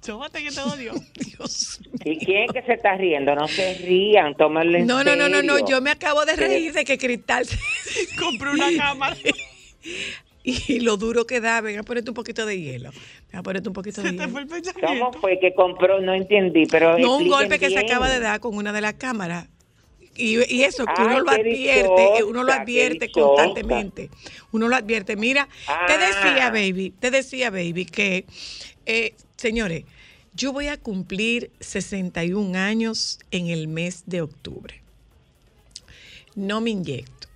Súbate 0.00 0.42
que 0.42 0.50
te 0.50 0.60
odio. 0.60 0.94
Dios. 1.14 1.80
¿Y 2.04 2.18
quién 2.18 2.44
es 2.44 2.52
que 2.52 2.62
se 2.62 2.72
está 2.72 2.96
riendo? 2.96 3.36
No 3.36 3.46
se 3.46 3.74
rían, 3.74 4.34
tómalo 4.36 4.78
en 4.78 4.86
No, 4.86 5.04
no, 5.04 5.14
no, 5.14 5.28
no, 5.28 5.42
no, 5.42 5.64
yo 5.64 5.80
me 5.80 5.90
acabo 5.92 6.24
de 6.24 6.34
reír 6.34 6.72
de 6.72 6.84
que 6.84 6.98
Cristal 6.98 7.46
Compré 8.18 8.50
una 8.50 8.66
cámara. 8.76 9.16
y 10.42 10.80
lo 10.80 10.96
duro 10.96 11.24
que 11.24 11.40
da, 11.40 11.60
venga, 11.60 11.84
ponerte 11.84 12.10
un 12.10 12.14
poquito 12.14 12.44
de 12.46 12.60
hielo. 12.60 12.90
Venga, 13.30 13.44
ponerte 13.44 13.68
un 13.68 13.74
poquito 13.74 14.02
de 14.02 14.10
te 14.10 14.16
hielo. 14.16 14.28
fue 14.30 14.40
el. 14.42 14.48
¿Cómo 14.84 15.12
fue 15.12 15.38
que 15.38 15.54
compró? 15.54 16.00
No 16.00 16.14
entendí, 16.14 16.66
pero 16.66 16.98
No, 16.98 17.16
un 17.18 17.28
golpe 17.28 17.60
que 17.60 17.70
se 17.70 17.78
acaba 17.78 18.08
de 18.10 18.18
dar 18.18 18.40
con 18.40 18.56
una 18.56 18.72
de 18.72 18.80
las 18.80 18.94
cámaras. 18.94 19.46
Y, 20.14 20.54
y 20.54 20.62
eso, 20.64 20.84
que 20.84 20.92
Ay, 20.96 21.06
uno 21.06 21.20
lo 21.20 21.30
advierte, 21.30 22.02
dichosa, 22.02 22.24
uno 22.26 22.42
lo 22.44 22.52
advierte 22.52 23.10
constantemente. 23.10 24.10
Uno 24.52 24.68
lo 24.68 24.76
advierte. 24.76 25.16
Mira, 25.16 25.48
te 25.86 25.98
decía, 25.98 26.46
Ah. 26.48 26.50
baby, 26.50 26.92
te 26.98 27.10
decía, 27.10 27.50
baby, 27.50 27.86
que, 27.86 28.26
eh, 28.84 29.14
señores, 29.36 29.84
yo 30.34 30.52
voy 30.52 30.68
a 30.68 30.76
cumplir 30.78 31.50
61 31.60 32.56
años 32.56 33.18
en 33.30 33.48
el 33.48 33.68
mes 33.68 34.02
de 34.06 34.20
octubre. 34.22 34.82
No 36.34 36.60
me 36.60 36.70
inyecto. 36.70 37.28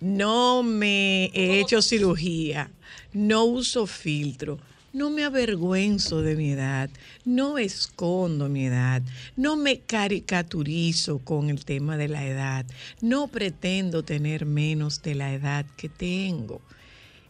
No 0.00 0.62
me 0.62 1.26
he 1.34 1.60
hecho 1.60 1.82
cirugía. 1.82 2.70
No 3.12 3.44
uso 3.44 3.86
filtro. 3.86 4.58
No 4.92 5.10
me 5.10 5.24
avergüenzo 5.24 6.20
de 6.20 6.34
mi 6.34 6.50
edad. 6.50 6.90
No 7.24 7.58
escondo 7.58 8.48
mi 8.48 8.66
edad. 8.66 9.02
No 9.36 9.56
me 9.56 9.80
caricaturizo 9.80 11.20
con 11.20 11.48
el 11.48 11.64
tema 11.64 11.96
de 11.96 12.08
la 12.08 12.26
edad. 12.26 12.66
No 13.00 13.28
pretendo 13.28 14.02
tener 14.02 14.46
menos 14.46 15.02
de 15.02 15.14
la 15.14 15.32
edad 15.32 15.64
que 15.76 15.88
tengo. 15.88 16.60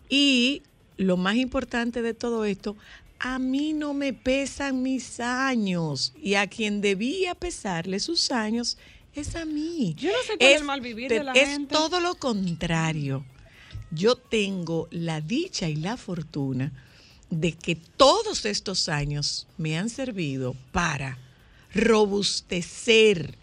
Y 0.08 0.62
lo 0.96 1.16
más 1.16 1.36
importante 1.36 2.00
de 2.00 2.14
todo 2.14 2.44
esto, 2.46 2.76
a 3.18 3.38
mí 3.38 3.74
no 3.74 3.92
me 3.92 4.14
pesan 4.14 4.82
mis 4.82 5.20
años. 5.20 6.14
Y 6.20 6.34
a 6.34 6.46
quien 6.46 6.80
debía 6.80 7.34
pesarle 7.34 8.00
sus 8.00 8.30
años 8.30 8.78
es 9.14 9.36
a 9.36 9.44
mí. 9.44 9.94
Yo 9.98 10.10
no 10.10 10.18
sé 10.26 10.38
cuál 10.38 10.50
es 10.50 10.60
el 10.60 10.66
mal 10.66 10.80
vivir 10.80 11.10
de 11.10 11.24
la 11.24 11.32
es 11.32 11.48
gente. 11.48 11.74
todo 11.74 12.00
lo 12.00 12.14
contrario. 12.14 13.24
Yo 13.90 14.16
tengo 14.16 14.88
la 14.90 15.20
dicha 15.20 15.68
y 15.68 15.76
la 15.76 15.96
fortuna 15.96 16.72
de 17.30 17.52
que 17.52 17.76
todos 17.76 18.44
estos 18.44 18.88
años 18.88 19.46
me 19.56 19.78
han 19.78 19.88
servido 19.88 20.54
para 20.72 21.18
robustecer 21.72 23.36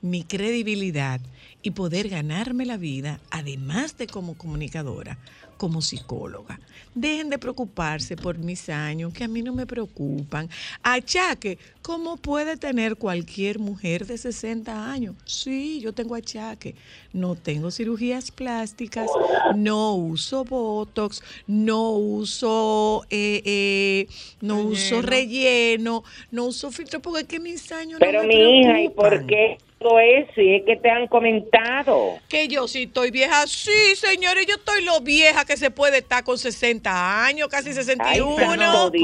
mi 0.00 0.22
credibilidad 0.22 1.20
y 1.62 1.72
poder 1.72 2.08
ganarme 2.08 2.66
la 2.66 2.76
vida, 2.76 3.20
además 3.30 3.96
de 3.98 4.06
como 4.06 4.34
comunicadora, 4.34 5.18
como 5.56 5.80
psicóloga. 5.80 6.58
Dejen 6.94 7.28
de 7.28 7.38
preocuparse 7.38 8.16
por 8.16 8.38
mis 8.38 8.68
años, 8.68 9.12
que 9.12 9.24
a 9.24 9.28
mí 9.28 9.42
no 9.42 9.52
me 9.52 9.66
preocupan. 9.66 10.48
Achaque, 10.82 11.58
¿cómo 11.82 12.16
puede 12.16 12.56
tener 12.56 12.96
cualquier 12.96 13.58
mujer 13.58 14.06
de 14.06 14.16
60 14.16 14.90
años? 14.92 15.16
Sí, 15.24 15.80
yo 15.80 15.92
tengo 15.92 16.14
achaque. 16.14 16.76
No 17.12 17.34
tengo 17.34 17.70
cirugías 17.70 18.30
plásticas, 18.30 19.10
no 19.56 19.94
uso 19.94 20.44
Botox, 20.44 21.22
no 21.46 21.90
uso, 21.92 23.04
eh, 23.10 23.42
eh, 23.44 24.06
no 24.40 24.60
uso 24.60 25.02
relleno, 25.02 26.04
no 26.30 26.44
uso 26.46 26.70
filtro, 26.70 27.00
porque 27.00 27.22
es 27.22 27.28
que 27.28 27.40
mis 27.40 27.72
años 27.72 27.98
Pero 27.98 28.22
no 28.22 28.28
me 28.28 28.34
mi 28.34 28.60
hija, 28.60 28.80
¿y 28.80 28.88
por 28.88 29.26
qué 29.26 29.58
todo 29.84 29.98
eso? 30.00 30.40
Y 30.40 30.56
es 30.56 30.62
que 30.64 30.76
te 30.76 30.90
han 30.90 31.06
comentado. 31.08 32.18
Que 32.28 32.48
yo 32.48 32.66
sí 32.66 32.84
estoy 32.84 33.10
vieja. 33.10 33.46
Sí, 33.46 33.94
señores, 33.96 34.46
yo 34.46 34.54
estoy 34.54 34.82
lo 34.82 35.00
vieja 35.02 35.44
que 35.44 35.56
se 35.58 35.70
puede 35.70 35.98
estar 35.98 36.24
con 36.24 36.38
60 36.38 37.24
años, 37.26 37.48
casi 37.48 37.72
61. 37.74 38.36
Ay, 38.38 38.48
con 38.48 38.58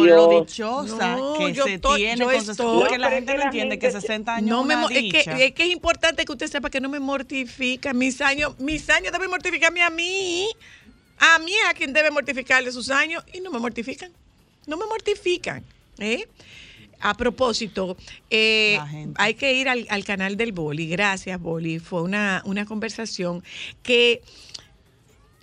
lo 0.09 0.41
dichosa 0.41 1.17
No, 1.17 1.35
que 1.39 1.53
yo 1.53 1.65
se 1.65 1.75
estoy- 1.75 1.99
tiene 1.99 2.17
yo 2.19 2.25
con 2.25 2.35
estoy- 2.35 2.55
60 2.57 2.73
Porque 2.81 2.99
No, 2.99 3.05
la 3.05 3.11
gente 3.11 3.33
es 3.33 3.39
no 3.39 3.45
entiende 3.45 3.75
gente 3.77 3.87
que 3.87 3.93
se- 3.93 4.01
60 4.01 4.35
años 4.37 4.49
No 4.51 4.61
es 4.63 4.67
me, 4.67 4.75
una 4.75 4.83
mo- 4.85 4.91
es, 4.91 5.13
que, 5.13 5.45
es 5.47 5.53
que 5.53 5.63
es 5.65 5.71
importante 5.71 6.25
que 6.25 6.33
usted 6.33 6.47
sepa 6.47 6.71
que 6.71 6.81
no 6.81 6.89
me 6.89 6.99
mortifica. 6.99 7.93
Mis 7.93 8.21
años, 8.23 8.59
mis 8.59 8.89
años 8.91 9.13
deben 9.13 9.29
mortificarme 9.31 9.83
a 9.83 9.91
mí. 9.91 10.49
A 11.19 11.39
mí 11.41 11.53
es 11.53 11.69
a 11.69 11.75
quien 11.75 11.93
debe 11.93 12.11
mortificarle 12.11 12.73
sus 12.73 12.91
años 12.91 13.23
y 13.35 13.41
no 13.41 13.51
me 13.51 13.59
mortifican. 13.59 14.11
No 14.67 14.77
me 14.79 14.87
mortifican. 14.87 15.63
¿eh? 15.99 16.27
A 17.01 17.15
propósito, 17.15 17.97
eh, 18.29 18.79
hay 19.17 19.35
que 19.35 19.55
ir 19.55 19.69
al, 19.69 19.87
al 19.89 20.05
canal 20.05 20.37
del 20.37 20.53
Boli. 20.53 20.87
Gracias, 20.87 21.41
Boli. 21.41 21.79
Fue 21.79 22.03
una, 22.03 22.43
una 22.45 22.67
conversación 22.67 23.43
que, 23.83 24.23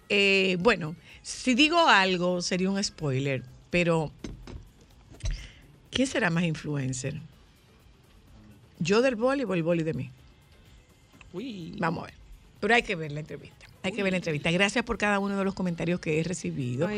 eh, 0.09 0.57
bueno, 0.59 0.95
si 1.23 1.55
digo 1.55 1.79
algo 1.87 2.41
sería 2.41 2.69
un 2.69 2.81
spoiler, 2.83 3.43
pero 3.71 4.11
¿quién 5.89 6.07
será 6.07 6.29
más 6.29 6.43
influencer? 6.43 7.19
¿Yo 8.79 9.01
del 9.01 9.15
Boli 9.15 9.43
o 9.43 9.53
el 9.55 9.63
Boli 9.63 9.81
de 9.81 9.93
mí? 9.95 10.11
Vamos 11.79 12.03
a 12.03 12.05
ver. 12.07 12.15
Pero 12.59 12.75
hay 12.75 12.83
que 12.83 12.95
ver 12.95 13.11
la 13.11 13.21
entrevista. 13.21 13.56
Hay 13.87 13.93
que 13.93 14.03
ver 14.03 14.13
la 14.13 14.17
entrevista. 14.17 14.51
Gracias 14.51 14.83
por 14.83 14.97
cada 14.97 15.19
uno 15.19 15.37
de 15.37 15.43
los 15.43 15.53
comentarios 15.53 15.99
que 15.99 16.19
he 16.19 16.23
recibido. 16.23 16.89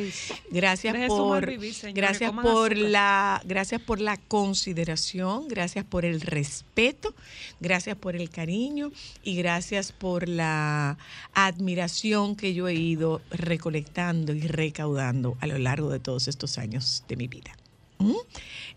Gracias 0.52 0.96
por 1.08 1.46
vivir, 1.46 1.76
gracias 1.94 2.32
por 2.32 2.74
azúcar. 2.74 2.78
la 2.78 3.42
gracias 3.46 3.82
por 3.82 4.02
la 4.02 4.18
consideración, 4.18 5.48
gracias 5.48 5.86
por 5.86 6.06
el 6.06 6.22
respeto, 6.22 7.14
gracias 7.60 7.96
por 7.96 8.16
el 8.16 8.30
cariño 8.30 8.92
y 9.24 9.36
gracias 9.36 9.92
por 9.92 10.28
la 10.28 10.98
admiración 11.34 12.36
que 12.36 12.54
yo 12.54 12.68
he 12.68 12.74
ido 12.74 13.22
recolectando 13.30 14.34
y 14.34 14.42
recaudando 14.42 15.38
a 15.42 15.48
lo 15.48 15.58
largo 15.58 15.90
de 15.90 16.00
todos 16.00 16.28
estos 16.28 16.58
años 16.58 17.04
de 17.08 17.16
mi 17.16 17.28
vida. 17.28 17.59
¿Mm? 18.00 18.16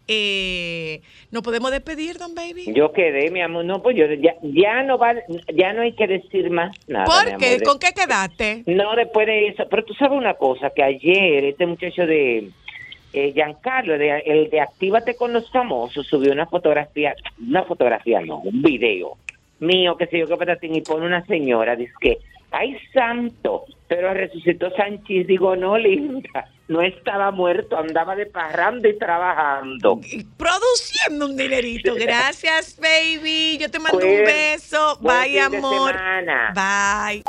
Eh, 0.08 1.00
¿Nos 1.30 1.42
podemos 1.42 1.70
despedir, 1.70 2.18
don 2.18 2.34
Baby? 2.34 2.72
Yo 2.74 2.92
quedé, 2.92 3.30
mi 3.30 3.40
amor. 3.40 3.64
No, 3.64 3.82
pues 3.82 3.96
yo 3.96 4.06
ya, 4.06 4.34
ya 4.42 4.82
no 4.82 4.98
va, 4.98 5.14
ya 5.54 5.72
no 5.72 5.82
hay 5.82 5.92
que 5.92 6.06
decir 6.06 6.50
más 6.50 6.76
nada. 6.88 7.04
¿Por 7.04 7.38
qué? 7.38 7.60
¿Con 7.60 7.78
qué 7.78 7.92
quedaste? 7.94 8.64
No, 8.66 8.94
después 8.96 9.26
de 9.26 9.48
eso. 9.48 9.64
Pero 9.70 9.84
tú 9.84 9.94
sabes 9.94 10.18
una 10.18 10.34
cosa, 10.34 10.70
que 10.70 10.82
ayer 10.82 11.44
este 11.44 11.66
muchacho 11.66 12.04
de 12.04 12.50
eh, 13.12 13.32
Giancarlo, 13.32 13.96
de, 13.96 14.18
el 14.26 14.50
de 14.50 14.60
Actívate 14.60 15.14
con 15.14 15.32
los 15.32 15.50
famosos, 15.50 16.06
subió 16.06 16.32
una 16.32 16.46
fotografía, 16.46 17.14
una 17.40 17.62
fotografía, 17.62 18.20
no, 18.20 18.38
un 18.40 18.60
video 18.60 19.18
mío, 19.60 19.96
que 19.96 20.06
sé 20.06 20.18
yo, 20.18 20.26
qué 20.26 20.36
patatín, 20.36 20.74
y 20.74 20.80
pone 20.80 21.06
una 21.06 21.24
señora, 21.26 21.76
dice 21.76 21.92
que, 22.00 22.18
ay 22.52 22.76
santo, 22.92 23.64
pero 23.88 24.12
resucitó 24.14 24.70
Sánchez, 24.76 25.26
digo, 25.26 25.56
no, 25.56 25.76
linda, 25.76 26.48
no 26.68 26.80
estaba 26.82 27.30
muerto, 27.30 27.76
andaba 27.76 28.14
de 28.16 28.26
parranda 28.26 28.88
y 28.88 28.96
trabajando. 28.98 30.00
Produciendo 30.36 31.26
un 31.26 31.36
dinerito. 31.36 31.94
Gracias, 31.98 32.78
baby. 32.80 33.58
Yo 33.60 33.70
te 33.70 33.78
mando 33.78 33.98
un 33.98 34.04
Pues, 34.04 34.26
beso. 34.26 34.98
Bye, 35.00 35.40
amor. 35.40 35.94
Bye. 36.54 37.22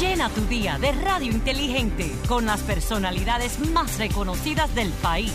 Llena 0.00 0.30
tu 0.30 0.40
día 0.46 0.78
de 0.78 0.92
radio 0.92 1.30
inteligente 1.30 2.10
con 2.28 2.46
las 2.46 2.62
personalidades 2.62 3.58
más 3.70 3.98
reconocidas 3.98 4.74
del 4.74 4.88
país. 4.90 5.34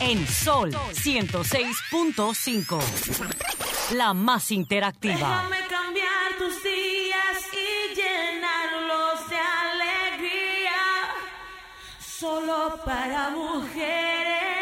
En 0.00 0.26
Sol 0.26 0.72
106.5. 0.72 2.78
La 3.94 4.12
más 4.12 4.50
interactiva. 4.50 5.14
Déjame 5.14 5.60
cambiar 5.68 6.36
tus 6.38 6.62
días 6.62 7.38
y 7.52 7.94
llenarlos 7.94 8.41
Solo 12.22 12.78
para 12.84 13.30
mujeres. 13.30 14.61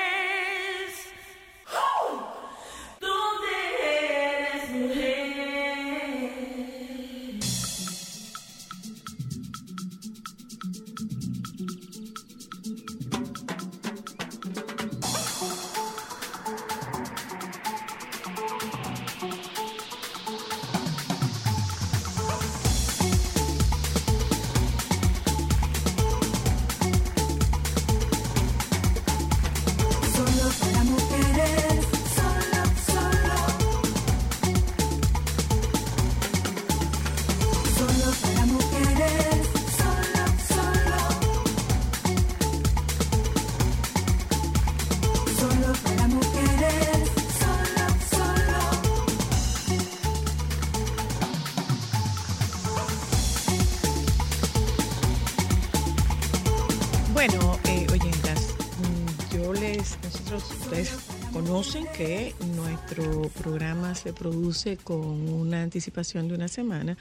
Programa 63.30 63.94
se 63.94 64.12
produce 64.12 64.76
con 64.76 65.28
una 65.28 65.62
anticipación 65.62 66.28
de 66.28 66.34
una 66.34 66.48
semana 66.48 66.96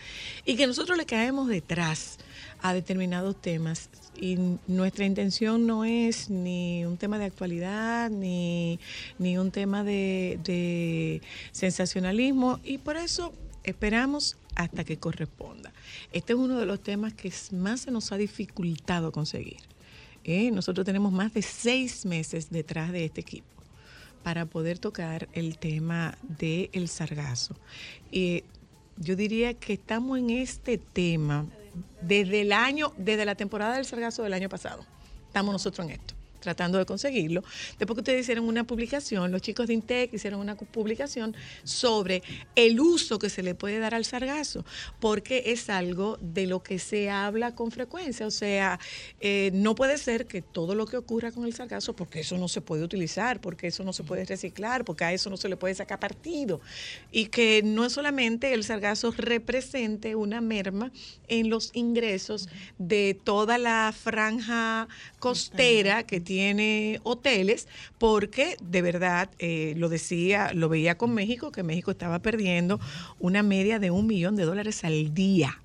y 0.45 0.55
que 0.55 0.67
nosotros 0.67 0.97
le 0.97 1.05
caemos 1.05 1.47
detrás 1.47 2.17
a 2.61 2.73
determinados 2.73 3.41
temas 3.41 3.89
y 4.15 4.37
nuestra 4.67 5.05
intención 5.05 5.67
no 5.67 5.85
es 5.85 6.29
ni 6.29 6.85
un 6.85 6.97
tema 6.97 7.17
de 7.19 7.25
actualidad 7.25 8.09
ni, 8.09 8.79
ni 9.17 9.37
un 9.37 9.51
tema 9.51 9.83
de, 9.83 10.39
de 10.43 11.21
sensacionalismo 11.51 12.59
y 12.63 12.77
por 12.77 12.97
eso 12.97 13.33
esperamos 13.63 14.37
hasta 14.55 14.83
que 14.83 14.97
corresponda. 14.97 15.71
Este 16.11 16.33
es 16.33 16.39
uno 16.39 16.59
de 16.59 16.65
los 16.65 16.81
temas 16.81 17.13
que 17.13 17.31
más 17.53 17.81
se 17.81 17.91
nos 17.91 18.11
ha 18.11 18.17
dificultado 18.17 19.11
conseguir. 19.11 19.61
¿eh? 20.23 20.51
Nosotros 20.51 20.85
tenemos 20.85 21.11
más 21.11 21.33
de 21.33 21.41
seis 21.41 22.05
meses 22.05 22.49
detrás 22.49 22.91
de 22.91 23.05
este 23.05 23.21
equipo 23.21 23.58
para 24.23 24.45
poder 24.45 24.79
tocar 24.79 25.27
el 25.33 25.57
tema 25.57 26.17
del 26.21 26.87
sargazo. 26.87 27.55
Eh, 28.11 28.43
yo 28.97 29.15
diría 29.15 29.53
que 29.53 29.73
estamos 29.73 30.19
en 30.19 30.29
este 30.29 30.77
tema 30.77 31.45
desde 32.01 32.41
el 32.41 32.51
año, 32.51 32.93
desde 32.97 33.25
la 33.25 33.35
temporada 33.35 33.75
del 33.75 33.85
sargazo 33.85 34.23
del 34.23 34.33
año 34.33 34.49
pasado. 34.49 34.85
Estamos 35.27 35.53
nosotros 35.53 35.87
en 35.87 35.93
esto 35.93 36.18
tratando 36.39 36.77
de 36.77 36.85
conseguirlo. 36.85 37.43
Después 37.77 37.95
que 37.95 38.01
ustedes 38.01 38.21
hicieron 38.21 38.45
una 38.45 38.65
publicación, 38.65 39.31
los 39.31 39.41
chicos 39.41 39.67
de 39.67 39.73
Intec 39.73 40.13
hicieron 40.13 40.39
una 40.39 40.55
publicación 40.55 41.35
sobre 41.63 42.23
el 42.55 42.79
uso 42.79 43.19
que 43.19 43.29
se 43.29 43.43
le 43.43 43.55
puede 43.55 43.79
dar 43.79 43.93
al 43.93 44.05
sargazo, 44.05 44.65
porque 44.99 45.43
es 45.47 45.69
algo 45.69 46.17
de 46.21 46.47
lo 46.47 46.63
que 46.63 46.79
se 46.79 47.09
habla 47.09 47.55
con 47.55 47.71
frecuencia. 47.71 48.27
O 48.27 48.31
sea, 48.31 48.79
eh, 49.19 49.51
no 49.53 49.75
puede 49.75 49.97
ser 49.97 50.25
que 50.25 50.41
todo 50.41 50.75
lo 50.75 50.85
que 50.85 50.97
ocurra 50.97 51.31
con 51.31 51.45
el 51.45 51.53
sargazo, 51.53 51.95
porque 51.95 52.21
eso 52.21 52.37
no 52.37 52.47
se 52.47 52.61
puede 52.61 52.83
utilizar, 52.83 53.41
porque 53.41 53.67
eso 53.67 53.83
no 53.83 53.93
se 53.93 54.03
puede 54.03 54.25
reciclar, 54.25 54.85
porque 54.85 55.05
a 55.05 55.13
eso 55.13 55.29
no 55.29 55.37
se 55.37 55.49
le 55.49 55.57
puede 55.57 55.75
sacar 55.75 55.99
partido. 55.99 56.61
Y 57.11 57.27
que 57.27 57.61
no 57.63 57.85
es 57.85 57.93
solamente 57.93 58.53
el 58.53 58.63
sargazo 58.63 59.11
represente 59.11 60.15
una 60.15 60.41
merma 60.41 60.91
en 61.27 61.49
los 61.49 61.71
ingresos 61.73 62.49
de 62.77 63.19
toda 63.23 63.57
la 63.57 63.93
franja 63.95 64.87
costera 65.19 66.03
que 66.03 66.19
tiene 66.33 66.99
hoteles, 67.01 67.67
porque 67.97 68.55
de 68.61 68.83
verdad, 68.83 69.31
eh, 69.39 69.73
lo 69.77 69.89
decía, 69.89 70.51
lo 70.53 70.69
veía 70.69 70.95
con 70.95 71.11
México, 71.15 71.51
que 71.51 71.63
México 71.63 71.89
estaba 71.89 72.19
perdiendo 72.19 72.79
una 73.19 73.41
media 73.41 73.79
de 73.79 73.89
un 73.89 74.05
millón 74.05 74.35
de 74.35 74.43
dólares 74.43 74.83
al 74.83 75.15
día 75.15 75.59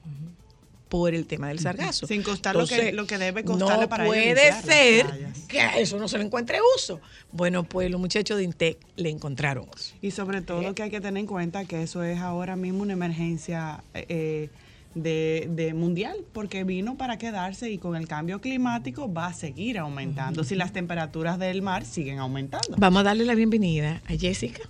por 0.88 1.12
el 1.12 1.26
tema 1.26 1.48
del 1.48 1.58
sargazo. 1.58 2.06
Sin 2.06 2.22
costar 2.22 2.56
lo 2.56 2.66
que- 2.66 2.92
lo 2.92 3.06
que 3.06 3.18
debe 3.18 3.44
costarle 3.44 3.82
no 3.82 3.88
para 3.90 4.06
puede 4.06 4.52
ser 4.62 5.06
que 5.48 5.60
a 5.60 5.78
eso 5.78 5.98
no 5.98 6.08
se 6.08 6.16
le 6.16 6.24
encuentre 6.24 6.58
uso. 6.78 6.98
Bueno, 7.30 7.64
pues 7.64 7.90
los 7.90 8.00
muchachos 8.00 8.38
de 8.38 8.44
Intec 8.44 8.78
le 8.96 9.10
encontraron 9.10 9.66
uso. 9.74 9.94
Y 10.00 10.12
sobre 10.12 10.40
todo 10.40 10.74
que 10.74 10.82
hay 10.84 10.90
que 10.90 11.02
tener 11.02 11.20
en 11.20 11.26
cuenta 11.26 11.66
que 11.66 11.82
eso 11.82 12.02
es 12.04 12.20
ahora 12.20 12.56
mismo 12.56 12.80
una 12.82 12.94
emergencia 12.94 13.84
eh, 13.92 14.48
de, 14.94 15.48
de 15.50 15.74
mundial, 15.74 16.16
porque 16.32 16.64
vino 16.64 16.96
para 16.96 17.18
quedarse 17.18 17.70
y 17.70 17.78
con 17.78 17.96
el 17.96 18.08
cambio 18.08 18.40
climático 18.40 19.12
va 19.12 19.26
a 19.26 19.32
seguir 19.32 19.78
aumentando 19.78 20.44
si 20.44 20.54
las 20.54 20.72
temperaturas 20.72 21.38
del 21.38 21.62
mar 21.62 21.84
siguen 21.84 22.18
aumentando. 22.18 22.76
Vamos 22.78 23.00
a 23.00 23.04
darle 23.04 23.24
la 23.24 23.34
bienvenida 23.34 24.02
a 24.06 24.16
Jessica, 24.16 24.62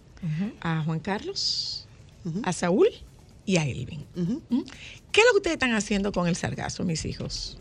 a 0.60 0.82
Juan 0.82 1.00
Carlos, 1.00 1.86
a 2.42 2.52
Saúl 2.52 2.88
y 3.44 3.56
a 3.58 3.66
Elvin. 3.66 4.04
¿Mm? 4.14 4.60
¿Qué 5.12 5.20
es 5.20 5.26
lo 5.26 5.32
que 5.32 5.36
ustedes 5.36 5.54
están 5.54 5.74
haciendo 5.74 6.12
con 6.12 6.26
el 6.26 6.36
sargazo, 6.36 6.84
mis 6.84 7.04
hijos? 7.04 7.58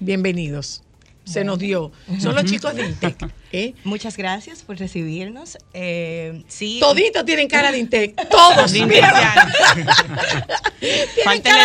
Bienvenidos. 0.00 0.82
Se 1.24 1.44
nos 1.44 1.58
dio. 1.58 1.92
Son 2.18 2.34
los 2.34 2.44
chicos 2.44 2.74
de 2.74 2.86
Intec. 2.86 3.30
¿eh? 3.52 3.74
Muchas 3.84 4.16
gracias 4.16 4.62
por 4.62 4.78
recibirnos. 4.78 5.58
Eh, 5.72 6.42
sí. 6.48 6.78
Toditos 6.80 7.24
tienen 7.24 7.48
cara 7.48 7.72
de 7.72 7.78
Intec. 7.78 8.28
Todos. 8.30 8.72
Tienen 8.72 9.00
cara 9.00 9.52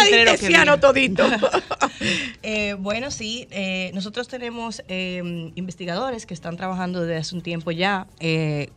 de 0.06 0.78
todito. 0.82 1.28
Eh, 2.42 2.76
bueno, 2.78 3.10
sí, 3.12 3.48
nosotros 3.94 4.28
tenemos 4.28 4.84
eh, 4.90 5.52
investigadores 5.56 6.26
que 6.26 6.34
están 6.34 6.58
trabajando 6.58 7.00
desde 7.02 7.16
hace 7.16 7.36
un 7.36 7.42
tiempo 7.42 7.72
ya 7.72 8.08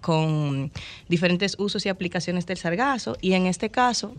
con 0.01 0.71
diferentes 1.09 1.57
usos 1.59 1.85
y 1.87 1.89
aplicaciones 1.89 2.47
del 2.47 2.57
sargazo 2.57 3.17
y 3.21 3.33
en 3.33 3.47
este 3.47 3.71
caso 3.71 4.15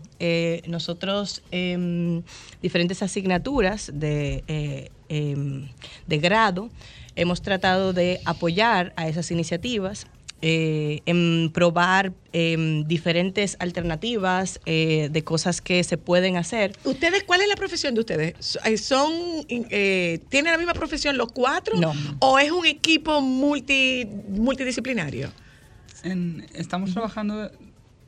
nosotros 0.66 1.42
em, 1.50 2.22
diferentes 2.60 3.02
asignaturas 3.02 3.90
de, 3.94 4.90
em, 5.08 5.68
de 6.06 6.18
grado 6.18 6.68
hemos 7.18 7.42
tratado 7.42 7.92
de 7.92 8.20
apoyar 8.24 8.92
a 8.96 9.08
esas 9.08 9.30
iniciativas 9.30 10.06
eh, 10.40 11.00
en 11.04 11.50
probar 11.52 12.12
em, 12.32 12.84
diferentes 12.86 13.56
alternativas 13.58 14.60
eh, 14.66 15.08
de 15.10 15.24
cosas 15.24 15.60
que 15.60 15.82
se 15.82 15.98
pueden 15.98 16.36
hacer. 16.36 16.72
¿Ustedes, 16.84 17.24
cuál 17.24 17.40
es 17.40 17.48
la 17.48 17.56
profesión 17.56 17.94
de 17.94 18.00
ustedes? 18.00 18.56
Eh, 18.64 18.76
¿Son, 18.78 19.10
eh, 19.48 20.20
¿Tienen 20.28 20.52
la 20.52 20.58
misma 20.58 20.74
profesión 20.74 21.16
los 21.18 21.32
cuatro? 21.32 21.76
No. 21.80 21.92
¿O 22.20 22.38
es 22.38 22.52
un 22.52 22.66
equipo 22.66 23.20
multi, 23.20 24.06
multidisciplinario? 24.28 25.28
En- 26.04 26.46
estamos 26.54 26.92
trabajando 26.92 27.50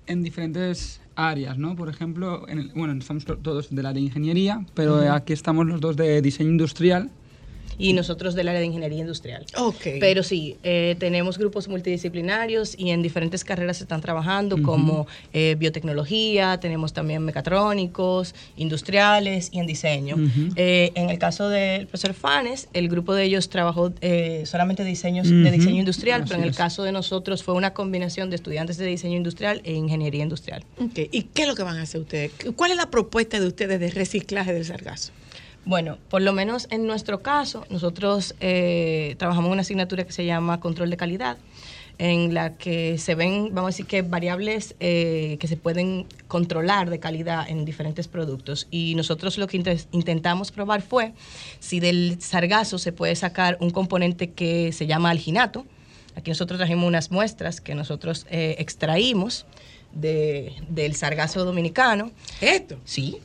en 0.06 0.22
diferentes 0.22 1.00
áreas, 1.16 1.58
¿no? 1.58 1.74
Por 1.74 1.88
ejemplo, 1.88 2.48
en 2.48 2.58
el- 2.60 2.68
bueno, 2.76 2.94
estamos 2.98 3.24
to- 3.24 3.38
todos 3.38 3.74
del 3.74 3.86
área 3.86 3.94
de 4.00 4.06
ingeniería, 4.06 4.64
pero 4.74 4.98
Ujú. 5.00 5.10
aquí 5.12 5.32
estamos 5.32 5.66
los 5.66 5.80
dos 5.80 5.96
de 5.96 6.22
diseño 6.22 6.50
industrial. 6.50 7.10
Y 7.80 7.94
nosotros 7.94 8.34
del 8.34 8.48
área 8.48 8.60
de 8.60 8.66
ingeniería 8.66 8.98
industrial. 8.98 9.46
Ok. 9.56 9.82
Pero 9.98 10.22
sí, 10.22 10.56
eh, 10.62 10.96
tenemos 10.98 11.38
grupos 11.38 11.66
multidisciplinarios 11.68 12.74
y 12.78 12.90
en 12.90 13.02
diferentes 13.02 13.42
carreras 13.42 13.78
se 13.78 13.84
están 13.84 14.00
trabajando, 14.00 14.62
como 14.62 15.06
eh, 15.32 15.56
biotecnología, 15.58 16.60
tenemos 16.60 16.92
también 16.92 17.24
mecatrónicos, 17.24 18.34
industriales 18.56 19.48
y 19.52 19.58
en 19.58 19.66
diseño. 19.66 20.16
Eh, 20.56 20.92
en 20.94 21.10
el 21.10 21.18
caso 21.18 21.48
del 21.48 21.86
profesor 21.86 22.14
Fanes, 22.14 22.68
el 22.72 22.88
grupo 22.88 23.14
de 23.14 23.24
ellos 23.24 23.48
trabajó 23.48 23.92
eh, 24.00 24.44
solamente 24.46 24.84
diseños 24.84 25.28
de 25.28 25.50
diseño 25.50 25.78
industrial, 25.80 26.24
pero 26.24 26.36
en 26.36 26.44
el 26.44 26.50
es. 26.50 26.56
caso 26.56 26.82
de 26.82 26.92
nosotros 26.92 27.42
fue 27.42 27.54
una 27.54 27.72
combinación 27.72 28.28
de 28.30 28.36
estudiantes 28.36 28.76
de 28.76 28.86
diseño 28.86 29.16
industrial 29.16 29.62
e 29.64 29.72
ingeniería 29.72 30.22
industrial. 30.22 30.64
Ok, 30.78 30.98
¿Y 31.10 31.22
qué 31.22 31.42
es 31.42 31.48
lo 31.48 31.54
que 31.54 31.62
van 31.62 31.78
a 31.78 31.82
hacer 31.82 32.00
ustedes? 32.00 32.32
¿Cuál 32.56 32.72
es 32.72 32.76
la 32.76 32.90
propuesta 32.90 33.40
de 33.40 33.46
ustedes 33.46 33.80
de 33.80 33.90
reciclaje 33.90 34.52
del 34.52 34.64
sargazo? 34.64 35.12
Bueno, 35.70 35.98
por 36.08 36.20
lo 36.20 36.32
menos 36.32 36.66
en 36.72 36.84
nuestro 36.84 37.22
caso, 37.22 37.64
nosotros 37.70 38.34
eh, 38.40 39.14
trabajamos 39.18 39.52
una 39.52 39.60
asignatura 39.60 40.02
que 40.02 40.10
se 40.10 40.24
llama 40.24 40.58
control 40.58 40.90
de 40.90 40.96
calidad, 40.96 41.38
en 41.98 42.34
la 42.34 42.56
que 42.56 42.98
se 42.98 43.14
ven, 43.14 43.50
vamos 43.54 43.68
a 43.68 43.72
decir 43.74 43.86
que 43.86 44.02
variables 44.02 44.74
eh, 44.80 45.36
que 45.38 45.46
se 45.46 45.56
pueden 45.56 46.06
controlar 46.26 46.90
de 46.90 46.98
calidad 46.98 47.48
en 47.48 47.64
diferentes 47.64 48.08
productos. 48.08 48.66
Y 48.72 48.96
nosotros 48.96 49.38
lo 49.38 49.46
que 49.46 49.58
inte- 49.58 49.86
intentamos 49.92 50.50
probar 50.50 50.82
fue 50.82 51.12
si 51.60 51.78
del 51.78 52.20
sargazo 52.20 52.76
se 52.78 52.90
puede 52.90 53.14
sacar 53.14 53.56
un 53.60 53.70
componente 53.70 54.32
que 54.32 54.72
se 54.72 54.88
llama 54.88 55.10
alginato. 55.10 55.66
Aquí 56.16 56.32
nosotros 56.32 56.58
trajimos 56.58 56.88
unas 56.88 57.12
muestras 57.12 57.60
que 57.60 57.76
nosotros 57.76 58.26
eh, 58.28 58.56
extraímos 58.58 59.46
de- 59.92 60.52
del 60.68 60.96
sargazo 60.96 61.44
dominicano. 61.44 62.10
¿Esto? 62.40 62.76
Sí. 62.84 63.18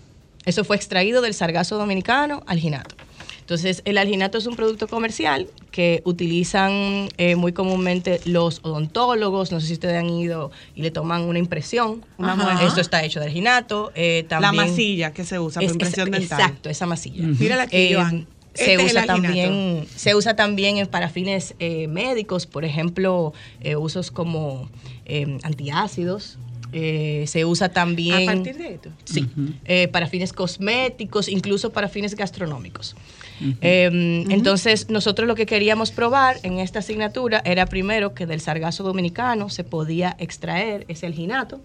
Eso 0.45 0.63
fue 0.63 0.75
extraído 0.75 1.21
del 1.21 1.33
sargazo 1.33 1.77
dominicano 1.77 2.43
alginato. 2.47 2.95
Entonces, 3.39 3.83
el 3.85 3.99
alginato 3.99 4.39
es 4.39 4.47
un 4.47 4.55
producto 4.55 4.87
comercial 4.87 5.47
que 5.69 6.01
utilizan 6.03 7.09
eh, 7.17 7.35
muy 7.35 7.53
comúnmente 7.53 8.19
los 8.25 8.59
odontólogos. 8.63 9.51
No 9.51 9.59
sé 9.59 9.67
si 9.67 9.73
ustedes 9.73 9.97
han 9.97 10.09
ido 10.09 10.49
y 10.75 10.81
le 10.81 10.89
toman 10.89 11.21
una 11.21 11.37
impresión. 11.37 12.03
Una. 12.17 12.59
Esto 12.65 12.81
está 12.81 13.03
hecho 13.03 13.19
de 13.19 13.27
alginato. 13.27 13.91
eh, 13.93 14.25
La 14.29 14.51
masilla 14.51 15.13
que 15.13 15.23
se 15.23 15.37
usa 15.39 15.59
para 15.61 15.65
es- 15.67 15.71
impresión 15.73 16.07
es- 16.13 16.19
dental. 16.21 16.39
Exacto, 16.41 16.69
esa 16.69 16.87
masilla. 16.87 17.23
Ujú. 17.29 17.35
Mírala 17.43 17.63
aquí, 17.63 17.93
Joan. 17.93 18.27
Se 18.55 18.73
Este 18.75 18.85
usa 18.85 19.05
también, 19.05 19.85
se 19.95 20.15
usa 20.15 20.35
también 20.35 20.77
en- 20.77 20.87
para 20.87 21.09
fines 21.09 21.53
eh, 21.59 21.87
médicos, 21.87 22.47
por 22.47 22.63
ejemplo, 22.65 23.33
eh, 23.59 23.75
usos 23.75 24.09
como 24.11 24.69
eh, 25.05 25.37
antiácidos. 25.43 26.39
Eh, 26.77 27.23
se 27.27 27.45
usa 27.45 27.69
también 27.69 28.27
¿A 28.29 28.33
partir 28.33 28.57
de 28.57 28.73
esto? 28.73 28.89
Sí, 29.05 29.25
eh, 29.63 29.87
para 29.87 30.07
fines 30.07 30.33
cosméticos, 30.33 31.29
incluso 31.29 31.71
para 31.71 31.87
fines 31.87 32.15
gastronómicos. 32.15 32.97
Eh, 33.61 34.25
Entonces, 34.29 34.89
nosotros 34.89 35.25
lo 35.25 35.35
que 35.35 35.45
queríamos 35.45 35.91
probar 35.91 36.37
en 36.43 36.59
esta 36.59 36.79
asignatura 36.79 37.41
era 37.45 37.65
primero 37.65 38.13
que 38.13 38.25
del 38.25 38.41
sargazo 38.41 38.83
dominicano 38.83 39.47
se 39.49 39.63
podía 39.63 40.17
extraer 40.19 40.83
ese 40.89 41.05
alginato 41.05 41.61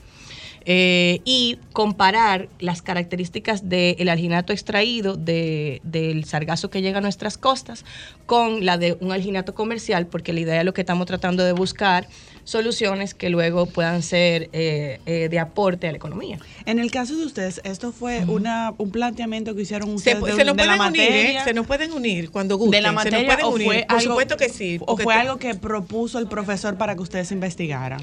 eh, 0.64 1.22
y 1.24 1.58
comparar 1.72 2.48
las 2.60 2.82
características 2.82 3.68
del 3.68 4.08
alginato 4.10 4.52
extraído 4.52 5.16
de- 5.16 5.80
del 5.82 6.24
sargazo 6.24 6.70
que 6.70 6.82
llega 6.82 6.98
a 6.98 7.00
nuestras 7.00 7.38
costas 7.38 7.84
con 8.26 8.64
la 8.66 8.76
de 8.76 8.96
un 9.00 9.10
alginato 9.10 9.54
comercial, 9.54 10.06
porque 10.06 10.32
la 10.34 10.40
idea 10.40 10.60
es 10.60 10.64
lo 10.66 10.74
que 10.74 10.82
estamos 10.82 11.06
tratando 11.06 11.42
de 11.44 11.52
buscar 11.52 12.06
soluciones 12.44 13.14
que 13.14 13.30
luego 13.30 13.66
puedan 13.66 14.02
ser 14.02 14.48
eh, 14.52 15.00
eh, 15.06 15.28
de 15.28 15.38
aporte 15.38 15.88
a 15.88 15.90
la 15.92 15.96
economía. 15.96 16.38
En 16.66 16.78
el 16.78 16.90
caso 16.90 17.16
de 17.16 17.24
ustedes, 17.24 17.60
¿esto 17.64 17.92
fue 17.92 18.24
una, 18.26 18.74
un 18.78 18.90
planteamiento 18.90 19.54
que 19.54 19.62
hicieron 19.62 19.88
Se, 19.98 20.14
ustedes 20.14 20.22
de, 20.22 20.32
se 20.36 20.44
nos 20.44 20.56
de 20.56 20.66
la 20.66 20.76
pueden 20.76 20.88
unir, 20.88 21.00
¿eh? 21.02 21.08
materia? 21.10 21.44
Se 21.44 21.54
nos 21.54 21.66
pueden 21.66 21.92
unir 21.92 22.30
cuando 22.30 22.56
gusten. 22.56 22.70
de 22.70 22.80
la 22.80 22.88
se 22.88 22.94
nos 22.94 23.04
materia 23.04 23.26
pueden 23.26 23.44
o 23.44 23.50
unir. 23.50 23.66
fue 23.66 23.84
Por 23.88 23.98
algo, 23.98 24.10
supuesto 24.10 24.36
que 24.36 24.48
sí. 24.48 24.78
o 24.86 24.96
fue 24.96 25.14
algo 25.14 25.38
que 25.38 25.54
propuso 25.54 26.18
el 26.18 26.26
profesor 26.26 26.76
para 26.76 26.94
que 26.94 27.02
ustedes 27.02 27.32
investigaran. 27.32 28.00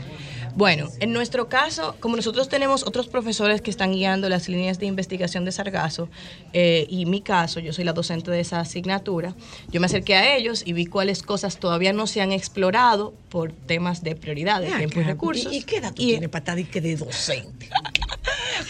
Bueno, 0.56 0.90
en 1.00 1.14
nuestro 1.14 1.50
caso, 1.50 1.96
como 2.00 2.16
nosotros 2.16 2.50
tenemos 2.50 2.84
otros 2.88 3.08
profesores 3.08 3.62
que 3.62 3.70
están 3.70 3.92
guiando 3.92 4.28
las 4.28 4.50
líneas 4.50 4.80
de 4.80 4.88
investigación 4.88 5.46
de 5.46 5.52
Sargazo, 5.52 6.10
eh, 6.52 6.88
y 6.90 7.06
mi 7.06 7.22
caso, 7.22 7.60
yo 7.60 7.74
soy 7.74 7.84
la 7.84 7.94
docente 7.94 8.32
de 8.32 8.40
esa 8.40 8.60
asignatura, 8.60 9.36
yo 9.70 9.80
me 9.80 9.86
acerqué 9.86 10.16
a 10.16 10.36
ellos 10.36 10.64
y 10.66 10.74
vi 10.74 10.88
cuáles 10.88 11.22
cosas 11.22 11.60
todavía 11.60 11.94
no 11.94 12.08
se 12.08 12.22
han 12.22 12.32
explorado 12.32 13.14
por 13.30 13.52
temas 13.52 14.04
de 14.04 14.16
prioridad, 14.16 14.62
de 14.62 14.68
Ven 14.70 14.78
tiempo 14.78 15.00
y 15.00 15.04
acá, 15.04 15.12
recursos. 15.12 15.52
¿Y, 15.54 15.58
y 15.58 15.64
qué 15.64 15.78
edad 15.78 15.90
tú 15.94 16.04
tienes 16.06 16.30
para 16.30 16.40
estar 16.54 16.66
que 16.72 16.82
de 16.82 16.96
docente? 16.96 17.70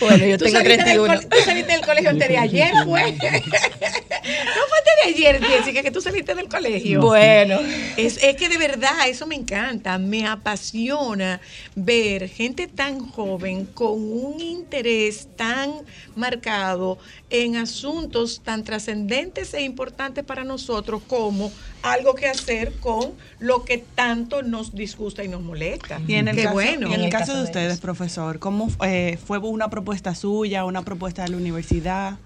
Bueno, 0.01 0.25
yo 0.25 0.37
tengo 0.37 0.51
saliste 0.59 0.83
del 0.83 0.83
31. 0.83 1.07
cole- 1.07 1.25
Tú 1.27 1.37
saliste 1.45 1.71
del 1.71 1.81
colegio 1.81 2.09
antes 2.09 2.27
de 2.27 2.37
ayer, 2.37 2.71
fue. 2.83 3.17
no 4.23 4.61
fue 4.67 4.77
antes 4.77 4.93
de 5.03 5.09
ayer, 5.09 5.43
Jessica, 5.43 5.83
que 5.83 5.91
tú 5.91 6.01
saliste 6.01 6.35
del 6.35 6.49
colegio. 6.49 7.01
Bueno. 7.01 7.59
Es, 7.97 8.21
es 8.23 8.35
que 8.35 8.49
de 8.49 8.57
verdad, 8.57 9.07
eso 9.07 9.25
me 9.27 9.35
encanta. 9.35 9.97
Me 9.97 10.27
apasiona 10.27 11.39
ver 11.75 12.29
gente 12.29 12.67
tan 12.67 12.99
joven 12.99 13.65
con 13.65 13.93
un 13.93 14.39
interés 14.39 15.27
tan 15.35 15.71
marcado 16.15 16.97
en 17.29 17.55
asuntos 17.55 18.41
tan 18.43 18.63
trascendentes 18.63 19.53
e 19.53 19.61
importantes 19.61 20.23
para 20.23 20.43
nosotros 20.43 21.01
como 21.07 21.51
algo 21.83 22.15
que 22.15 22.27
hacer 22.27 22.73
con 22.79 23.13
lo 23.39 23.65
que 23.65 23.77
tanto 23.77 24.41
nos 24.43 24.73
disgusta 24.73 25.23
y 25.23 25.27
nos 25.27 25.41
molesta. 25.41 26.01
Y 26.07 26.15
en 26.15 26.27
el 26.27 26.35
Qué 26.35 26.43
caso, 26.43 26.53
bueno. 26.53 26.89
y 26.89 26.93
en 26.93 27.01
el 27.01 27.09
caso 27.09 27.35
de 27.35 27.43
ustedes, 27.43 27.79
profesor, 27.79 28.39
¿cómo 28.39 28.69
eh, 28.83 29.17
fue 29.25 29.37
una 29.37 29.69
propuesta 29.69 30.15
suya, 30.15 30.65
una 30.65 30.83
propuesta 30.83 31.23
de 31.23 31.29
la 31.29 31.37
universidad? 31.37 32.17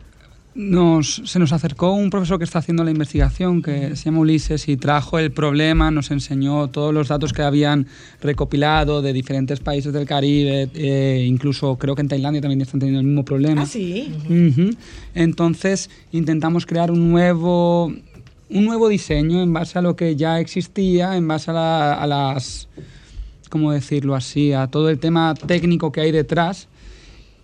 Nos, 0.54 1.22
se 1.26 1.40
nos 1.40 1.54
acercó 1.54 1.94
un 1.94 2.10
profesor 2.10 2.38
que 2.38 2.44
está 2.44 2.60
haciendo 2.60 2.84
la 2.84 2.92
investigación, 2.92 3.62
que 3.62 3.96
se 3.96 4.04
llama 4.06 4.20
Ulises, 4.20 4.68
y 4.68 4.76
trajo 4.76 5.18
el 5.18 5.32
problema, 5.32 5.92
nos 5.92 6.12
enseñó 6.12 6.68
todos 6.68 6.94
los 6.94 7.08
datos 7.08 7.32
que 7.32 7.42
habían 7.42 7.88
recopilado 8.22 9.02
de 9.02 9.14
diferentes 9.14 9.62
países 9.62 9.94
del 9.94 10.06
Caribe, 10.06 10.70
eh, 10.74 11.24
incluso 11.26 11.78
creo 11.78 11.96
que 11.96 12.02
en 12.02 12.10
Tailandia 12.10 12.42
también 12.42 12.60
están 12.62 12.82
teniendo 12.82 13.00
el 13.00 13.06
mismo 13.08 13.24
problema. 13.24 13.62
Ah, 13.62 13.66
sí. 13.66 14.12
Entonces 15.16 15.90
intentamos 16.12 16.66
crear 16.66 16.92
un 16.92 17.12
nuevo, 17.12 17.86
un 18.50 18.66
nuevo 18.66 18.90
diseño 18.90 19.42
en 19.42 19.54
base 19.54 19.80
a 19.80 19.82
lo 19.82 19.96
que 19.96 20.18
ya 20.18 20.42
existía, 20.42 21.16
en 21.16 21.30
base 21.30 21.52
a, 21.52 21.54
la- 21.54 21.94
a 21.94 22.06
las, 22.08 22.68
¿cómo 23.50 23.72
decirlo 23.72 24.16
así?, 24.16 24.52
a 24.52 24.68
todo 24.68 24.90
el 24.90 25.00
tema 25.00 25.34
técnico 25.34 25.94
que 25.94 26.02
hay 26.02 26.12
detrás. 26.12 26.68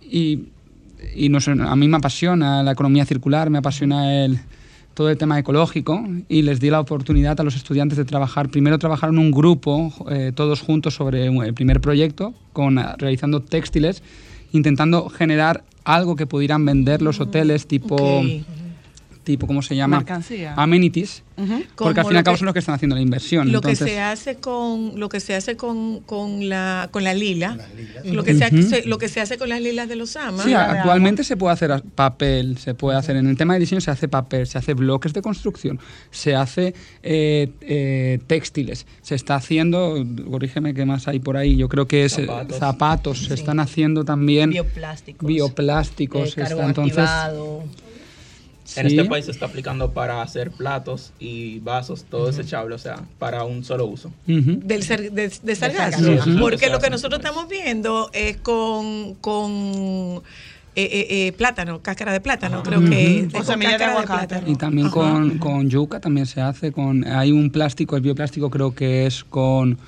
Y, 0.02 0.40
y 1.14 1.28
nos- 1.28 1.48
a 1.48 1.76
mí 1.76 1.88
me 1.88 1.96
apasiona 1.96 2.62
la 2.62 2.72
economía 2.72 3.04
circular, 3.04 3.50
me 3.50 3.58
apasiona 3.58 4.24
el, 4.24 4.38
todo 4.94 5.10
el 5.10 5.16
tema 5.16 5.38
ecológico 5.38 6.04
y 6.28 6.42
les 6.42 6.58
di 6.60 6.70
la 6.70 6.80
oportunidad 6.80 7.40
a 7.40 7.44
los 7.44 7.54
estudiantes 7.56 7.96
de 7.98 8.04
trabajar, 8.04 8.48
primero 8.48 8.78
trabajar 8.78 9.10
en 9.10 9.18
un 9.18 9.30
grupo, 9.30 9.92
eh, 10.10 10.32
todos 10.34 10.60
juntos 10.60 10.94
sobre 10.94 11.26
el 11.26 11.54
primer 11.54 11.80
proyecto, 11.80 12.34
con, 12.52 12.78
ah, 12.78 12.96
realizando 12.98 13.40
textiles, 13.40 14.02
intentando 14.52 15.08
generar 15.08 15.62
algo 15.84 16.16
que 16.16 16.26
pudieran 16.26 16.64
vender 16.64 17.00
los 17.02 17.20
hoteles 17.20 17.66
tipo. 17.66 17.96
Tipo, 19.28 19.46
¿cómo 19.46 19.60
se 19.60 19.76
llama? 19.76 19.98
Mercancía. 19.98 20.54
Amenities, 20.56 21.22
porque 21.76 22.00
al 22.00 22.06
fin 22.06 22.14
y 22.14 22.18
al 22.18 22.24
cabo 22.24 22.36
son 22.38 22.46
los 22.46 22.52
que 22.54 22.58
están 22.60 22.74
haciendo 22.74 22.96
la 22.96 23.02
inversión. 23.02 23.52
Lo 23.52 23.60
que 23.60 23.76
se 23.76 24.00
hace 24.00 24.36
con 24.36 24.98
lo 24.98 25.10
que 25.10 25.20
se 25.20 25.34
hace 25.34 25.54
con, 25.56 26.00
con 26.00 26.48
la 26.48 26.88
con 26.90 27.04
la 27.04 27.12
lila, 27.12 27.58
lo 28.04 28.24
que 28.24 28.34
se, 28.34 28.84
lo 28.86 28.96
que 28.96 29.08
se 29.08 29.20
hace 29.20 29.36
con 29.36 29.50
las 29.50 29.60
lilas 29.60 29.86
de 29.88 29.96
los 29.96 30.16
amas. 30.16 30.44
Sí, 30.46 30.54
actualmente 30.54 31.24
se 31.24 31.36
puede 31.36 31.52
hacer 31.52 31.82
papel, 31.94 32.56
se 32.56 32.72
puede 32.74 32.96
hacer, 32.96 33.16
en 33.16 33.26
el 33.28 33.36
tema 33.36 33.52
de 33.54 33.60
diseño 33.60 33.82
se 33.82 33.90
hace 33.90 34.08
papel, 34.08 34.46
se 34.46 34.56
hace 34.56 34.72
bloques 34.72 35.12
de 35.12 35.20
construcción, 35.20 35.78
se 36.10 36.34
hace 36.34 36.74
eh, 37.02 37.50
eh, 37.60 38.18
textiles, 38.26 38.86
se 39.02 39.14
está 39.14 39.34
haciendo, 39.34 40.02
corrígeme 40.30 40.72
qué 40.72 40.86
más 40.86 41.06
hay 41.06 41.18
por 41.20 41.36
ahí, 41.36 41.56
yo 41.56 41.68
creo 41.68 41.86
que 41.86 42.06
es 42.06 42.18
eh, 42.18 42.26
Zapatos. 42.58 43.26
se 43.26 43.34
están 43.34 43.60
haciendo 43.60 44.04
también 44.06 44.50
Bioplásticos. 44.50 45.28
bioplásticos, 45.28 46.38
Eh, 46.38 46.42
está- 46.42 46.64
entonces 46.64 46.98
activado. 46.98 47.64
En 48.76 48.86
este 48.86 49.04
país 49.08 49.24
se 49.24 49.30
está 49.30 49.46
aplicando 49.46 49.92
para 49.92 50.20
hacer 50.22 50.50
platos 50.50 51.12
y 51.18 51.58
vasos, 51.60 52.04
todo 52.04 52.26
desechable, 52.26 52.74
o 52.74 52.78
sea, 52.78 53.02
para 53.18 53.44
un 53.44 53.64
solo 53.64 53.86
uso. 53.86 54.12
del 54.26 54.82
ser- 54.82 55.10
de, 55.12 55.32
de 55.42 55.54
sargazo. 55.56 56.02
Porque 56.38 56.68
lo 56.68 56.78
que 56.78 56.90
nosotros 56.90 57.20
estamos 57.20 57.48
viendo 57.48 58.10
es 58.12 58.36
con, 58.38 59.14
con 59.14 60.22
eh, 60.76 60.82
eh, 60.84 61.06
eh, 61.28 61.32
plátano, 61.32 61.80
cáscara 61.82 62.12
de 62.12 62.20
plátano, 62.20 62.62
creo 62.62 62.80
que 62.90 63.28
con 63.32 63.40
cáscara 63.78 64.00
de 64.00 64.06
plátano. 64.28 64.52
Y 64.52 64.56
también 64.56 64.90
con, 64.90 65.38
con 65.38 65.68
yuca 65.70 65.98
también 66.00 66.26
se 66.26 66.40
hace, 66.40 66.70
con 66.70 67.04
hay 67.06 67.32
un 67.32 67.50
plástico, 67.50 67.96
el 67.96 68.02
bioplástico 68.02 68.50
creo 68.50 68.74
que 68.74 69.06
es 69.06 69.24
con 69.24 69.78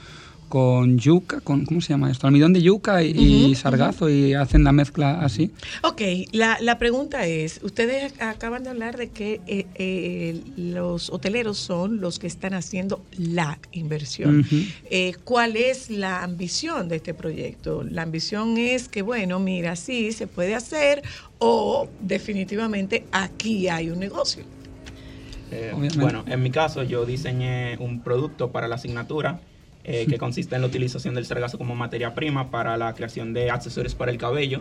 con 0.50 0.98
yuca, 0.98 1.40
con 1.40 1.64
¿cómo 1.64 1.80
se 1.80 1.90
llama 1.94 2.10
esto? 2.10 2.26
Almidón 2.26 2.52
de 2.52 2.60
yuca 2.60 3.02
y, 3.04 3.54
sargazo 3.54 4.10
y 4.10 4.34
hacen 4.34 4.64
la 4.64 4.72
mezcla 4.72 5.20
así. 5.22 5.52
Ok, 5.82 6.02
la, 6.32 6.58
la 6.60 6.76
pregunta 6.78 7.24
es, 7.24 7.60
ustedes 7.62 8.12
ac- 8.12 8.20
acaban 8.20 8.64
de 8.64 8.70
hablar 8.70 8.96
de 8.98 9.10
que 9.10 9.40
eh, 9.46 9.66
eh, 9.76 10.42
los 10.56 11.08
hoteleros 11.10 11.56
son 11.56 12.00
los 12.00 12.18
que 12.18 12.26
están 12.26 12.52
haciendo 12.52 13.02
la 13.16 13.60
inversión. 13.70 14.44
Eh, 14.90 15.14
¿Cuál 15.22 15.56
es 15.56 15.88
la 15.88 16.24
ambición 16.24 16.88
de 16.88 16.96
este 16.96 17.14
proyecto? 17.14 17.84
La 17.84 18.02
ambición 18.02 18.58
es 18.58 18.88
que, 18.88 19.02
bueno, 19.02 19.38
mira, 19.38 19.76
sí, 19.76 20.10
se 20.10 20.26
puede 20.26 20.56
hacer 20.56 21.02
o 21.38 21.88
definitivamente 22.00 23.04
aquí 23.12 23.68
hay 23.68 23.88
un 23.90 24.00
negocio. 24.00 24.42
Eh, 25.52 25.72
bueno, 25.96 26.24
en 26.26 26.42
mi 26.42 26.50
caso 26.50 26.82
yo 26.82 27.06
diseñé 27.06 27.76
un 27.78 28.02
producto 28.02 28.50
para 28.50 28.66
la 28.68 28.74
asignatura 28.74 29.40
eh, 29.84 30.06
que 30.08 30.18
consiste 30.18 30.54
en 30.54 30.62
la 30.62 30.66
utilización 30.68 31.14
del 31.14 31.26
sargazo 31.26 31.58
como 31.58 31.74
materia 31.74 32.14
prima 32.14 32.50
para 32.50 32.76
la 32.76 32.92
creación 32.94 33.32
de 33.32 33.50
accesorios 33.50 33.94
para 33.94 34.10
el 34.10 34.18
cabello, 34.18 34.60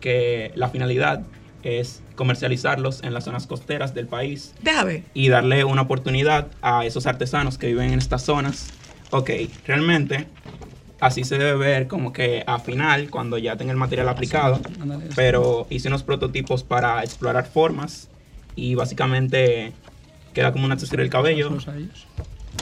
que 0.00 0.52
la 0.54 0.68
finalidad 0.68 1.22
es 1.62 2.02
comercializarlos 2.14 3.02
en 3.02 3.14
las 3.14 3.24
zonas 3.24 3.46
costeras 3.46 3.94
del 3.94 4.06
país 4.06 4.54
Déjame. 4.62 5.04
y 5.14 5.28
darle 5.28 5.64
una 5.64 5.82
oportunidad 5.82 6.48
a 6.62 6.84
esos 6.84 7.06
artesanos 7.06 7.58
que 7.58 7.68
viven 7.68 7.92
en 7.92 7.98
estas 7.98 8.22
zonas. 8.22 8.68
Ok, 9.10 9.30
realmente 9.66 10.26
así 11.00 11.24
se 11.24 11.38
debe 11.38 11.56
ver 11.56 11.86
como 11.86 12.12
que 12.12 12.44
a 12.46 12.58
final, 12.58 13.10
cuando 13.10 13.38
ya 13.38 13.56
tenga 13.56 13.72
el 13.72 13.78
material 13.78 14.08
aplicado, 14.08 14.60
pero 15.14 15.66
hice 15.70 15.88
unos 15.88 16.02
prototipos 16.02 16.62
para 16.64 17.02
explorar 17.02 17.46
formas 17.46 18.08
y 18.56 18.74
básicamente 18.74 19.72
queda 20.32 20.52
como 20.52 20.64
un 20.64 20.72
accesorio 20.72 21.02
del 21.02 21.10
cabello. 21.10 21.56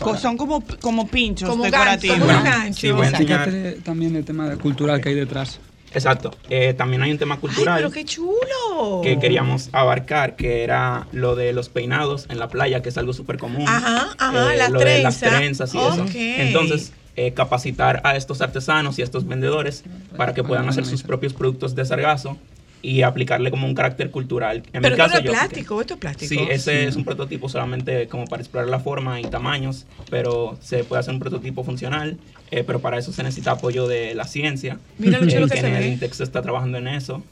Co- 0.00 0.16
Son 0.16 0.36
como, 0.36 0.62
como 0.80 1.06
pinchos 1.06 1.48
Como 1.48 1.64
decorativos. 1.64 2.18
gancho, 2.18 2.26
como 2.26 2.40
Bueno, 2.42 2.56
gancho. 2.58 2.80
sí, 2.80 2.90
voy 2.90 3.06
a 3.06 3.08
enseñar. 3.10 3.50
Fíjate 3.50 3.72
también 3.82 4.16
el 4.16 4.24
tema 4.24 4.56
cultural 4.56 5.00
que 5.00 5.10
hay 5.10 5.14
detrás. 5.14 5.60
Exacto. 5.94 6.30
Eh, 6.48 6.72
también 6.72 7.02
hay 7.02 7.12
un 7.12 7.18
tema 7.18 7.34
¡Ay, 7.34 7.40
cultural 7.42 7.76
pero 7.76 7.90
qué 7.90 8.04
chulo! 8.06 9.00
que 9.02 9.18
queríamos 9.18 9.68
abarcar, 9.72 10.36
que 10.36 10.64
era 10.64 11.06
lo 11.12 11.36
de 11.36 11.52
los 11.52 11.68
peinados 11.68 12.26
en 12.30 12.38
la 12.38 12.48
playa, 12.48 12.80
que 12.80 12.88
es 12.88 12.96
algo 12.96 13.12
súper 13.12 13.36
común. 13.36 13.68
Ajá, 13.68 14.08
ajá, 14.18 14.54
las 14.56 14.70
lo 14.70 14.78
de 14.78 15.02
las 15.02 15.20
trenzas. 15.20 15.74
y 15.74 15.76
Ok. 15.78 15.92
eso. 15.92 16.06
Entonces, 16.14 16.92
eh, 17.14 17.32
capacitar 17.34 18.00
a 18.04 18.16
estos 18.16 18.40
artesanos 18.40 18.98
y 18.98 19.02
a 19.02 19.04
estos 19.04 19.28
vendedores 19.28 19.84
para 20.16 20.32
que 20.32 20.42
puedan 20.42 20.66
hacer 20.68 20.86
sus 20.86 21.02
propios 21.02 21.34
productos 21.34 21.74
de 21.74 21.84
sargazo 21.84 22.38
y 22.82 23.02
aplicarle 23.02 23.50
como 23.50 23.66
un 23.66 23.74
carácter 23.74 24.10
cultural. 24.10 24.56
En 24.72 24.82
Pero 24.82 24.82
mi 24.82 24.86
esto 24.88 24.96
caso, 24.96 25.14
no 25.14 25.18
es 25.20 25.24
yo 25.24 25.30
apliqué- 25.30 25.38
plástico, 25.48 25.80
esto 25.80 25.94
es 25.94 26.00
plástico. 26.00 26.28
Sí, 26.34 26.40
ese 26.50 26.86
es 26.88 26.96
un 26.96 27.04
prototipo 27.04 27.48
solamente 27.48 28.08
como 28.08 28.24
para 28.26 28.42
explorar 28.42 28.68
la 28.68 28.80
forma 28.80 29.20
y 29.20 29.24
tamaños, 29.24 29.86
pero 30.10 30.58
se 30.60 30.82
puede 30.84 31.00
hacer 31.00 31.14
un 31.14 31.20
prototipo 31.20 31.62
funcional, 31.64 32.18
eh, 32.50 32.64
pero 32.64 32.80
para 32.80 32.98
eso 32.98 33.12
se 33.12 33.22
necesita 33.22 33.52
apoyo 33.52 33.86
de 33.86 34.14
la 34.16 34.26
ciencia. 34.26 34.78
Mira 34.98 35.20
lo 35.20 35.28
chulo 35.30 35.46
que 35.48 35.58
se 35.60 35.66
en 35.66 35.74
el 35.74 35.80
ve. 35.84 35.88
INTEX 35.90 36.16
se 36.16 36.24
está 36.24 36.42
trabajando 36.42 36.76
en 36.78 36.88
eso 36.88 37.22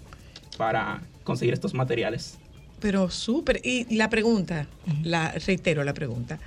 para 0.57 1.03
conseguir 1.25 1.53
estos 1.55 1.75
materiales. 1.75 2.39
Pero 2.81 3.11
súper. 3.11 3.61
Y 3.65 3.95
la 3.97 4.09
pregunta, 4.09 4.67
la 5.03 5.33
reitero 5.33 5.85
la 5.85 5.93
pregunta. 5.95 6.39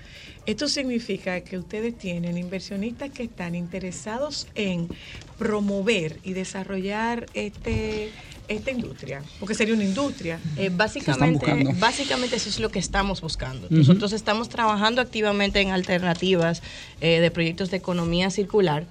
Esto 0.45 0.67
significa 0.67 1.41
que 1.41 1.57
ustedes 1.57 1.97
tienen 1.97 2.37
inversionistas 2.37 3.11
que 3.11 3.23
están 3.23 3.53
interesados 3.55 4.47
en 4.55 4.89
promover 5.37 6.17
y 6.23 6.33
desarrollar 6.33 7.27
este 7.33 8.09
esta 8.47 8.71
industria, 8.71 9.21
porque 9.39 9.55
sería 9.55 9.73
una 9.73 9.83
industria. 9.83 10.39
Eh, 10.57 10.69
básicamente, 10.73 11.73
básicamente 11.79 12.35
eso 12.35 12.49
es 12.49 12.59
lo 12.59 12.69
que 12.69 12.79
estamos 12.79 13.21
buscando. 13.21 13.67
Nosotros 13.69 14.13
estamos 14.13 14.49
trabajando 14.49 15.01
activamente 15.01 15.61
en 15.61 15.71
alternativas 15.71 16.61
eh, 17.01 17.19
de 17.19 17.31
proyectos 17.31 17.71
de 17.71 17.77
economía 17.77 18.29
circular 18.29 18.85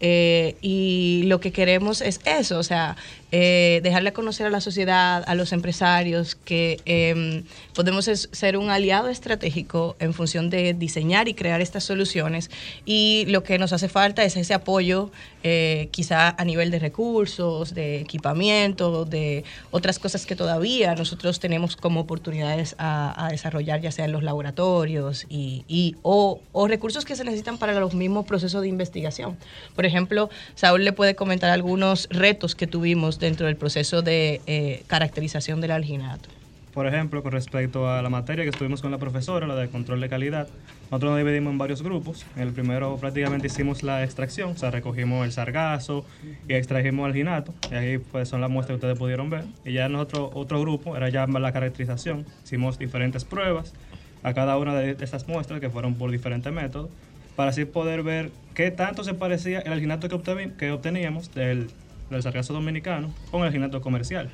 eh, 0.00 0.56
y 0.62 1.24
lo 1.26 1.40
que 1.40 1.52
queremos 1.52 2.00
es 2.00 2.20
eso, 2.24 2.58
o 2.58 2.62
sea, 2.62 2.96
eh, 3.32 3.80
dejarle 3.82 4.12
conocer 4.12 4.46
a 4.46 4.50
la 4.50 4.60
sociedad, 4.60 5.22
a 5.26 5.34
los 5.34 5.52
empresarios, 5.52 6.34
que 6.34 6.78
eh, 6.86 7.44
podemos 7.74 8.08
es- 8.08 8.28
ser 8.32 8.56
un 8.56 8.70
aliado 8.70 9.08
estratégico 9.08 9.96
en 10.00 10.14
función 10.14 10.50
de 10.50 10.74
diseñar 10.74 11.28
y 11.28 11.34
crear 11.34 11.60
estas 11.60 11.84
soluciones 11.84 12.50
y 12.84 13.24
lo 13.28 13.42
que 13.44 13.58
nos 13.58 13.72
hace 13.72 13.88
falta 13.88 14.24
es 14.24 14.36
ese 14.36 14.52
apoyo 14.54 15.10
eh, 15.42 15.88
quizá 15.92 16.34
a 16.36 16.44
nivel 16.44 16.70
de 16.70 16.78
recursos, 16.80 17.74
de 17.74 18.00
equipamiento, 18.00 19.04
de 19.04 19.44
otras 19.70 19.98
cosas 19.98 20.26
que 20.26 20.36
todavía 20.36 20.94
nosotros 20.94 21.40
tenemos 21.40 21.76
como 21.76 22.00
oportunidades 22.00 22.74
a, 22.78 23.26
a 23.26 23.30
desarrollar, 23.30 23.80
ya 23.80 23.90
sea 23.92 24.06
en 24.06 24.12
los 24.12 24.22
laboratorios 24.22 25.24
y, 25.28 25.64
y- 25.68 25.96
o, 26.02 26.40
o 26.52 26.66
recursos 26.68 27.04
que 27.04 27.14
se 27.16 27.24
necesitan 27.24 27.58
para 27.58 27.78
los 27.78 27.94
mismos 27.94 28.26
procesos 28.26 28.62
de 28.62 28.68
investigación. 28.68 29.36
Por 29.76 29.86
ejemplo, 29.86 30.30
Saúl 30.56 30.84
le 30.84 30.92
puede 30.92 31.14
comentar 31.14 31.50
algunos 31.50 32.08
retos 32.10 32.54
que 32.54 32.66
tuvimos 32.66 33.18
dentro 33.20 33.46
del 33.46 33.56
proceso 33.56 34.02
de 34.02 34.40
eh, 34.46 34.82
caracterización 34.86 35.60
del 35.60 35.70
alginato. 35.70 36.28
Por 36.72 36.86
ejemplo, 36.86 37.22
con 37.22 37.32
respecto 37.32 37.90
a 37.90 38.00
la 38.00 38.10
materia 38.10 38.44
que 38.44 38.50
estuvimos 38.50 38.80
con 38.80 38.92
la 38.92 38.98
profesora, 38.98 39.46
la 39.48 39.56
de 39.56 39.68
control 39.68 40.00
de 40.00 40.08
calidad, 40.08 40.48
nosotros 40.84 41.10
nos 41.10 41.18
dividimos 41.18 41.50
en 41.50 41.58
varios 41.58 41.82
grupos. 41.82 42.24
En 42.36 42.42
el 42.42 42.52
primero 42.52 42.96
prácticamente 42.96 43.48
hicimos 43.48 43.82
la 43.82 44.04
extracción, 44.04 44.50
o 44.50 44.56
sea, 44.56 44.70
recogimos 44.70 45.24
el 45.24 45.32
sargazo 45.32 46.04
y 46.48 46.54
extrajimos 46.54 47.08
el 47.08 47.14
ginato. 47.14 47.52
Y 47.72 47.74
ahí 47.74 47.98
pues 47.98 48.28
son 48.28 48.40
las 48.40 48.50
muestras 48.50 48.74
que 48.74 48.86
ustedes 48.86 48.98
pudieron 48.98 49.30
ver. 49.30 49.44
Y 49.64 49.72
ya 49.72 49.88
nosotros, 49.88 50.30
otro 50.34 50.60
grupo, 50.60 50.96
era 50.96 51.08
ya 51.08 51.26
la 51.26 51.52
caracterización. 51.52 52.24
Hicimos 52.44 52.78
diferentes 52.78 53.24
pruebas 53.24 53.74
a 54.22 54.32
cada 54.32 54.56
una 54.56 54.74
de 54.76 54.96
estas 55.00 55.26
muestras 55.26 55.60
que 55.60 55.70
fueron 55.70 55.94
por 55.94 56.12
diferentes 56.12 56.52
métodos 56.52 56.88
para 57.34 57.50
así 57.50 57.64
poder 57.64 58.02
ver 58.02 58.30
qué 58.54 58.70
tanto 58.70 59.02
se 59.02 59.14
parecía 59.14 59.60
el 59.60 59.72
alginato 59.72 60.08
que 60.08 60.70
obteníamos 60.70 61.34
del, 61.34 61.70
del 62.10 62.22
sargazo 62.22 62.52
dominicano 62.52 63.10
con 63.30 63.40
el 63.42 63.46
alginato 63.48 63.80
comercial 63.80 64.30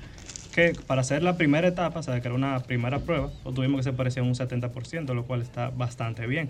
que 0.54 0.72
para 0.86 1.02
hacer 1.02 1.22
la 1.22 1.36
primera 1.36 1.68
etapa, 1.68 2.00
o 2.00 2.02
sea, 2.02 2.18
que 2.22 2.28
era 2.28 2.34
una 2.34 2.58
primera 2.60 2.98
prueba, 3.00 3.28
pues 3.42 3.54
tuvimos 3.54 3.78
que 3.80 3.82
se 3.84 3.92
parecía 3.92 4.22
un 4.22 4.34
70%, 4.34 5.12
lo 5.12 5.24
cual 5.24 5.42
está 5.42 5.68
bastante 5.68 6.26
bien. 6.26 6.48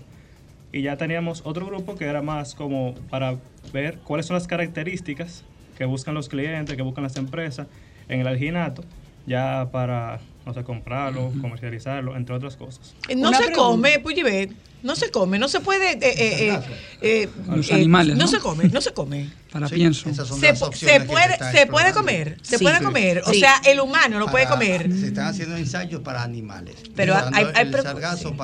Y 0.71 0.81
ya 0.81 0.95
teníamos 0.95 1.41
otro 1.43 1.65
grupo 1.65 1.95
que 1.95 2.05
era 2.05 2.21
más 2.21 2.55
como 2.55 2.95
para 3.09 3.35
ver 3.73 3.97
cuáles 4.05 4.25
son 4.25 4.35
las 4.35 4.47
características 4.47 5.43
que 5.77 5.83
buscan 5.83 6.13
los 6.13 6.29
clientes, 6.29 6.77
que 6.77 6.81
buscan 6.83 7.03
las 7.03 7.17
empresas 7.17 7.67
en 8.07 8.21
el 8.21 8.27
alginato, 8.27 8.81
ya 9.25 9.67
para, 9.73 10.21
no 10.45 10.53
sé, 10.53 10.63
comprarlo, 10.63 11.33
comercializarlo, 11.41 12.15
entre 12.15 12.33
otras 12.33 12.55
cosas. 12.55 12.95
Eh, 13.09 13.15
No 13.17 13.27
Una 13.27 13.37
se 13.39 13.43
pregunta. 13.47 13.61
come, 13.69 13.99
Puyibet, 13.99 14.51
no 14.83 14.95
se 14.95 15.11
come, 15.11 15.39
no 15.39 15.47
se 15.47 15.59
puede... 15.59 15.91
eh, 15.93 15.99
eh, 16.01 16.49
eh, 16.49 16.59
eh, 17.01 17.29
Los 17.49 17.69
eh, 17.69 17.73
animales, 17.75 18.15
No 18.15 18.25
¿no? 18.25 18.27
se 18.27 18.39
come, 18.39 18.65
no 18.69 18.81
se 18.81 18.91
come. 18.93 19.29
Para 19.51 19.67
pienso. 19.69 20.09
Se, 20.13 20.99
puede, 21.01 21.37
se 21.51 21.65
puede 21.67 21.93
comer, 21.93 22.37
se 22.43 22.57
Sí. 22.57 22.63
puede 22.63 22.81
comer. 22.83 23.23
O 23.25 23.31
Sí. 23.33 23.39
sea, 23.39 23.61
el 23.65 23.79
humano 23.79 24.19
lo 24.19 24.27
puede 24.27 24.45
Para- 24.45 24.55
comer. 24.57 24.91
Se 24.91 25.07
están 25.07 25.27
haciendo 25.27 25.55
ensayos 25.57 26.01
para 26.01 26.21
animales. 26.23 26.75
Pero 26.95 27.15
hay- 27.15 27.47
hay 27.55 27.67
el 27.67 27.81
sargazo 27.81 28.29
sí. 28.29 28.35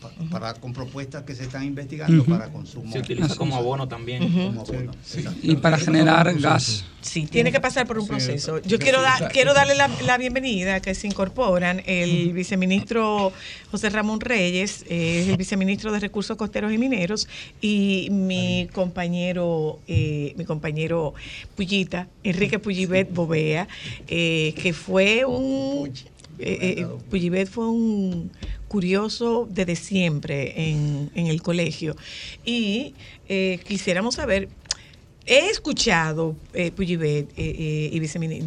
Para, 0.00 0.14
pa- 0.14 0.24
para, 0.30 0.54
con 0.54 0.72
propuestas 0.72 1.22
que 1.24 1.34
se 1.34 1.44
están 1.44 1.64
investigando 1.64 2.22
Ujú. 2.22 2.30
para 2.30 2.50
consumo. 2.50 2.90
Se 2.92 2.98
utiliza 3.00 3.34
como 3.36 3.56
abono 3.56 3.86
también. 3.88 4.22
Como 4.32 4.62
abono. 4.62 4.92
Y 5.42 5.56
para 5.56 5.76
generar 5.78 6.32
gas. 6.38 6.84
Sí, 7.02 7.26
tiene 7.26 7.50
que 7.50 7.60
pasar 7.60 7.86
por 7.86 7.98
un 7.98 8.06
proceso. 8.06 8.60
Yo 8.62 8.78
quiero 8.78 9.00
exacto. 9.00 9.28
quiero 9.32 9.54
darle 9.54 9.74
la, 9.74 9.88
la 10.04 10.18
bienvenida 10.18 10.80
que 10.80 10.94
se 10.94 11.06
incorporan 11.06 11.82
el 11.86 12.32
viceministro 12.32 13.32
José 13.70 13.88
Ramón 13.90 14.20
Reyes, 14.20 14.84
eh, 14.88 15.20
es 15.22 15.28
el 15.28 15.36
viceministro 15.36 15.92
de 15.92 16.00
Recursos 16.00 16.36
Costeros 16.36 16.72
y 16.72 16.78
Mineros, 16.78 17.26
y 17.60 18.08
mi 18.10 18.68
compañero, 18.72 19.78
eh, 19.88 20.34
mi 20.36 20.44
compañero 20.44 21.14
Pullita, 21.56 22.06
Enrique 22.22 22.58
Pullibet 22.58 23.12
Bovea, 23.12 23.66
eh, 24.08 24.54
que 24.60 24.72
fue 24.72 25.24
un 25.24 25.90
eh, 26.40 26.74
eh, 26.78 26.86
Pujibet 27.10 27.48
fue 27.48 27.68
un 27.68 28.30
curioso 28.68 29.48
desde 29.50 29.76
siempre 29.76 30.70
en, 30.70 31.10
en 31.14 31.26
el 31.26 31.42
colegio. 31.42 31.96
Y 32.44 32.94
eh, 33.28 33.58
quisiéramos 33.66 34.14
saber, 34.14 34.48
he 35.26 35.48
escuchado, 35.48 36.36
eh, 36.54 36.70
Pujibet 36.70 37.28
eh, 37.30 37.32
eh, 37.36 37.90
y 37.92 38.00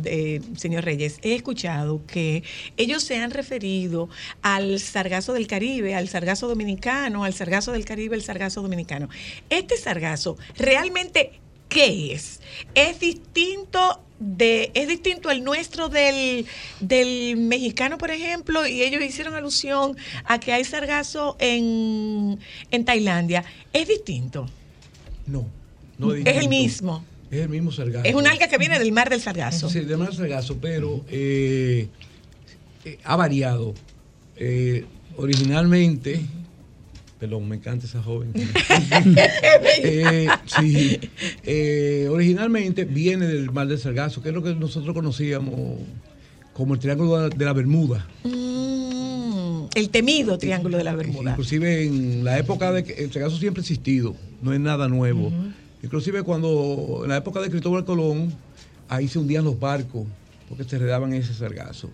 eh, 0.05 0.41
señor 0.55 0.85
Reyes, 0.85 1.19
he 1.21 1.35
escuchado 1.35 2.01
que 2.07 2.43
ellos 2.77 3.03
se 3.03 3.17
han 3.17 3.31
referido 3.31 4.09
al 4.41 4.79
sargazo 4.79 5.33
del 5.33 5.47
Caribe, 5.47 5.95
al 5.95 6.09
sargazo 6.09 6.47
dominicano, 6.47 7.23
al 7.23 7.33
sargazo 7.33 7.71
del 7.71 7.85
Caribe, 7.85 8.15
el 8.15 8.23
sargazo 8.23 8.61
dominicano. 8.61 9.09
Este 9.49 9.77
sargazo, 9.77 10.37
¿realmente 10.57 11.39
qué 11.69 12.13
es? 12.13 12.39
¿Es 12.75 12.99
distinto 12.99 13.99
de, 14.23 14.71
es 14.73 14.87
distinto 14.87 15.29
al 15.29 15.43
nuestro 15.43 15.89
del, 15.89 16.45
del 16.79 17.35
mexicano, 17.37 17.97
por 17.97 18.11
ejemplo, 18.11 18.65
y 18.65 18.81
ellos 18.81 19.03
hicieron 19.03 19.33
alusión 19.35 19.97
a 20.25 20.39
que 20.39 20.53
hay 20.53 20.63
sargazo 20.63 21.35
en, 21.39 22.39
en 22.71 22.85
Tailandia. 22.85 23.43
¿Es 23.73 23.87
distinto? 23.87 24.47
No, 25.27 25.45
no 25.97 26.13
Es 26.13 26.19
el 26.19 26.23
distinto. 26.25 26.49
mismo. 26.49 27.05
Es 27.31 27.39
el 27.41 27.49
mismo 27.49 27.71
sargazo. 27.71 28.05
Es 28.05 28.15
un 28.15 28.27
alga 28.27 28.47
que 28.47 28.57
viene 28.57 28.77
del 28.79 28.91
mar 28.91 29.09
del 29.09 29.19
sargazo. 29.21 29.69
Sí, 29.69 29.79
del 29.81 29.97
mar 29.97 30.09
del 30.09 30.17
sargazo, 30.17 30.57
pero 30.61 31.03
eh, 31.09 31.87
eh, 32.85 32.99
ha 33.03 33.15
variado. 33.15 33.73
Eh, 34.37 34.85
originalmente, 35.17 36.21
perdón, 37.23 37.47
me 37.47 37.55
encanta 37.55 37.85
esa 37.85 38.03
joven. 38.03 38.33
Eh, 39.85 40.27
sí, 40.45 40.99
eh, 41.43 42.07
originalmente 42.11 42.83
viene 42.85 43.25
del 43.27 43.49
mar 43.51 43.67
del 43.67 43.79
sargazo, 43.79 44.21
que 44.21 44.29
es 44.29 44.35
lo 44.35 44.43
que 44.43 44.53
nosotros 44.55 44.93
conocíamos 44.93 45.79
como 46.53 46.73
el 46.73 46.79
Triángulo 46.81 47.29
de 47.29 47.45
la 47.45 47.53
Bermuda. 47.53 48.07
Mm, 48.25 49.65
el 49.73 49.89
temido 49.89 50.37
Triángulo 50.37 50.77
de 50.77 50.83
la 50.83 50.95
Bermuda. 50.95 51.31
Inclusive 51.31 51.85
en 51.85 52.23
la 52.25 52.37
época 52.37 52.71
de 52.73 52.83
que 52.83 52.93
el 53.05 53.11
sargazo 53.11 53.37
siempre 53.37 53.61
ha 53.61 53.63
existido, 53.63 54.15
no 54.41 54.53
es 54.53 54.59
nada 54.59 54.87
nuevo. 54.89 55.31
Inclusive 55.81 56.23
cuando 56.23 57.01
en 57.03 57.09
la 57.09 57.17
época 57.17 57.39
de 57.41 57.49
Cristóbal 57.49 57.85
Colón, 57.85 58.33
ahí 58.89 59.07
se 59.07 59.17
hundían 59.19 59.45
los 59.45 59.57
barcos 59.59 60.05
porque 60.49 60.65
se 60.65 60.77
redaban 60.77 61.13
ese 61.13 61.33
sargazo. 61.33 61.89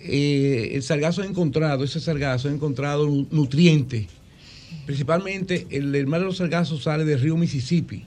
Eh, 0.00 0.70
el 0.74 0.82
sargazo 0.82 1.22
ha 1.22 1.26
encontrado, 1.26 1.82
ese 1.84 1.98
sargazo 2.00 2.48
ha 2.48 2.52
encontrado 2.52 3.06
nu- 3.06 3.26
nutrientes. 3.30 4.06
Principalmente 4.86 5.66
el, 5.70 5.94
el 5.94 6.06
mar 6.06 6.20
de 6.20 6.26
los 6.26 6.38
sargazos 6.38 6.82
sale 6.82 7.04
del 7.04 7.20
río 7.20 7.36
Mississippi, 7.36 8.04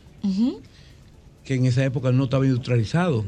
que 1.43 1.55
en 1.55 1.65
esa 1.65 1.83
época 1.83 2.11
no 2.11 2.25
estaba 2.25 2.45
industrializado. 2.45 3.25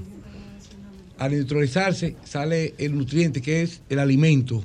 Al 1.17 1.33
industrializarse 1.33 2.15
sale 2.23 2.73
el 2.77 2.97
nutriente 2.97 3.41
que 3.41 3.61
es 3.61 3.81
el 3.89 3.99
alimento. 3.99 4.63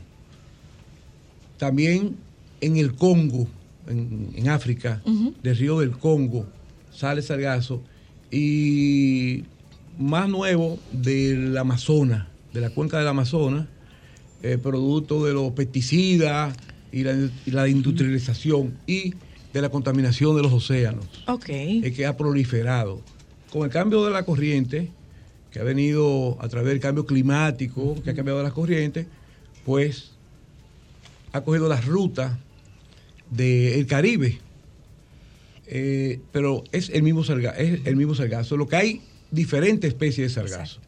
También 1.58 2.16
en 2.60 2.76
el 2.76 2.94
Congo, 2.94 3.46
en, 3.86 4.30
en 4.34 4.48
África, 4.48 5.02
del 5.42 5.56
río 5.56 5.80
del 5.80 5.92
Congo, 5.92 6.46
sale 6.92 7.22
sargazo. 7.22 7.82
Y 8.30 9.44
más 9.98 10.28
nuevo 10.28 10.78
del 10.92 11.56
Amazonas, 11.56 12.26
de 12.52 12.60
la 12.60 12.70
cuenca 12.70 12.98
del 12.98 13.08
Amazonas, 13.08 13.66
eh, 14.42 14.56
producto 14.56 15.24
de 15.24 15.34
los 15.34 15.52
pesticidas 15.52 16.56
y 16.92 17.02
la, 17.04 17.12
y 17.46 17.50
la 17.50 17.68
industrialización 17.68 18.76
y 18.86 19.14
de 19.52 19.62
la 19.62 19.68
contaminación 19.68 20.36
de 20.36 20.42
los 20.42 20.52
océanos 20.52 21.06
Ok. 21.26 21.48
es 21.48 21.92
que 21.94 22.06
ha 22.06 22.16
proliferado. 22.16 23.00
Con 23.50 23.62
el 23.64 23.70
cambio 23.70 24.04
de 24.04 24.12
la 24.12 24.24
corriente, 24.24 24.90
que 25.50 25.58
ha 25.58 25.64
venido 25.64 26.36
a 26.40 26.48
través 26.48 26.68
del 26.70 26.78
cambio 26.80 27.04
climático, 27.06 28.00
que 28.04 28.10
ha 28.10 28.14
cambiado 28.14 28.42
las 28.42 28.52
corrientes, 28.52 29.06
pues 29.64 30.12
ha 31.32 31.40
cogido 31.40 31.68
las 31.68 31.84
rutas 31.86 32.38
del 33.30 33.86
Caribe. 33.86 34.38
Eh, 35.66 36.20
pero 36.32 36.64
es 36.72 36.90
el 36.90 37.02
mismo 37.02 37.22
sargazo, 37.24 37.58
es 37.58 37.80
el 37.86 37.96
mismo 37.96 38.14
sargazo. 38.14 38.56
Lo 38.56 38.66
que 38.68 38.76
hay 38.76 39.02
diferentes 39.30 39.88
especies 39.88 40.28
de 40.34 40.42
sargazo. 40.42 40.80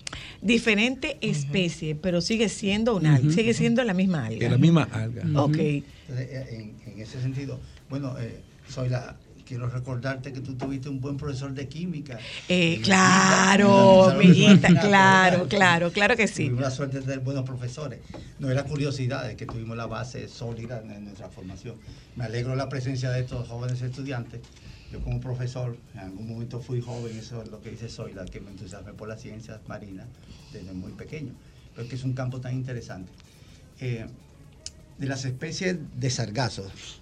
Diferente 0.43 1.19
especie, 1.21 1.95
pero 1.95 2.21
sigue 2.21 2.49
siendo 2.49 2.97
una 2.97 3.15
alga, 3.15 3.29
Ujú. 3.29 3.35
sigue 3.37 3.55
siendo 3.55 3.83
la 3.85 3.95
misma 3.95 4.27
alga. 4.27 4.45
Es 4.47 4.51
la 4.51 4.59
misma 4.59 4.83
alga. 4.93 5.23
Ok. 5.41 5.57
Entonces, 5.57 5.85
eh, 6.11 6.47
en, 6.85 6.93
en 6.93 7.01
ese 7.01 7.23
sentido, 7.23 7.61
bueno, 7.89 8.17
eh, 8.19 8.41
soy 8.69 8.89
la. 8.89 9.17
Quiero 9.47 9.69
recordarte 9.69 10.33
que 10.33 10.41
tú 10.41 10.55
tuviste 10.55 10.89
un 10.89 11.01
buen 11.01 11.17
profesor 11.17 11.53
de 11.53 11.69
química. 11.69 12.19
Eh, 12.49 12.81
claro, 12.83 14.15
¿verdad? 14.17 14.81
claro, 14.81 15.49
claro, 15.49 15.93
claro 15.93 16.17
que 16.17 16.27
sí. 16.27 16.45
Tuvimos 16.45 16.63
la 16.63 16.71
suerte 16.71 16.97
de 17.01 17.03
tener 17.03 17.19
buenos 17.21 17.45
profesores. 17.45 18.01
No 18.39 18.51
era 18.51 18.65
curiosidad, 18.65 19.29
es 19.31 19.37
que 19.37 19.45
tuvimos 19.47 19.77
la 19.77 19.87
base 19.87 20.29
sólida 20.29 20.81
en, 20.83 20.91
en 20.93 21.05
nuestra 21.05 21.29
formación. 21.29 21.75
Me 22.17 22.25
alegro 22.25 22.57
la 22.57 22.69
presencia 22.69 23.11
de 23.11 23.21
estos 23.21 23.47
jóvenes 23.49 23.83
estudiantes. 23.83 24.41
Yo 24.93 25.01
como 25.01 25.21
profesor, 25.21 25.79
en 25.95 26.01
algún 26.01 26.29
momento 26.29 26.61
fui 26.61 26.83
joven, 26.83 27.17
eso 27.17 27.43
es 27.43 27.49
lo 27.49 27.63
que 27.63 27.71
dice 27.71 27.89
soy, 27.89 28.13
la 28.13 28.27
que 28.27 28.41
me 28.41 28.51
entusiasmé 28.51 28.93
por 28.93 29.09
las 29.09 29.23
ciencias 29.23 29.59
marinas 29.67 30.07
desde 30.53 30.75
muy 30.75 30.93
pequeño. 30.93 31.33
Pero 31.71 31.85
es 31.85 31.89
que 31.89 31.97
es 31.97 32.05
un 32.05 32.13
campo 32.13 32.43
tan 32.43 32.53
interesante. 32.53 33.11
Eh, 33.81 34.05
de 34.99 35.07
las 35.07 35.25
especies 35.25 35.79
de 35.99 36.11
sargazos, 36.11 37.01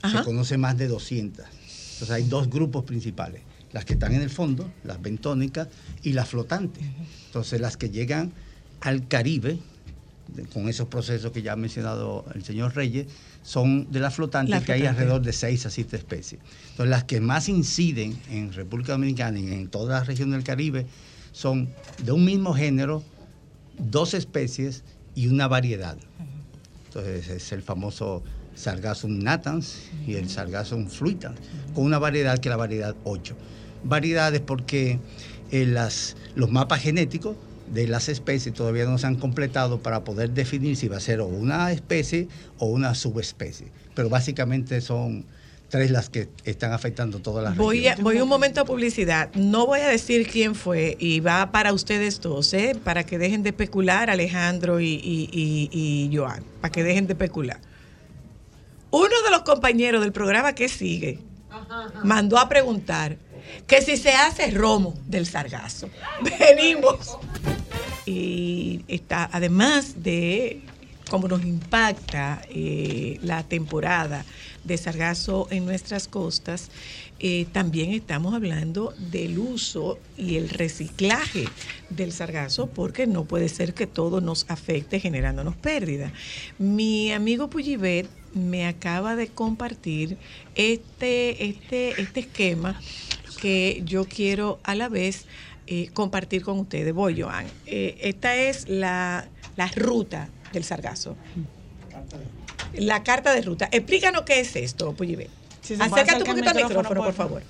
Ajá. 0.00 0.18
se 0.18 0.24
conoce 0.24 0.56
más 0.56 0.78
de 0.78 0.88
200. 0.88 1.44
Entonces 1.44 2.10
hay 2.10 2.24
dos 2.24 2.48
grupos 2.48 2.84
principales, 2.84 3.42
las 3.72 3.84
que 3.84 3.92
están 3.92 4.14
en 4.14 4.22
el 4.22 4.30
fondo, 4.30 4.72
las 4.82 5.02
bentónicas, 5.02 5.68
y 6.02 6.14
las 6.14 6.30
flotantes. 6.30 6.84
Entonces 7.26 7.60
las 7.60 7.76
que 7.76 7.90
llegan 7.90 8.32
al 8.80 9.08
Caribe, 9.08 9.58
con 10.52 10.68
esos 10.68 10.88
procesos 10.88 11.32
que 11.32 11.42
ya 11.42 11.52
ha 11.52 11.56
mencionado 11.56 12.24
el 12.34 12.44
señor 12.44 12.74
Reyes, 12.74 13.06
son 13.42 13.90
de 13.90 14.00
las 14.00 14.14
flotantes 14.14 14.62
que 14.64 14.72
hay 14.72 14.86
alrededor 14.86 15.22
de 15.22 15.32
6 15.32 15.66
a 15.66 15.70
7 15.70 15.96
especies. 15.96 16.40
Entonces 16.70 16.90
las 16.90 17.04
que 17.04 17.20
más 17.20 17.48
inciden 17.48 18.18
en 18.30 18.52
República 18.52 18.92
Dominicana 18.92 19.38
y 19.38 19.52
en 19.52 19.68
toda 19.68 20.00
la 20.00 20.04
región 20.04 20.30
del 20.30 20.42
Caribe 20.42 20.86
son 21.32 21.68
de 22.02 22.12
un 22.12 22.24
mismo 22.24 22.54
género, 22.54 23.02
dos 23.78 24.14
especies 24.14 24.84
y 25.14 25.28
una 25.28 25.48
variedad. 25.48 25.96
Entonces 26.86 27.28
es 27.28 27.52
el 27.52 27.62
famoso 27.62 28.22
Sargassum 28.54 29.18
natans 29.18 29.90
y 30.06 30.14
el 30.14 30.28
Sargassum 30.28 30.88
fluitans, 30.88 31.38
con 31.74 31.84
una 31.84 31.98
variedad 31.98 32.38
que 32.38 32.48
es 32.48 32.50
la 32.50 32.56
variedad 32.56 32.96
8. 33.04 33.36
Variedades 33.84 34.40
porque 34.40 34.98
eh, 35.50 35.66
las, 35.66 36.16
los 36.34 36.50
mapas 36.50 36.80
genéticos 36.80 37.36
de 37.72 37.86
las 37.88 38.08
especies 38.08 38.54
todavía 38.54 38.84
no 38.84 38.98
se 38.98 39.06
han 39.06 39.16
completado 39.16 39.80
para 39.80 40.04
poder 40.04 40.30
definir 40.30 40.76
si 40.76 40.88
va 40.88 40.96
a 40.98 41.00
ser 41.00 41.20
o 41.20 41.26
una 41.26 41.72
especie 41.72 42.28
o 42.58 42.66
una 42.66 42.94
subespecie. 42.94 43.68
Pero 43.94 44.08
básicamente 44.08 44.80
son 44.80 45.24
tres 45.68 45.90
las 45.90 46.08
que 46.08 46.28
están 46.44 46.72
afectando 46.72 47.18
todas 47.18 47.42
las 47.42 47.56
Voy, 47.56 47.88
a- 47.88 47.96
voy 47.96 48.20
un 48.20 48.28
momento 48.28 48.60
a 48.60 48.64
publicidad. 48.64 49.30
No 49.34 49.66
voy 49.66 49.80
a 49.80 49.88
decir 49.88 50.28
quién 50.30 50.54
fue 50.54 50.96
y 51.00 51.18
va 51.20 51.50
para 51.50 51.72
ustedes 51.72 52.20
dos, 52.20 52.54
¿eh? 52.54 52.76
para 52.84 53.04
que 53.04 53.18
dejen 53.18 53.42
de 53.42 53.48
especular, 53.50 54.08
Alejandro 54.08 54.78
y, 54.80 54.86
y, 54.94 55.28
y- 55.32 55.68
y 56.12 56.16
Joan, 56.16 56.44
para 56.60 56.70
que 56.70 56.84
dejen 56.84 57.06
de 57.08 57.14
especular. 57.14 57.58
Uno 58.92 59.08
de 59.24 59.30
los 59.32 59.42
compañeros 59.42 60.00
del 60.02 60.12
programa 60.12 60.54
que 60.54 60.68
sigue 60.68 61.18
mandó 62.04 62.38
a 62.38 62.48
preguntar 62.48 63.16
que 63.66 63.82
si 63.82 63.96
se 63.96 64.10
hace 64.12 64.50
romo 64.52 64.94
del 65.06 65.26
sargazo. 65.26 65.88
Venimos. 66.38 67.18
Y 68.06 68.82
está, 68.88 69.28
además 69.32 70.02
de 70.02 70.62
cómo 71.10 71.28
nos 71.28 71.44
impacta 71.44 72.42
eh, 72.48 73.18
la 73.22 73.42
temporada 73.44 74.24
de 74.64 74.76
sargazo 74.76 75.46
en 75.50 75.64
nuestras 75.64 76.08
costas, 76.08 76.70
eh, 77.18 77.46
también 77.52 77.92
estamos 77.92 78.34
hablando 78.34 78.92
del 79.10 79.38
uso 79.38 79.98
y 80.18 80.36
el 80.36 80.50
reciclaje 80.50 81.44
del 81.88 82.12
sargazo, 82.12 82.66
porque 82.66 83.06
no 83.06 83.24
puede 83.24 83.48
ser 83.48 83.74
que 83.74 83.86
todo 83.86 84.20
nos 84.20 84.44
afecte 84.48 85.00
generándonos 85.00 85.56
pérdida. 85.56 86.12
Mi 86.58 87.12
amigo 87.12 87.48
Puyibet 87.48 88.08
me 88.34 88.66
acaba 88.66 89.16
de 89.16 89.28
compartir 89.28 90.18
este, 90.56 91.46
este, 91.46 92.00
este 92.00 92.20
esquema 92.20 92.78
que 93.40 93.82
yo 93.84 94.04
quiero 94.04 94.58
a 94.62 94.74
la 94.74 94.88
vez 94.88 95.26
eh, 95.66 95.90
compartir 95.92 96.42
con 96.42 96.58
ustedes. 96.58 96.92
Voy, 96.94 97.20
Joan. 97.20 97.46
Eh, 97.66 97.98
esta 98.02 98.36
es 98.36 98.68
la, 98.68 99.28
la 99.56 99.66
ruta 99.68 100.28
del 100.52 100.64
sargazo. 100.64 101.16
La 102.74 103.02
carta 103.02 103.32
de 103.32 103.42
ruta. 103.42 103.68
Explícanos 103.70 104.22
qué 104.22 104.40
es 104.40 104.54
esto, 104.56 104.92
Puyibet. 104.94 105.30
Si 105.62 105.74
Acércate 105.74 106.18
un 106.18 106.24
poquito 106.24 106.50
al 106.50 106.56
micrófono, 106.56 106.80
micrófono, 106.80 107.00
por 107.00 107.04
por 107.06 107.14
favor. 107.14 107.42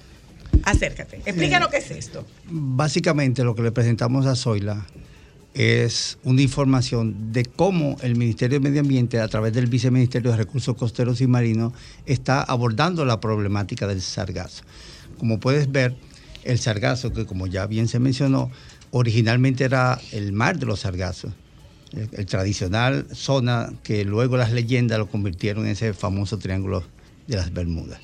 Acércate. 0.63 1.17
Explícanos 1.25 1.69
qué 1.69 1.79
es 1.79 1.91
esto. 1.91 2.25
Básicamente 2.49 3.45
lo 3.45 3.55
que 3.55 3.63
le 3.63 3.73
presentamos 3.73 4.27
a 4.27 4.35
Zoila 4.35 4.87
es 5.57 6.19
una 6.23 6.43
información 6.43 7.33
de 7.33 7.45
cómo 7.45 7.97
el 8.03 8.17
Ministerio 8.17 8.61
de 8.61 8.69
Medio 8.69 8.83
Ambiente, 8.83 9.21
a 9.21 9.29
través 9.29 9.53
del 9.55 9.67
Viceministerio 9.67 10.31
de 10.31 10.37
Recursos 10.37 10.77
Costeros 10.77 11.21
y 11.21 11.27
Marinos, 11.27 11.73
está 12.05 12.43
abordando 12.43 13.05
la 13.05 13.21
problemática 13.21 13.87
del 13.87 14.03
sargazo. 14.03 14.65
Como 15.19 15.41
puedes 15.41 15.73
ver, 15.73 15.97
el 16.47 16.59
sargazo, 16.59 17.13
que 17.13 17.27
como 17.27 17.47
ya 17.47 17.67
bien 17.67 17.89
se 17.89 17.99
mencionó, 17.99 18.51
originalmente 18.91 19.65
era 19.65 20.01
el 20.13 20.33
mar 20.33 20.59
de 20.59 20.67
los 20.67 20.81
sargazos, 20.81 21.33
el, 21.93 22.27
tradicional 22.27 23.07
zona 23.13 23.73
que 23.83 24.05
luego 24.05 24.37
las 24.37 24.53
leyendas 24.53 24.99
lo 24.99 25.07
convirtieron 25.07 25.65
en 25.67 25.73
ese 25.73 25.93
famoso 25.95 26.39
triángulo 26.39 26.85
de 27.27 27.37
las 27.37 27.53
Bermudas. 27.53 28.01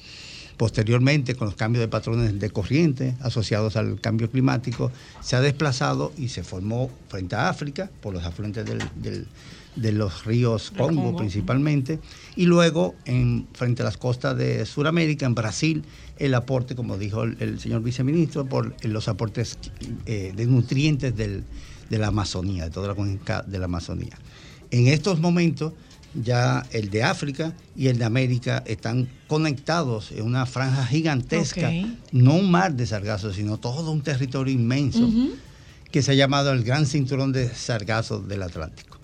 Posteriormente, 0.57 1.35
con 1.35 1.47
los 1.47 1.57
cambios 1.57 1.81
de 1.81 1.89
patrones 1.89 2.39
de 2.39 2.51
corriente 2.51 3.17
asociados 3.21 3.77
al 3.77 4.01
cambio 4.01 4.31
climático, 4.31 4.93
se 5.21 5.35
ha 5.35 5.41
desplazado 5.41 6.13
y 6.17 6.29
se 6.29 6.45
formó 6.45 6.91
frente 7.09 7.35
a 7.35 7.49
África, 7.49 7.91
por 8.01 8.13
los 8.13 8.25
afluentes 8.25 8.65
del- 8.67 9.27
de 9.77 9.93
los 9.93 10.25
ríos 10.25 10.71
Congo, 10.71 11.03
Congo. 11.03 11.17
principalmente, 11.19 11.99
y 12.37 12.45
luego 12.47 12.95
en, 13.07 13.47
frente 13.55 13.83
a 13.83 13.85
las 13.87 13.97
costas 13.97 14.37
de 14.37 14.67
Sudamérica, 14.67 15.25
en 15.27 15.35
Brasil, 15.35 15.83
el 16.19 16.35
aporte, 16.35 16.75
como 16.75 16.99
dijo 16.99 17.23
el, 17.23 17.37
el 17.41 17.59
señor 17.59 17.83
viceministro, 17.83 18.45
por 18.47 18.75
los 18.85 19.09
aportes 19.09 19.59
eh, 20.07 20.33
de 20.37 20.47
nutrientes 20.47 21.17
del- 21.17 21.45
de 21.91 21.99
la 21.99 22.07
Amazonía, 22.09 22.65
de 22.65 22.71
toda 22.71 22.89
la 22.89 22.95
cuenca 22.95 23.43
de 23.47 23.59
la 23.59 23.67
Amazonía. 23.67 24.19
En 24.71 24.87
estos 24.87 25.21
momentos, 25.21 25.75
ya 26.15 26.65
el 26.73 26.89
de 26.91 27.03
África 27.03 27.55
y 27.77 27.89
el 27.89 27.99
de 27.99 28.05
América 28.07 28.63
están 28.67 29.09
conectados 29.27 30.11
en 30.13 30.25
una 30.25 30.47
franja 30.47 30.87
gigantesca, 30.87 31.71
no 32.13 32.35
un 32.35 32.51
mar 32.51 32.75
de 32.75 32.87
sargazo, 32.87 33.33
sino 33.33 33.59
todo 33.59 33.91
un 33.91 34.03
territorio 34.03 34.53
inmenso 34.55 35.11
que 35.91 36.01
se 36.03 36.13
ha 36.13 36.15
llamado 36.15 36.53
el 36.53 36.63
Gran 36.65 36.87
Cinturón 36.87 37.33
de 37.33 37.49
Sargazo 37.55 38.21
del 38.21 38.43
Atlántico. 38.43 38.99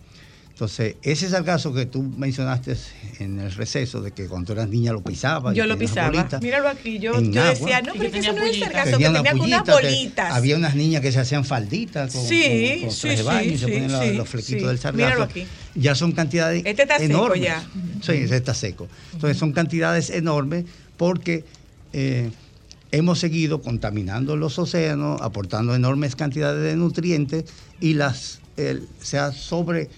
Entonces, 0.58 0.96
ese 1.02 1.28
sargazo 1.28 1.72
que 1.72 1.86
tú 1.86 2.02
mencionaste 2.02 2.74
en 3.20 3.38
el 3.38 3.52
receso, 3.52 4.00
de 4.02 4.10
que 4.10 4.26
cuando 4.26 4.52
eras 4.54 4.68
niña 4.68 4.92
lo 4.92 5.00
pisabas. 5.04 5.54
y 5.54 5.56
Yo 5.58 5.66
lo 5.66 5.78
pisaba. 5.78 6.08
bolitas 6.10 6.42
Míralo 6.42 6.68
aquí. 6.68 6.98
Yo, 6.98 7.12
yo 7.20 7.40
agua. 7.42 7.50
decía, 7.54 7.80
no, 7.80 7.92
pero 7.92 8.06
es 8.06 8.10
que 8.12 8.18
eso 8.18 8.32
no 8.32 8.42
es 8.42 8.56
el 8.56 8.62
sargazo, 8.64 8.84
que 8.86 9.04
Tenía 9.04 9.10
una 9.10 9.22
tenía 9.22 9.44
unas 9.44 9.62
que 9.62 9.70
bolitas. 9.70 10.32
Había 10.34 10.56
unas 10.56 10.74
niñas 10.74 11.00
que 11.00 11.12
se 11.12 11.20
hacían 11.20 11.44
falditas 11.44 12.12
con, 12.12 12.26
Sí, 12.26 12.78
con- 12.80 12.88
con 12.88 12.90
sí, 12.90 13.00
traje 13.02 13.14
de 13.14 13.22
sí, 13.22 13.22
baño 13.24 13.50
y 13.52 13.58
se 13.58 13.68
ponían 13.68 14.16
los 14.16 14.28
flequitos 14.28 14.60
sí. 14.62 14.66
del 14.66 14.78
sargazo. 14.80 14.96
Míralo 15.06 15.22
aquí. 15.22 15.46
Ya 15.76 15.94
son 15.94 16.10
cantidades 16.10 16.62
Este 16.66 16.82
está 16.82 16.98
seco 16.98 17.04
enormes. 17.12 17.40
ya. 17.40 17.64
Sí, 18.02 18.12
ese 18.14 18.36
está 18.36 18.52
seco. 18.52 18.88
Entonces 19.12 19.38
son 19.38 19.52
cantidades 19.52 20.10
enormes 20.10 20.64
porque 20.96 21.44
eh, 21.92 22.30
hemos 22.90 23.20
seguido 23.20 23.62
contaminando 23.62 24.36
los 24.36 24.58
océanos, 24.58 25.20
aportando 25.22 25.76
enormes 25.76 26.16
cantidades 26.16 26.64
de 26.64 26.74
nutrientes 26.74 27.44
y 27.80 27.94
las 27.94 28.40
el- 28.56 28.88
se 29.00 29.18
ha 29.18 29.30
sobre 29.30 29.88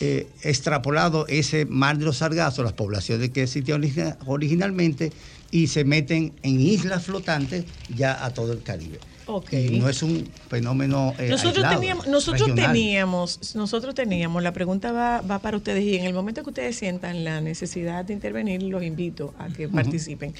eh, 0.00 0.32
extrapolado 0.42 1.26
ese 1.28 1.66
mar 1.66 1.98
de 1.98 2.06
los 2.06 2.16
sargazos, 2.18 2.64
las 2.64 2.72
poblaciones 2.72 3.30
que 3.30 3.42
existían 3.42 3.82
origi- 3.82 4.16
originalmente, 4.26 5.12
y 5.50 5.66
se 5.66 5.84
meten 5.84 6.32
en 6.42 6.58
islas 6.60 7.04
flotantes 7.04 7.66
ya 7.88 8.24
a 8.24 8.32
todo 8.32 8.52
el 8.52 8.62
Caribe. 8.62 9.00
Ok. 9.36 9.52
Y 9.52 9.78
no 9.78 9.88
es 9.88 10.02
un 10.02 10.28
fenómeno 10.48 11.14
eh, 11.18 11.28
Nosotros 11.28 11.56
aislado, 11.56 11.80
teníamos, 11.80 12.06
nosotros 12.08 12.48
regional. 12.48 12.72
teníamos, 12.72 13.54
nosotros 13.54 13.94
teníamos, 13.94 14.42
la 14.42 14.52
pregunta 14.52 14.92
va, 14.92 15.20
va 15.20 15.38
para 15.38 15.56
ustedes 15.56 15.82
y 15.84 15.96
en 15.96 16.04
el 16.04 16.12
momento 16.12 16.42
que 16.42 16.50
ustedes 16.50 16.76
sientan 16.76 17.24
la 17.24 17.40
necesidad 17.40 18.04
de 18.04 18.12
intervenir, 18.12 18.62
los 18.62 18.82
invito 18.82 19.34
a 19.38 19.48
que 19.48 19.68
participen. 19.68 20.34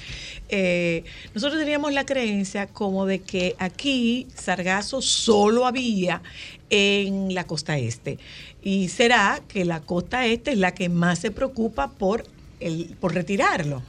Eh, 0.49 1.03
nosotros 1.33 1.59
teníamos 1.59 1.93
la 1.93 2.05
creencia 2.05 2.67
como 2.67 3.05
de 3.05 3.19
que 3.19 3.55
aquí 3.59 4.27
sargazo 4.35 5.01
solo 5.01 5.65
había 5.65 6.21
en 6.69 7.33
la 7.33 7.45
costa 7.45 7.77
este. 7.77 8.17
Y 8.63 8.89
será 8.89 9.41
que 9.47 9.65
la 9.65 9.81
costa 9.81 10.25
este 10.25 10.51
es 10.51 10.57
la 10.57 10.73
que 10.73 10.89
más 10.89 11.19
se 11.19 11.31
preocupa 11.31 11.89
por, 11.91 12.25
el, 12.59 12.95
por 12.99 13.13
retirarlo. 13.13 13.81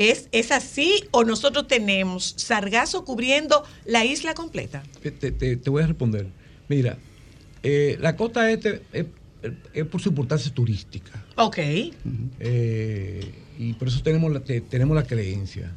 ¿Es, 0.00 0.28
¿Es 0.32 0.50
así 0.50 1.04
o 1.10 1.24
nosotros 1.24 1.68
tenemos 1.68 2.32
sargazo 2.38 3.04
cubriendo 3.04 3.64
la 3.84 4.06
isla 4.06 4.32
completa? 4.32 4.82
Te, 5.02 5.10
te- 5.10 5.56
te 5.56 5.70
voy 5.70 5.82
a 5.82 5.86
responder. 5.88 6.26
Mira, 6.68 6.96
eh, 7.62 7.98
la 8.00 8.16
costa 8.16 8.50
este 8.50 8.80
es, 8.94 9.04
es 9.74 9.84
por 9.84 10.00
su 10.00 10.08
importancia 10.08 10.50
turística. 10.54 11.22
Ok. 11.36 11.58
Eh, 12.40 13.30
y 13.58 13.74
por 13.74 13.88
eso 13.88 14.02
tenemos 14.02 14.32
la, 14.32 14.40
te- 14.40 14.62
tenemos 14.62 14.96
la 14.96 15.02
creencia. 15.04 15.70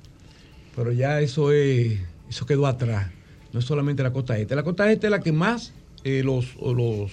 Pero 0.73 0.93
ya 0.93 1.19
eso 1.19 1.51
es, 1.51 1.99
eso 2.29 2.45
quedó 2.45 2.65
atrás. 2.65 3.11
No 3.51 3.59
es 3.59 3.65
solamente 3.65 4.03
la 4.03 4.13
costa 4.13 4.37
este. 4.37 4.55
La 4.55 4.63
costa 4.63 4.89
este 4.89 5.07
es 5.07 5.11
la 5.11 5.19
que 5.19 5.33
más 5.33 5.73
eh, 6.05 6.23
los, 6.23 6.55
los 6.55 7.11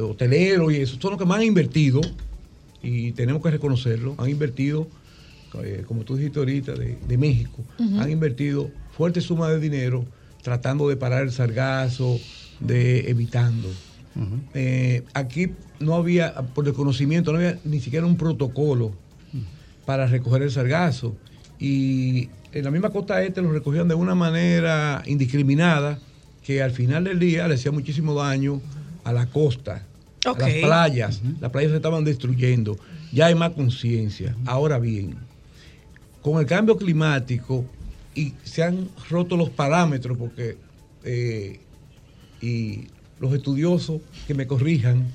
hoteleros 0.00 0.72
y 0.72 0.78
eso 0.78 0.96
son 0.98 1.10
los 1.12 1.18
que 1.20 1.26
más 1.26 1.38
han 1.40 1.44
invertido. 1.44 2.00
Y 2.82 3.12
tenemos 3.12 3.42
que 3.42 3.50
reconocerlo. 3.50 4.14
Han 4.18 4.30
invertido, 4.30 4.88
eh, 5.62 5.84
como 5.86 6.02
tú 6.04 6.16
dijiste 6.16 6.38
ahorita, 6.38 6.72
de, 6.74 6.98
de 7.06 7.18
México. 7.18 7.62
Han 7.78 8.10
invertido 8.10 8.70
fuertes 8.96 9.24
sumas 9.24 9.50
de 9.50 9.60
dinero 9.60 10.04
tratando 10.42 10.88
de 10.88 10.96
parar 10.96 11.22
el 11.22 11.32
sargazo, 11.32 12.18
de 12.60 13.10
evitando. 13.10 13.68
Eh, 14.54 15.04
aquí 15.14 15.52
no 15.80 15.94
había, 15.94 16.34
por 16.34 16.64
desconocimiento, 16.64 17.32
no 17.32 17.38
había 17.38 17.58
ni 17.64 17.80
siquiera 17.80 18.06
un 18.06 18.16
protocolo 18.16 18.92
para 19.86 20.06
recoger 20.06 20.42
el 20.42 20.50
sargazo. 20.50 21.16
Y 21.58 22.28
en 22.52 22.64
la 22.64 22.70
misma 22.70 22.90
costa 22.90 23.22
este 23.22 23.40
lo 23.40 23.52
recogían 23.52 23.88
de 23.88 23.94
una 23.94 24.14
manera 24.14 25.02
indiscriminada 25.06 25.98
que 26.44 26.62
al 26.62 26.72
final 26.72 27.04
del 27.04 27.18
día 27.18 27.46
le 27.46 27.54
hacía 27.54 27.70
muchísimo 27.70 28.14
daño 28.14 28.60
a 29.04 29.12
la 29.12 29.26
costa, 29.26 29.86
a 30.24 30.38
las 30.38 30.52
playas. 30.54 31.22
Las 31.40 31.50
playas 31.50 31.70
se 31.70 31.76
estaban 31.76 32.04
destruyendo. 32.04 32.78
Ya 33.12 33.26
hay 33.26 33.34
más 33.34 33.50
conciencia. 33.50 34.34
Ahora 34.44 34.78
bien, 34.78 35.16
con 36.22 36.38
el 36.40 36.46
cambio 36.46 36.76
climático 36.76 37.64
y 38.14 38.34
se 38.44 38.62
han 38.62 38.88
roto 39.10 39.36
los 39.36 39.50
parámetros 39.50 40.16
porque 40.16 40.56
eh, 41.04 41.58
y 42.40 42.86
los 43.20 43.32
estudiosos 43.34 44.00
que 44.26 44.34
me 44.34 44.46
corrijan 44.46 45.06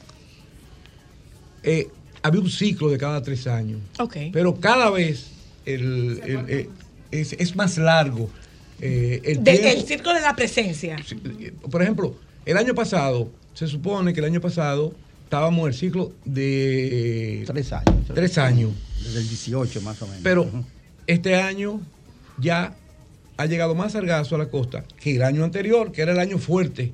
eh, 1.63 1.87
había 2.23 2.41
un 2.41 2.49
ciclo 2.49 2.89
de 2.89 2.97
cada 2.97 3.21
tres 3.21 3.47
años 3.47 3.79
Ok. 3.99 4.17
pero 4.33 4.55
cada 4.59 4.89
vez 4.89 5.27
el- 5.65 6.19
el- 6.25 6.45
eh, 6.49 6.69
es, 7.11 7.33
es 7.33 7.55
más 7.55 7.77
largo 7.77 8.29
eh, 8.81 9.21
el 9.23 9.43
De- 9.43 9.57
tiempo. 9.59 9.79
el 9.79 9.85
círculo 9.85 10.13
de 10.15 10.21
la 10.21 10.35
presencia. 10.35 10.97
por 11.69 11.81
ejemplo 11.81 12.15
el 12.45 12.57
año 12.57 12.73
pasado 12.75 13.29
se 13.53 13.67
supone 13.67 14.13
que 14.13 14.19
el 14.19 14.25
año 14.25 14.41
pasado 14.41 14.93
estábamos 15.23 15.61
en 15.61 15.67
el 15.67 15.73
ciclo 15.73 16.11
de 16.25 17.43
tres 17.47 17.71
años 17.73 17.95
tres 18.13 18.37
años 18.37 18.71
Desde 19.03 19.19
el 19.21 19.27
18 19.29 19.81
más 19.81 20.01
o 20.01 20.05
menos. 20.07 20.21
pero 20.23 20.49
este 21.07 21.35
año 21.35 21.81
ya 22.37 22.75
ha 23.37 23.45
llegado 23.45 23.75
más 23.75 23.93
sargazo 23.93 24.35
a 24.35 24.39
la 24.39 24.49
costa 24.49 24.83
que 24.99 25.15
el 25.15 25.23
año 25.23 25.43
anterior, 25.43 25.91
que 25.91 26.01
era 26.01 26.11
el 26.11 26.19
año 26.19 26.37
fuerte. 26.37 26.91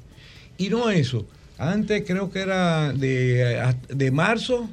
Y 0.58 0.70
no 0.70 0.90
eso. 0.90 1.26
Antes 1.58 2.04
creo 2.06 2.32
que 2.32 2.40
era 2.40 2.94
de, 2.94 3.76
de 3.90 4.12
marzo, 4.12 4.70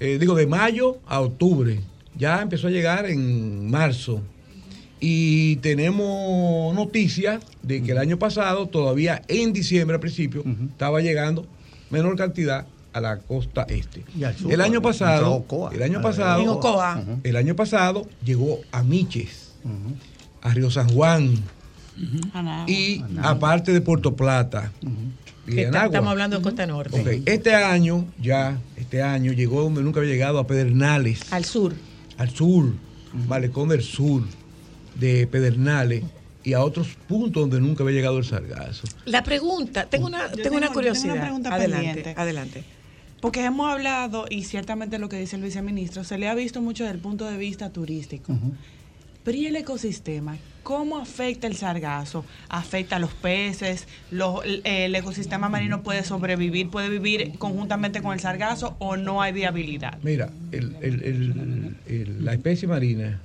eh, 0.00 0.18
digo 0.18 0.34
de 0.34 0.46
mayo 0.46 0.98
a 1.06 1.20
octubre. 1.20 1.80
Ya 2.16 2.42
empezó 2.42 2.66
a 2.66 2.70
llegar 2.70 3.06
en 3.06 3.70
marzo. 3.70 4.22
Y 5.00 5.56
tenemos 5.56 6.74
noticias 6.74 7.42
de 7.62 7.82
que 7.82 7.92
el 7.92 7.98
año 7.98 8.18
pasado, 8.18 8.68
todavía 8.68 9.22
en 9.28 9.52
diciembre 9.52 9.94
al 9.94 10.00
principio, 10.00 10.44
estaba 10.70 11.00
llegando 11.00 11.46
menor 11.90 12.16
cantidad 12.16 12.66
a 12.92 13.00
la 13.00 13.18
costa 13.18 13.66
este. 13.68 14.04
Y 14.16 14.24
al 14.24 14.36
sur, 14.36 14.52
el 14.52 14.60
año 14.60 14.82
pasado, 14.82 15.44
el 15.72 15.82
año 15.82 15.96
En 15.96 16.02
pasado, 16.02 16.52
Ocoa. 16.52 17.02
el 17.22 17.36
año 17.36 17.56
pasado 17.56 18.06
llegó 18.24 18.60
a 18.70 18.82
Miches, 18.82 19.52
a 20.42 20.50
Río 20.52 20.70
San 20.70 20.88
Juan 20.90 21.34
y 22.66 23.02
aparte 23.22 23.72
de 23.72 23.80
Puerto 23.80 24.14
Plata. 24.16 24.72
y 25.44 25.50
Que 25.50 25.54
de 25.56 25.62
está- 25.62 25.68
Anagua. 25.80 25.86
estamos 25.96 26.10
hablando 26.12 26.36
de 26.36 26.42
costa 26.42 26.66
norte. 26.66 27.22
Este 27.26 27.54
año, 27.54 28.06
ya, 28.20 28.58
este 28.76 29.02
año 29.02 29.32
llegó 29.32 29.62
donde 29.62 29.82
nunca 29.82 29.98
había 30.00 30.12
llegado, 30.12 30.38
a 30.38 30.46
Pedernales. 30.46 31.32
Al 31.32 31.44
sur. 31.44 31.74
Al 32.16 32.30
sur, 32.30 32.72
Malecón 33.26 33.68
del 33.68 33.82
Sur, 33.82 34.22
de 34.94 35.26
Pedernales, 35.26 36.04
y 36.44 36.52
a 36.54 36.60
otros 36.62 36.88
puntos 37.08 37.42
donde 37.42 37.60
nunca 37.60 37.82
había 37.82 37.96
llegado 37.96 38.18
el 38.18 38.24
sargazo. 38.24 38.86
La 39.04 39.22
pregunta, 39.24 39.86
tengo 39.86 40.06
una, 40.06 40.28
Yo 40.30 40.42
tengo 40.42 40.56
una 40.56 40.66
tengo- 40.66 40.74
curiosidad. 40.74 41.02
tengo 41.02 41.14
una 41.14 41.22
pregunta 41.24 41.54
adelante, 41.54 41.86
pendiente. 41.86 42.20
adelante. 42.20 42.64
Porque 43.22 43.44
hemos 43.44 43.70
hablado, 43.72 44.24
y 44.28 44.42
ciertamente 44.42 44.98
lo 44.98 45.08
que 45.08 45.16
dice 45.16 45.36
el 45.36 45.42
viceministro, 45.42 46.02
se 46.02 46.18
le 46.18 46.26
ha 46.28 46.34
visto 46.34 46.60
mucho 46.60 46.82
desde 46.82 46.96
el 46.96 47.00
punto 47.00 47.24
de 47.24 47.36
vista 47.38 47.70
turístico. 47.70 48.36
Pero 49.22 49.38
¿y 49.38 49.46
el 49.46 49.54
ecosistema? 49.54 50.38
¿Cómo 50.64 50.98
afecta 50.98 51.46
el 51.46 51.54
sargazo? 51.54 52.24
¿Afecta 52.48 52.96
a 52.96 52.98
los 52.98 53.12
peces? 53.14 53.86
Los- 54.10 54.40
¿El 54.64 54.92
ecosistema 54.96 55.48
marino 55.48 55.84
puede 55.84 56.02
sobrevivir? 56.02 56.68
¿Puede 56.68 56.88
vivir 56.88 57.38
conjuntamente 57.38 58.02
con 58.02 58.12
el 58.12 58.18
sargazo 58.18 58.74
o 58.80 58.96
no 58.96 59.22
hay 59.22 59.32
viabilidad? 59.32 59.98
Mira, 60.02 60.28
el- 60.50 60.74
el- 60.82 61.02
el- 61.04 61.76
el- 61.86 62.24
la 62.24 62.32
especie 62.32 62.66
marina, 62.66 63.20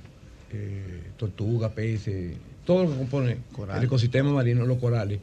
eh, 0.52 1.02
tortuga, 1.16 1.70
peces, 1.70 2.36
todo 2.64 2.84
lo 2.84 2.90
que 2.92 2.98
compone 2.98 3.38
el 3.76 3.82
ecosistema 3.84 4.30
marino, 4.32 4.64
los 4.64 4.78
corales. 4.78 5.18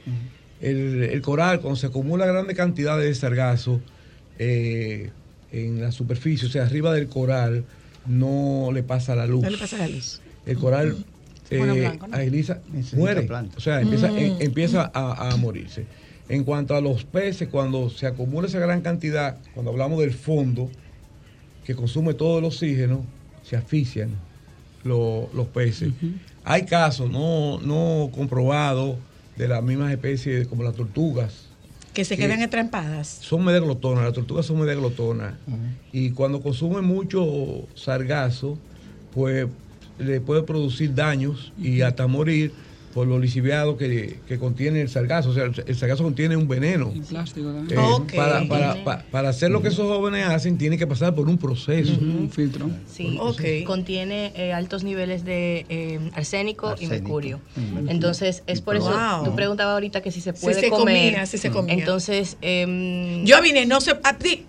el, 0.59 1.03
el 1.03 1.21
coral, 1.21 1.61
cuando 1.61 1.77
se 1.77 1.87
acumula 1.87 2.25
grandes 2.25 2.57
cantidades 2.57 3.05
de 3.05 3.15
sargazo 3.15 3.79
eh, 4.39 5.09
en 5.51 5.81
la 5.81 5.91
superficie, 5.91 6.47
o 6.47 6.51
sea, 6.51 6.63
arriba 6.63 6.93
del 6.93 7.07
coral, 7.07 7.65
no 8.07 8.69
le 8.73 8.83
pasa 8.83 9.15
la 9.15 9.25
luz. 9.25 9.43
No 9.43 9.49
le 9.49 9.57
pasa 9.57 9.77
la 9.77 9.87
luz. 9.87 10.21
El 10.45 10.57
coral 10.57 10.95
eh, 11.49 11.57
blanco, 11.59 12.07
¿no? 12.07 12.15
agiliza, 12.15 12.59
muere. 12.93 13.21
planta. 13.23 13.55
O 13.57 13.61
sea, 13.61 13.81
empieza, 13.81 14.11
Mm. 14.11 14.17
em- 14.17 14.35
empieza 14.39 14.91
a, 14.93 15.29
a 15.31 15.35
morirse. 15.37 15.85
En 16.27 16.43
cuanto 16.43 16.75
a 16.75 16.81
los 16.81 17.03
peces, 17.03 17.47
cuando 17.49 17.89
se 17.89 18.07
acumula 18.07 18.47
esa 18.47 18.59
gran 18.59 18.81
cantidad, 18.81 19.37
cuando 19.53 19.71
hablamos 19.71 19.99
del 19.99 20.11
fondo, 20.13 20.69
que 21.63 21.75
consume 21.75 22.13
todo 22.15 22.39
el 22.39 22.45
oxígeno, 22.45 23.05
se 23.43 23.55
asfixian 23.55 24.09
lo- 24.83 25.29
los 25.33 25.47
peces. 25.47 25.91
Hay 26.43 26.65
casos 26.65 27.09
no, 27.11 27.59
no 27.61 28.09
comprobados 28.13 28.97
de 29.35 29.47
las 29.47 29.63
mismas 29.63 29.91
especies 29.91 30.47
como 30.47 30.63
las 30.63 30.75
tortugas. 30.75 31.45
Que 31.95 32.05
se 32.05 32.17
quedan 32.17 32.41
entrampadas. 32.41 33.07
Son 33.21 33.43
medaglotonas, 33.43 34.03
las 34.03 34.13
tortugas 34.13 34.45
son 34.45 34.59
medaglotonas. 34.59 35.33
Y 35.91 36.11
cuando 36.11 36.41
consumen 36.41 36.83
mucho 36.83 37.65
sargazo, 37.73 38.57
pues 39.13 39.47
le 39.97 40.19
puede 40.19 40.43
producir 40.43 40.93
daños 40.93 41.53
y 41.57 41.81
hasta 41.81 42.05
morir 42.05 42.51
por 42.95 43.07
lo 43.07 43.19
lisiviado 43.19 43.75
que, 43.75 44.19
que 44.25 44.39
contiene 44.39 44.79
el 44.79 44.87
sargazo. 44.87 45.31
O 45.31 45.33
sea, 45.33 45.43
el, 45.43 45.75
sargazo 45.75 46.01
contiene 46.01 46.37
un 46.37 46.47
veneno. 46.47 46.93
plástico 47.09 47.51
Eh, 47.69 47.75
para, 48.15 48.47
para- 48.47 48.83
pa- 48.85 49.03
para 49.11 49.29
hacer 49.29 49.51
lo 49.51 49.61
que 49.61 49.67
esos 49.67 49.85
jóvenes 49.85 50.25
hacen, 50.27 50.57
tiene 50.57 50.77
que 50.77 50.87
pasar 50.87 51.13
por 51.13 51.27
un 51.27 51.37
proceso. 51.37 51.91
Un 51.99 52.29
filtro. 52.31 52.69
Sí, 52.87 53.19
contiene 53.65 54.31
eh, 54.37 54.53
altos 54.53 54.85
niveles 54.85 55.25
de 55.25 55.65
eh, 55.67 55.99
arsénico, 56.13 56.73
y 56.79 56.87
mercurio. 56.87 57.41
Entonces, 57.89 58.43
es 58.47 58.61
por 58.61 58.77
eso, 58.77 58.85
Wow. 58.91 59.25
tú 59.25 59.35
preguntabas 59.35 59.73
ahorita 59.73 60.01
que 60.01 60.11
si 60.11 60.21
se 60.21 60.31
Si 60.33 60.41
puede 60.45 60.61
se 60.61 60.69
comer. 60.69 60.95
comía, 61.11 61.25
si 61.25 61.37
se 61.37 61.51
comía. 61.51 61.73
Entonces, 61.73 62.37
em, 62.41 63.25
Yo 63.25 63.41
vine, 63.41 63.65
no 63.65 63.81
sé. 63.81 63.91
a 64.03 64.17
ti. 64.17 64.45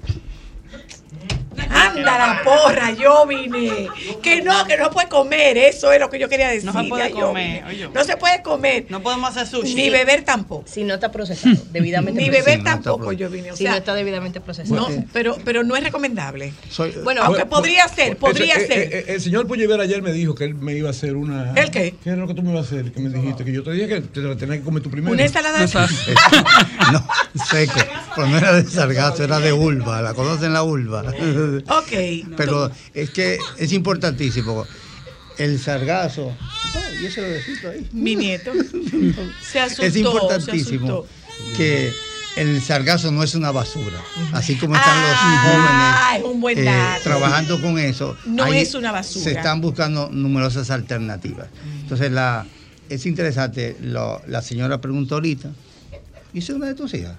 Anda 1.71 2.19
la 2.19 2.41
porra, 2.45 2.93
yo 2.93 3.27
vine. 3.27 3.89
Que 4.23 4.43
no, 4.43 4.65
que 4.67 4.77
no 4.77 4.91
puede 4.91 5.09
comer. 5.09 5.57
Eso 5.59 5.93
es 5.93 6.01
lo 6.01 6.09
que 6.11 6.19
yo 6.19 6.29
quería 6.29 6.49
decir. 6.49 6.65
No 6.73 6.81
se 6.81 6.89
puede 6.89 7.11
comer, 7.11 7.65
oye. 7.65 7.89
No 7.93 8.05
se 8.05 8.17
puede 8.17 8.43
comer. 8.43 8.87
No 8.89 9.03
podemos 9.03 9.31
hacer 9.31 9.47
sushi. 9.47 9.75
Ni 9.75 9.91
beber 9.91 10.23
tampoco. 10.25 10.65
Si 10.67 10.85
no 10.85 10.95
está 10.95 11.11
procesado, 11.11 11.55
debidamente 11.73 12.21
Ni 12.21 12.31
beber 12.31 12.63
tampoco, 12.63 13.13
yo 13.13 13.29
vine. 13.31 13.53
O 13.53 13.57
si 13.57 13.65
no 13.65 13.75
está 13.75 13.95
debidamente 13.95 14.41
procesado. 14.41 14.89
no, 14.89 15.05
pero, 15.13 15.37
pero 15.45 15.63
no 15.65 15.77
es 15.77 15.85
recomendable. 15.85 16.53
Bueno, 17.05 17.23
aunque 17.25 17.47
podría 17.47 17.87
ser, 17.89 18.17
podría 18.17 18.55
Ese- 18.55 18.67
ser. 18.67 18.79
eh, 18.79 18.89
eh, 18.93 19.05
el 19.09 19.21
señor 19.21 19.47
Pollever 19.47 19.81
ayer 19.81 20.03
me 20.03 20.13
dijo 20.13 20.35
que 20.35 20.45
él 20.45 20.55
me 20.55 20.75
iba 20.75 20.89
a 20.89 20.91
hacer 20.91 21.17
una. 21.17 21.53
¿El 21.55 21.71
qué? 21.71 21.95
¿Qué 22.03 22.11
era 22.11 22.19
lo 22.19 22.27
que 22.27 22.35
tú 22.35 22.43
me 22.43 22.51
ibas 22.51 22.65
a 22.65 22.69
hacer? 22.77 22.93
Que 22.93 23.01
me 23.01 23.09
dijiste 23.11 23.45
que 23.45 23.53
yo 23.53 23.63
te 23.63 23.71
dije 23.73 23.89
que 23.89 24.01
te 24.03 24.21
la 24.21 24.37
tenías 24.37 24.59
que 24.59 24.65
comer 24.65 24.83
tú 24.83 24.91
primero. 24.91 25.13
Una 25.13 25.23
ensalada. 25.25 25.61
no, 26.93 27.07
seco. 27.45 27.73
Pero 28.17 28.29
no 28.29 28.39
era 28.39 28.53
de 28.55 28.65
sargazo, 28.69 29.25
era 29.25 29.39
de 29.41 29.53
ulva. 29.53 30.01
¿La 30.03 30.15
conocen 30.15 30.53
la 30.53 30.63
ulva? 30.63 31.03
Ok. 31.69 32.35
Pero 32.37 32.71
es 32.95 33.11
que 33.11 33.39
es 33.59 33.73
importantísimo. 33.73 34.65
El 35.39 35.59
sargazo. 35.61 36.35
Ay, 36.75 37.03
y 37.03 37.07
ese 37.07 37.21
bebecito 37.21 37.69
ahí. 37.69 37.87
Mi 37.93 38.17
nieto. 38.17 38.53
Se 39.51 39.61
asustó. 39.61 39.83
es 39.85 39.93
se 39.93 39.99
importantísimo 40.01 40.87
asustó. 40.87 41.07
que 41.57 41.93
el 42.37 42.63
sargazo 42.63 43.11
no 43.13 43.23
es 43.23 43.35
una 43.35 43.51
basura. 43.51 43.99
Así 44.33 44.57
como 44.57 44.75
están 44.77 44.93
Ah, 44.97 46.11
los 46.13 46.21
es 46.21 46.25
un 46.35 46.41
buen 46.41 46.57
jóvenes 46.57 46.75
eh, 46.75 46.77
dato. 46.77 47.03
trabajando 47.05 47.61
con 47.61 47.79
eso. 47.79 48.17
No 48.27 48.45
ahí 48.45 48.59
es 48.59 48.75
una 48.75 48.93
basura. 48.93 49.25
Se 49.25 49.33
están 49.33 49.61
buscando 49.61 50.09
numerosas 50.11 50.71
alternativas. 50.71 51.49
Entonces, 51.83 52.11
la, 52.13 52.47
es 52.89 53.05
interesante, 53.07 53.77
lo- 53.83 54.23
la 54.27 54.41
señora 54.43 54.81
preguntó 54.81 55.17
ahorita, 55.17 55.51
¿y 56.33 56.39
es 56.39 56.49
una 56.51 56.67
de 56.67 56.75
tus 56.75 56.93
hijas? 56.95 57.15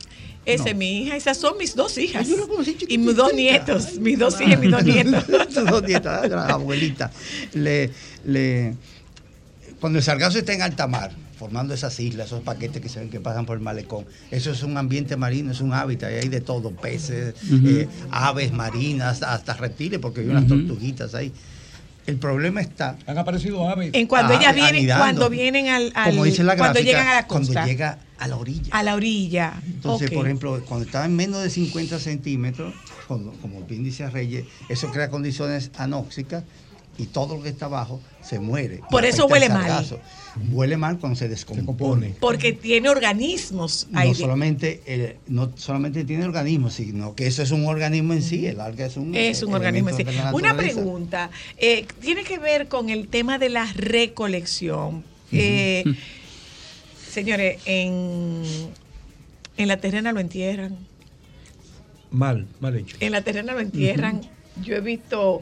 Esa 0.48 0.64
No. 0.64 0.70
es 0.70 0.76
mi 0.78 1.02
hija, 1.04 1.16
esas 1.16 1.38
son 1.38 1.58
mis 1.58 1.76
dos 1.76 1.98
hijas. 1.98 2.26
y 2.88 2.98
mis 2.98 3.16
dos 3.16 3.34
nietos, 3.34 3.96
mis 4.00 4.18
dos 4.18 4.40
hijas 4.42 4.54
y 4.54 4.58
mis 4.58 4.72
dos 4.72 4.84
nietos. 4.84 5.26
Tus 5.54 5.66
dos 5.66 5.84
nietas, 5.84 6.22
ah, 6.24 6.28
la 6.28 6.46
abuelita. 6.54 7.12
Le, 7.54 7.92
le, 8.26 8.74
cuando 9.80 10.00
el 10.00 10.04
sargazo 10.04 10.38
está 10.40 10.54
en 10.54 10.62
alta 10.62 10.88
mar, 10.88 11.12
formando 11.38 11.74
esas 11.74 12.00
islas, 12.00 12.28
esos 12.28 12.42
paquetes 12.42 12.82
que 12.82 12.90
se 12.90 13.00
ven 13.00 13.10
que 13.10 13.20
pasan 13.20 13.46
por 13.46 13.58
el 13.58 13.64
malecón, 13.64 14.06
eso 14.32 14.52
es 14.52 14.64
un 14.64 14.78
ambiente 14.78 15.18
marino, 15.18 15.52
es 15.52 15.62
un 15.62 15.74
hábitat, 15.74 16.12
y 16.12 16.16
hay 16.16 16.30
de 16.30 16.42
todo, 16.42 16.72
peces, 16.72 17.36
eh, 17.66 17.88
aves 18.10 18.52
marinas, 18.54 19.22
hasta 19.24 19.54
reptiles, 19.54 20.00
porque 20.00 20.22
hay 20.22 20.28
unas 20.30 20.48
tortuguitas 20.48 21.14
ahí. 21.14 21.32
El 22.08 22.16
problema 22.16 22.62
está... 22.62 22.98
Han 23.06 23.18
aparecido 23.18 23.68
aves. 23.70 23.90
En 23.94 24.08
cuando 24.08 24.34
Ah, 24.34 24.38
ellas 24.40 24.56
vienen, 24.56 24.76
anidando. 24.78 25.04
cuando 25.04 25.30
vienen 25.30 25.68
al, 25.68 25.92
al- 25.94 26.12
Como 26.12 26.24
dice 26.24 26.42
la 26.44 26.56
cuando 26.56 26.80
llegan 26.80 27.06
a 27.06 27.14
la 27.16 27.28
cuando 27.28 27.48
costa. 27.48 27.66
llega 27.66 28.00
a 28.20 28.28
la 28.28 28.38
orilla. 28.38 28.70
A 28.72 28.84
la 28.84 28.96
orilla. 28.96 29.62
Entonces, 29.66 30.12
por 30.12 30.26
ejemplo, 30.26 30.62
cuando 30.66 30.86
está 30.86 31.06
en 31.06 31.16
menos 31.16 31.44
de 31.44 31.50
50 31.50 32.00
centímetros, 32.00 32.74
como, 33.08 33.32
como 33.34 33.62
bien 33.64 33.84
dice 33.84 34.10
Reyes, 34.10 34.46
eso 34.70 34.90
crea 34.92 35.10
condiciones 35.10 35.72
anóxicas 35.78 36.44
y 37.00 37.06
todo 37.06 37.36
lo 37.36 37.44
que 37.44 37.50
está 37.50 37.66
abajo 37.68 38.02
se 38.24 38.40
muere. 38.40 38.82
Por 38.90 39.06
eso 39.06 39.28
huele 39.28 39.50
mal. 39.50 39.86
Huele 40.52 40.78
mal 40.78 40.98
cuando 40.98 41.16
se 41.18 41.28
descompone. 41.30 42.16
Porque 42.20 42.54
tiene 42.54 42.90
organismos 42.90 43.88
ahí. 43.94 44.10
No 44.10 44.16
solamente, 44.16 44.82
eh, 44.88 45.18
no 45.28 45.52
solamente 45.56 46.04
tiene 46.04 46.26
organismos, 46.26 46.74
sino 46.74 47.14
que 47.14 47.28
eso 47.28 47.44
es 47.44 47.52
un 47.52 47.66
organismo 47.66 48.14
en 48.14 48.24
sí. 48.24 48.48
El 48.48 48.60
alga 48.62 48.88
es 48.88 48.98
un, 48.98 49.14
Es 49.16 49.44
un 49.44 49.54
organismo 49.54 49.90
en 49.90 49.98
sí. 49.98 50.06
Una 50.34 50.58
pregunta. 50.58 51.30
eh, 51.58 51.86
tiene 52.02 52.24
que 52.24 52.40
ver 52.40 52.68
con 52.68 52.90
el 52.90 53.08
tema 53.08 53.38
de 53.38 53.50
la 53.50 53.72
recolección. 53.74 55.04
Eh, 55.32 55.84
señores, 57.10 57.62
en, 57.66 58.44
en 59.58 59.68
la 59.68 59.78
terrena 59.78 60.12
lo 60.12 60.20
entierran. 60.20 60.78
Mal, 62.12 62.48
mal 62.60 62.76
hecho. 62.76 62.98
En 63.00 63.12
la 63.12 63.22
terrena 63.22 63.54
lo 63.54 63.60
entierran. 63.60 64.22
Yo 64.64 64.76
he 64.76 64.82
visto 64.82 65.42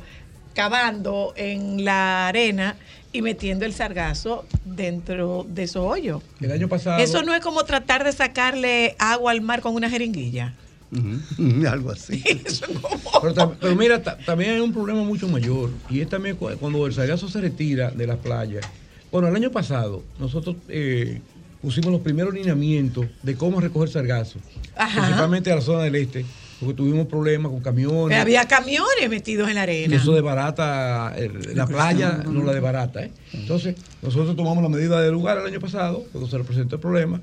cavando 0.53 1.33
en 1.35 1.83
la 1.85 2.27
arena 2.27 2.75
y 3.11 3.21
metiendo 3.21 3.65
el 3.65 3.73
sargazo 3.73 4.45
dentro 4.65 5.45
de 5.47 5.63
esos 5.63 5.85
hoyos. 5.85 6.21
El 6.41 6.51
año 6.51 6.67
pasado. 6.67 7.01
Eso 7.01 7.23
no 7.23 7.33
es 7.33 7.41
como 7.41 7.63
tratar 7.63 8.03
de 8.03 8.11
sacarle 8.11 8.95
agua 8.99 9.31
al 9.31 9.41
mar 9.41 9.61
con 9.61 9.75
una 9.75 9.89
jeringuilla. 9.89 10.53
Algo 11.69 11.91
así. 11.91 12.23
Pero, 13.21 13.33
tam- 13.33 13.55
pero 13.59 13.75
mira, 13.75 14.01
ta- 14.03 14.17
también 14.17 14.51
hay 14.51 14.59
un 14.59 14.71
problema 14.73 15.03
mucho 15.03 15.27
mayor. 15.27 15.69
Y 15.89 15.99
es 16.01 16.09
también 16.09 16.35
cu- 16.35 16.51
cuando 16.59 16.85
el 16.85 16.93
sargazo 16.93 17.27
se 17.27 17.41
retira 17.41 17.89
de 17.91 18.05
las 18.07 18.17
playas. 18.17 18.65
Bueno, 19.11 19.27
el 19.29 19.35
año 19.35 19.51
pasado 19.51 20.03
nosotros 20.19 20.57
eh, 20.69 21.21
pusimos 21.65 21.91
los 21.91 22.01
primeros 22.01 22.31
lineamientos 22.31 23.07
de 23.23 23.35
cómo 23.35 23.59
recoger 23.59 23.89
sargazo. 23.89 24.37
Ajá. 24.75 25.01
Principalmente 25.01 25.51
a 25.51 25.55
la 25.55 25.61
zona 25.61 25.81
del 25.81 25.95
este. 25.95 26.23
Porque 26.59 26.75
tuvimos 26.75 27.07
problemas 27.07 27.51
con 27.51 27.59
camiones. 27.59 28.17
Había 28.17 28.45
camiones 28.47 29.09
metidos 29.09 29.49
en 29.49 29.55
la 29.55 29.61
Y 29.61 29.63
arena. 29.63 29.95
eso 29.95 30.13
desbarata 30.13 31.13
la 31.55 31.65
playa, 31.65 32.23
no 32.23 32.43
la 32.43 32.53
desbarata. 32.53 33.03
¿eh? 33.03 33.11
Entonces, 33.33 33.75
nosotros 34.03 34.35
tomamos 34.35 34.61
la 34.63 34.69
medida 34.69 35.01
del 35.01 35.11
lugar 35.11 35.39
el 35.39 35.45
año 35.47 35.59
pasado, 35.59 36.05
cuando 36.11 36.29
se 36.29 36.37
le 36.37 36.43
presentó 36.43 36.75
el 36.75 36.81
problema, 36.81 37.19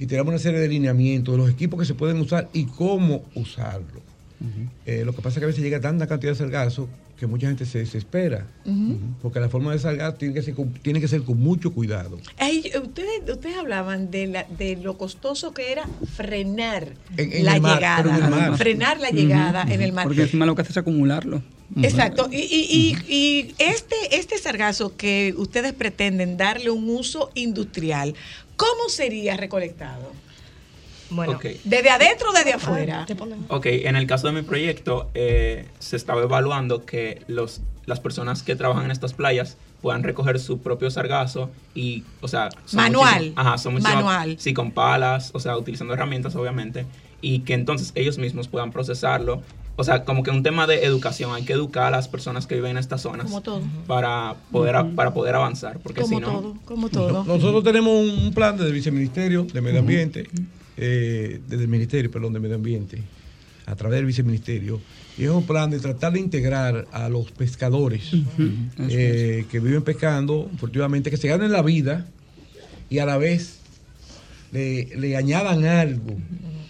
y 0.00 0.06
tiramos 0.06 0.30
una 0.30 0.38
serie 0.38 0.58
de 0.60 0.68
lineamientos 0.68 1.34
de 1.34 1.38
los 1.38 1.50
equipos 1.50 1.78
que 1.78 1.84
se 1.84 1.94
pueden 1.94 2.18
usar 2.20 2.48
y 2.54 2.64
cómo 2.64 3.22
Eh, 4.86 5.02
lo 5.04 5.14
que 5.14 5.22
pasa 5.22 5.36
es 5.36 5.38
que 5.40 5.44
a 5.44 5.46
veces 5.48 5.62
llega 5.62 5.80
tanta 5.80 6.06
cantidad 6.06 6.32
de 6.32 6.38
sargazo 6.38 6.88
que 7.18 7.26
mucha 7.26 7.46
gente 7.46 7.64
se 7.64 7.78
desespera, 7.78 8.46
porque 9.22 9.38
la 9.40 9.48
forma 9.48 9.72
de 9.72 9.78
sargazo 9.78 10.16
tiene 10.16 10.34
que 10.34 10.42
ser 10.42 10.54
con, 10.54 10.72
tiene 10.74 11.00
que 11.00 11.08
ser 11.08 11.22
con 11.22 11.40
mucho 11.40 11.72
cuidado. 11.72 12.18
Ey, 12.38 12.70
ustedes, 12.82 13.22
ustedes 13.30 13.56
hablaban 13.56 14.10
de, 14.10 14.26
la, 14.26 14.44
de 14.58 14.76
lo 14.76 14.98
costoso 14.98 15.54
que 15.54 15.70
era 15.72 15.88
frenar 16.14 16.88
En- 17.16 17.32
en 17.32 17.44
la 17.44 17.60
mar, 17.60 17.74
llegada. 17.76 17.96
pero 18.02 18.10
en 18.16 18.24
el 18.24 18.30
mar. 18.30 18.58
Frenar 18.58 19.00
la 19.00 19.10
llegada 19.10 19.62
en 19.62 19.80
el 19.80 19.92
mar. 19.92 20.04
Porque 20.04 20.22
encima 20.22 20.44
lo 20.44 20.54
que 20.54 20.62
hace 20.62 20.72
es 20.72 20.76
acumularlo. 20.78 21.42
Exacto. 21.82 22.28
Y, 22.30 22.36
y- 22.36 22.96
y- 23.08 23.14
y 23.14 23.54
este, 23.58 23.94
este 24.12 24.36
sargazo 24.38 24.96
que 24.96 25.34
ustedes 25.38 25.72
pretenden 25.72 26.36
darle 26.36 26.70
un 26.70 26.88
uso 26.90 27.30
industrial, 27.34 28.14
¿cómo 28.56 28.88
sería 28.88 29.36
recolectado? 29.36 30.12
Bueno. 31.10 31.38
¿Desde 31.64 31.90
adentro 31.90 32.30
o 32.30 32.32
desde 32.32 32.54
afuera? 32.54 33.06
Ok, 33.48 33.66
en 33.66 33.96
el 33.96 34.06
caso 34.06 34.26
de 34.26 34.32
mi 34.32 34.42
proyecto, 34.42 35.10
eh, 35.14 35.66
se 35.78 35.96
estaba 35.96 36.22
evaluando 36.22 36.84
que 36.84 37.22
los, 37.28 37.60
las 37.86 38.00
personas 38.00 38.42
que 38.42 38.56
trabajan 38.56 38.86
en 38.86 38.90
estas 38.90 39.12
playas 39.12 39.56
puedan 39.82 40.02
recoger 40.02 40.40
su 40.40 40.58
propio 40.60 40.90
sargazo 40.90 41.50
y, 41.74 42.04
o 42.22 42.28
sea... 42.28 42.48
son 42.64 42.78
Manual. 42.78 43.32
ajá, 43.36 43.58
son 43.58 43.74
Manual. 43.82 44.36
Sí, 44.38 44.54
con 44.54 44.70
palas, 44.70 45.30
o 45.34 45.40
sea, 45.40 45.58
utilizando 45.58 45.92
herramientas, 45.92 46.34
obviamente, 46.36 46.86
y 47.20 47.40
que 47.40 47.52
entonces 47.54 47.92
ellos 47.94 48.16
mismos 48.18 48.48
puedan 48.48 48.72
procesarlo. 48.72 49.42
O 49.76 49.82
sea, 49.84 50.04
como 50.04 50.22
que 50.22 50.30
un 50.30 50.42
tema 50.44 50.66
de 50.68 50.84
educación, 50.84 51.34
hay 51.34 51.44
que 51.44 51.52
educar 51.52 51.86
a 51.88 51.90
las 51.90 52.06
personas 52.08 52.46
que 52.46 52.54
viven 52.54 52.70
en 52.72 52.76
estas 52.78 53.02
zonas 53.02 53.26
Como 53.26 53.42
todo. 53.42 53.60
para 53.88 54.36
poder, 54.52 54.76
a- 54.76 54.88
para 54.88 55.12
poder 55.12 55.34
avanzar, 55.34 55.78
porque 55.80 56.00
Como 56.02 56.16
si 56.16 56.20
no... 56.24 56.30
todo, 56.30 56.54
como 56.64 56.88
todo. 56.88 57.24
Nosotros 57.24 57.62
tenemos 57.64 57.92
un 57.92 58.32
plan 58.32 58.56
desde 58.56 58.68
el 58.68 58.74
Viceministerio 58.74 59.42
de 59.52 59.60
Medio 59.60 59.80
Ambiente, 59.80 60.28
eh, 60.76 61.40
desde 61.48 61.62
el 61.64 61.68
Ministerio, 61.68 62.10
perdón, 62.10 62.32
de 62.32 62.40
Medio 62.40 62.56
Ambiente, 62.56 62.98
a 63.66 63.74
través 63.76 63.96
del 63.96 64.06
Viceministerio, 64.06 64.80
y 65.16 65.24
es 65.24 65.30
un 65.30 65.46
plan 65.46 65.70
de 65.70 65.78
tratar 65.78 66.12
de 66.12 66.20
integrar 66.20 66.86
a 66.92 67.08
los 67.08 67.30
pescadores 67.30 68.10
eh, 68.78 69.44
que 69.50 69.60
viven 69.60 69.82
pescando 69.82 70.50
furtivamente, 70.58 71.10
que 71.10 71.16
se 71.16 71.28
ganen 71.28 71.52
la 71.52 71.62
vida 71.62 72.06
y 72.90 72.98
a 72.98 73.06
la 73.06 73.16
vez 73.16 73.60
le, 74.52 74.86
le 74.96 75.16
añadan 75.16 75.64
algo. 75.64 76.16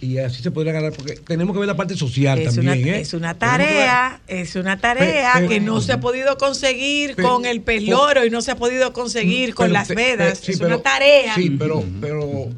Y 0.01 0.19
así 0.19 0.43
se 0.43 0.51
podría 0.51 0.73
ganar, 0.73 0.91
porque 0.93 1.13
tenemos 1.15 1.53
que 1.55 1.59
ver 1.59 1.67
la 1.67 1.75
parte 1.77 1.95
social 1.95 2.37
Es 2.37 2.57
una, 2.57 2.73
también. 2.73 2.95
¿eh? 2.95 2.99
es 2.99 3.13
una 3.13 3.33
tarea, 3.39 4.21
es 4.27 4.55
una 4.55 4.77
tarea 4.79 5.47
que 5.47 5.59
no 5.59 5.81
se 5.81 5.93
ha 5.93 5.99
podido 5.99 6.37
conseguir 6.37 7.15
Pero- 7.15 7.29
con 7.29 7.45
el 7.45 7.61
pez 7.61 7.83
loro 7.87 8.23
y 8.23 8.29
no 8.29 8.41
se 8.41 8.51
ha 8.51 8.55
podido 8.55 8.93
conseguir 8.93 9.55
con 9.55 9.73
las 9.73 9.87
vedas. 9.87 10.39
sí, 10.39 10.51
es 10.51 10.59
una 10.61 10.77
tarea. 10.81 11.33
Sí, 11.33 11.49
pero, 11.57 11.83
pero 11.99 12.49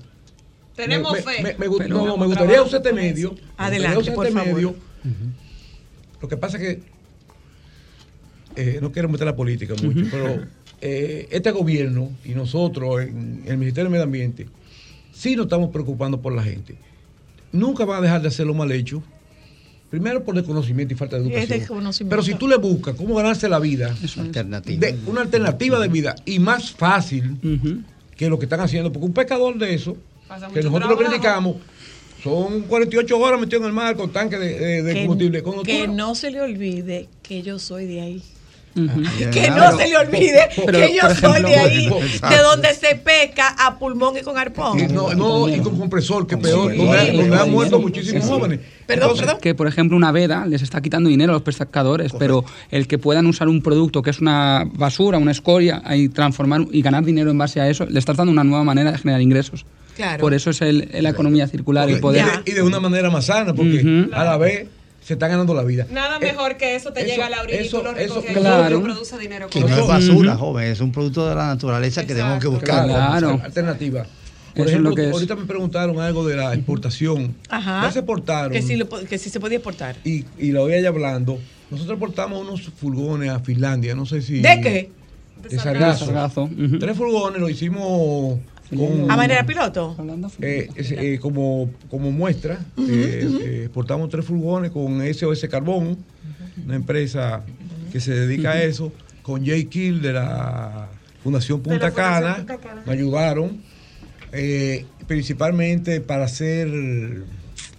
Tenemos 0.77 1.11
me, 1.11 1.21
fe. 1.21 1.43
Me, 1.43 1.55
me 1.57 1.67
gust- 1.67 1.87
no, 1.89 2.15
me 2.17 2.25
gustaría 2.27 2.61
usar 2.61 2.77
este 2.77 2.93
medio. 2.93 3.35
Adelante, 3.57 3.97
usar 3.97 4.13
por 4.15 4.25
este 4.27 4.39
favor. 4.39 4.53
medio. 4.55 4.75
Lo 6.21 6.27
que 6.29 6.37
pasa 6.37 6.57
es 6.57 6.63
que 6.63 6.81
eh, 8.55 8.79
no 8.81 8.91
quiero 8.91 9.09
meter 9.09 9.25
la 9.27 9.35
política 9.35 9.75
mucho, 9.81 10.05
pero 10.09 10.45
eh, 10.81 11.27
este 11.31 11.51
gobierno 11.51 12.11
y 12.25 12.29
nosotros 12.29 13.01
en 13.01 13.43
el 13.45 13.57
Ministerio 13.57 13.85
de 13.85 13.89
Medio 13.91 14.03
Ambiente 14.03 14.47
sí 15.13 15.35
nos 15.35 15.45
estamos 15.45 15.69
preocupando 15.71 16.21
por 16.21 16.33
la 16.33 16.43
gente. 16.43 16.75
Nunca 17.51 17.85
van 17.85 17.99
a 17.99 18.01
dejar 18.01 18.21
de 18.21 18.27
hacer 18.29 18.45
lo 18.47 18.53
mal 18.53 18.71
hecho. 18.71 19.01
Primero 19.89 20.23
por 20.23 20.35
desconocimiento 20.35 20.93
y 20.93 20.97
falta 20.97 21.17
de 21.17 21.23
Es 21.23 21.29
educación. 21.31 21.59
desconocimiento. 21.59 22.09
Pero 22.09 22.21
si 22.23 22.33
tú 22.35 22.47
le 22.47 22.57
buscas 22.57 22.95
cómo 22.95 23.15
ganarse 23.15 23.47
la 23.47 23.57
vida, 23.59 23.95
de- 24.65 24.97
una 25.05 25.21
alternativa 25.21 25.79
de 25.79 25.87
vida 25.87 26.15
y 26.25 26.39
más 26.39 26.71
fácil 26.71 27.37
que 28.15 28.27
lo 28.29 28.37
que 28.37 28.45
están 28.45 28.59
haciendo, 28.59 28.91
porque 28.91 29.05
un 29.05 29.13
pescador 29.13 29.57
de 29.57 29.73
eso, 29.73 29.95
Pasa 30.27 30.47
que 30.47 30.53
mucho 30.61 30.69
nosotros 30.69 30.89
lo 30.91 30.97
trabajo. 30.97 31.11
criticamos, 31.11 31.55
son 32.23 32.61
48 32.63 33.17
horas 33.19 33.39
metido 33.39 33.59
en 33.61 33.67
el 33.67 33.73
mar 33.73 33.95
con 33.95 34.11
tanque 34.11 34.37
de, 34.37 34.59
de- 34.59 34.83
de 34.83 34.93
Que- 34.93 34.99
combustible. 35.05 35.43
Que 35.63 35.87
no 35.87 36.15
se 36.15 36.31
le 36.31 36.41
olvide 36.41 37.07
que 37.21 37.41
yo 37.41 37.59
soy 37.59 37.85
de 37.85 38.01
ahí. 38.01 38.23
Que 39.33 39.41
pero- 39.41 39.55
no 39.55 39.75
se 39.77 39.87
le 39.87 39.97
olvide 39.97 40.49
pero, 40.55 40.77
que 40.77 40.95
yo 40.95 41.09
soy 41.15 41.41
de 41.41 41.55
ahí, 41.55 41.85
de 41.89 42.37
donde 42.43 42.75
se 42.75 42.93
peca 42.95 43.47
a 43.57 43.79
pulmón 43.79 44.15
y 44.17 44.21
con 44.21 44.37
arpón. 44.37 44.79
Y 44.79 44.83
no, 44.87 45.15
no, 45.15 45.49
y 45.49 45.59
con 45.61 45.79
compresor, 45.79 46.27
que 46.27 46.37
peor, 46.37 46.71
Sí, 46.71 46.77
donde, 46.77 46.99
sí, 47.09 47.17
donde 47.17 47.35
sí, 47.37 47.41
han 47.41 47.51
muerto 47.51 47.77
sí, 47.77 47.81
muchísimos 47.81 48.21
sí, 48.23 48.27
sí. 48.29 48.33
jóvenes. 48.35 48.59
Perdón, 48.85 49.03
Entonces, 49.05 49.25
perdón. 49.25 49.41
Que, 49.41 49.55
por 49.55 49.65
ejemplo, 49.67 49.97
una 49.97 50.11
veda 50.11 50.45
les 50.45 50.61
está 50.61 50.79
quitando 50.81 51.09
dinero 51.09 51.31
a 51.31 51.33
los 51.33 51.41
pescadores, 51.41 52.11
pero 52.19 52.45
el 52.69 52.87
que 52.87 52.99
puedan 52.99 53.25
usar 53.25 53.47
un 53.47 53.63
producto 53.63 54.03
que 54.03 54.11
es 54.11 54.19
una 54.19 54.63
basura, 54.71 55.17
una 55.17 55.31
escoria, 55.31 55.81
y 55.95 56.09
transformar 56.09 56.65
y 56.71 56.83
ganar 56.83 57.03
dinero 57.03 57.31
en 57.31 57.37
base 57.39 57.59
a 57.59 57.67
eso, 57.67 57.87
le 57.87 57.97
estás 57.97 58.15
dando 58.17 58.31
una 58.31 58.43
nueva 58.43 58.63
manera 58.63 58.91
de 58.91 58.99
generar 58.99 59.21
ingresos. 59.21 59.65
Claro. 59.97 60.21
Por 60.21 60.33
eso 60.33 60.51
es 60.51 60.61
el, 60.61 60.89
la 61.01 61.09
economía 61.09 61.47
circular, 61.47 61.89
el 61.89 61.99
poder. 61.99 62.23
y, 62.23 62.43
de, 62.45 62.51
y 62.51 62.53
de 62.55 62.61
una 62.61 62.79
manera 62.79 63.09
más 63.09 63.25
sana, 63.25 63.53
porque 63.53 64.07
a 64.13 64.23
la 64.23 64.37
vez 64.37 64.67
se 65.03 65.13
está 65.13 65.27
ganando 65.27 65.53
la 65.53 65.63
vida. 65.63 65.87
Nada 65.91 66.19
mejor 66.19 66.55
que 66.57 66.75
eso 66.75 66.93
te 66.93 67.01
eso- 67.01 67.09
llega 67.09 67.25
a 67.25 67.29
la 67.29 67.41
orilla 67.41 67.61
y 67.61 67.69
tú 67.69 67.77
eso- 67.77 67.83
lo 67.83 67.97
eso- 67.97 68.23
claro. 68.23 68.79
y 68.79 68.81
produce 68.83 69.17
dinero 69.17 69.47
Que 69.49 69.59
no 69.61 69.67
eso. 69.67 69.81
es 69.81 69.87
basura, 69.87 70.35
joven, 70.37 70.71
es 70.71 70.79
un 70.79 70.91
producto 70.91 71.27
de 71.27 71.35
la 71.35 71.47
naturaleza 71.47 72.05
que 72.05 72.13
tenemos 72.13 72.39
que 72.39 72.47
buscar. 72.47 72.85
Claro. 72.85 73.41
Alternativa. 73.43 74.05
Por 74.55 74.65
es 74.65 74.71
ejemplo, 74.71 74.89
lo 74.91 74.95
que 74.95 75.05
es. 75.07 75.13
ahorita 75.13 75.35
me 75.35 75.45
preguntaron 75.45 75.99
algo 75.99 76.25
de 76.27 76.35
la 76.35 76.53
exportación. 76.55 77.35
Ajá. 77.49 77.81
Ya 77.83 77.91
se 77.91 77.99
exportaron. 77.99 78.51
Que 78.53 78.61
sí, 78.63 78.75
lo 78.75 78.87
que 78.89 79.17
sí 79.19 79.29
se 79.29 79.39
podía 79.39 79.57
exportar. 79.57 79.95
y, 80.03 80.25
y 80.39 80.51
lo 80.51 80.61
voy 80.63 80.73
a 80.73 80.79
ir 80.79 80.87
hablando. 80.87 81.37
Nosotros 81.69 81.93
exportamos 81.95 82.41
unos 82.47 82.61
furgones 82.79 83.29
a 83.29 83.39
Finlandia, 83.39 83.93
no 83.93 84.05
sé 84.05 84.21
si. 84.21 84.39
¿De 84.39 84.61
qué? 84.61 84.89
De 85.47 85.57
sargazo. 85.59 86.05
De 86.07 86.11
sargazo, 86.13 86.49
Tres 86.79 86.97
furgones 86.97 87.39
lo 87.39 87.49
hicimos 87.49 88.39
con. 88.69 89.09
¿A 89.09 89.15
manera 89.17 89.45
piloto? 89.45 89.95
eh, 90.41 90.69
eh, 90.77 91.19
como, 91.21 91.69
como 91.89 92.11
muestra, 92.11 92.59
eh, 92.77 93.27
eh, 93.41 93.61
exportamos 93.65 94.09
tres 94.09 94.25
furgones 94.25 94.71
con 94.71 95.01
SOS 95.13 95.47
Carbón, 95.49 95.97
una 96.65 96.75
empresa 96.75 97.43
que 97.91 97.99
se 97.99 98.13
dedica 98.13 98.51
a 98.51 98.63
eso, 98.63 98.91
con 99.21 99.45
Jay 99.45 99.65
Kill 99.65 100.01
de 100.01 100.13
la 100.13 100.89
Fundación 101.23 101.61
Punta 101.61 101.91
Cana, 101.91 102.45
me 102.85 102.93
ayudaron, 102.93 103.61
eh, 104.31 104.85
principalmente 105.07 106.01
para 106.01 106.25
hacer 106.25 106.67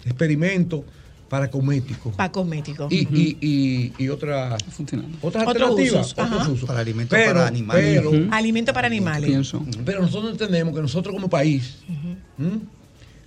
experimentos 0.05 0.81
para 1.29 1.49
cosméticos. 1.51 2.15
Para 2.15 2.31
cosméticos. 2.31 2.91
Y, 2.91 3.07
y, 3.11 3.37
y, 3.39 3.93
y 4.03 4.09
otras, 4.09 4.61
otras 4.81 5.03
Otros 5.21 5.47
alternativas. 5.47 6.07
usos, 6.07 6.19
otros 6.25 6.47
usos. 6.47 6.67
Para 6.67 6.79
alimentos 6.79 7.17
Pero- 7.17 7.33
para 7.35 7.47
animales. 7.47 8.01
pero- 8.03 8.27
Alimento 8.33 8.73
para 8.73 8.87
animales. 8.87 9.53
pero 9.85 10.01
nosotros 10.01 10.31
entendemos 10.31 10.73
que 10.75 10.81
nosotros 10.81 11.13
como 11.13 11.29
país, 11.29 11.77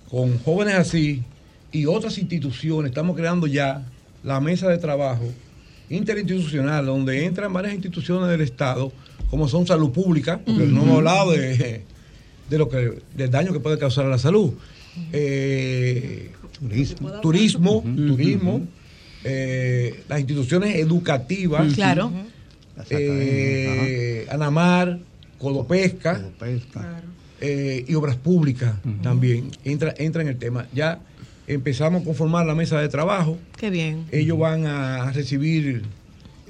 con 0.09 0.37
jóvenes 0.39 0.75
así 0.75 1.23
y 1.71 1.85
otras 1.85 2.17
instituciones, 2.17 2.89
estamos 2.91 3.15
creando 3.15 3.47
ya 3.47 3.83
la 4.23 4.39
mesa 4.39 4.67
de 4.69 4.77
trabajo 4.77 5.23
interinstitucional, 5.89 6.85
donde 6.85 7.25
entran 7.25 7.51
varias 7.53 7.73
instituciones 7.73 8.29
del 8.29 8.41
Estado, 8.41 8.91
como 9.29 9.47
son 9.47 9.65
salud 9.65 9.91
pública, 9.91 10.39
porque 10.45 10.65
no 10.65 10.83
hemos 10.83 10.97
hablado 10.97 11.31
de, 11.31 11.83
de 12.49 12.57
lo 12.57 12.69
que, 12.69 13.01
del 13.15 13.31
daño 13.31 13.53
que 13.53 13.59
puede 13.59 13.77
causar 13.77 14.05
a 14.05 14.09
la 14.09 14.17
salud. 14.17 14.53
Eh, 15.11 16.31
turismo, 17.21 17.83
turismo, 17.83 18.61
eh, 19.23 20.03
las 20.09 20.19
instituciones 20.19 20.75
educativas, 20.75 21.73
Claro. 21.73 22.11
eh, 22.89 24.27
Anamar, 24.31 24.99
Codopesca, 25.37 26.21
eh, 27.41 27.85
y 27.87 27.95
obras 27.95 28.15
públicas 28.15 28.73
también. 29.01 29.51
Entra, 29.63 29.93
entra 29.97 30.21
en 30.21 30.29
el 30.29 30.37
tema. 30.37 30.67
Ya 30.73 30.99
empezamos 31.47 32.01
a 32.01 32.05
conformar 32.05 32.45
la 32.45 32.55
mesa 32.55 32.79
de 32.79 32.87
trabajo. 32.89 33.37
Qué 33.57 33.69
bien. 33.69 34.05
Ellos 34.11 34.37
van 34.37 34.65
a 34.65 35.11
recibir 35.11 35.83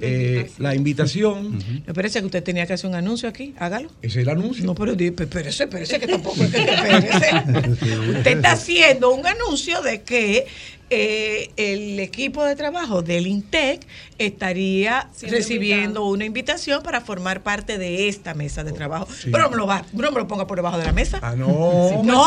eh, 0.00 0.50
la 0.58 0.74
invitación. 0.74 1.58
Me 1.86 1.94
parece 1.94 2.20
que 2.20 2.26
usted 2.26 2.42
tenía 2.42 2.66
que 2.66 2.72
hacer 2.72 2.88
un 2.88 2.96
anuncio 2.96 3.28
aquí. 3.28 3.54
Hágalo. 3.58 3.88
Ese 4.02 4.20
es 4.20 4.26
el 4.26 4.28
anuncio. 4.28 4.64
No, 4.64 4.74
pero 4.74 4.92
espérese, 4.92 5.64
espérese, 5.64 6.00
que 6.00 6.06
tampoco 6.06 6.42
es 6.42 6.50
que. 6.50 6.60
Usted 8.18 8.26
está 8.26 8.52
haciendo 8.52 9.12
un 9.14 9.26
anuncio 9.26 9.82
de 9.82 10.02
que 10.02 10.46
eh, 10.94 11.50
el 11.56 11.98
equipo 12.00 12.44
de 12.44 12.56
trabajo 12.56 13.02
del 13.02 13.26
INTEC 13.26 13.86
estaría 14.18 15.08
Siendo 15.14 15.36
recibiendo 15.36 16.04
una 16.06 16.24
invitación 16.24 16.82
para 16.82 17.00
formar 17.00 17.42
parte 17.42 17.78
de 17.78 18.08
esta 18.08 18.34
mesa 18.34 18.62
de 18.64 18.72
trabajo. 18.72 19.06
sí. 19.12 19.30
Pero 19.30 19.44
no 19.44 19.50
me, 19.50 19.56
lo 19.56 19.66
va- 19.66 19.84
no 19.92 20.10
me 20.12 20.18
lo 20.18 20.28
ponga 20.28 20.46
por 20.46 20.56
debajo 20.56 20.78
de 20.78 20.84
la 20.84 20.92
mesa. 20.92 21.18
Ah, 21.22 21.34
no. 21.36 22.02
No, 22.04 22.24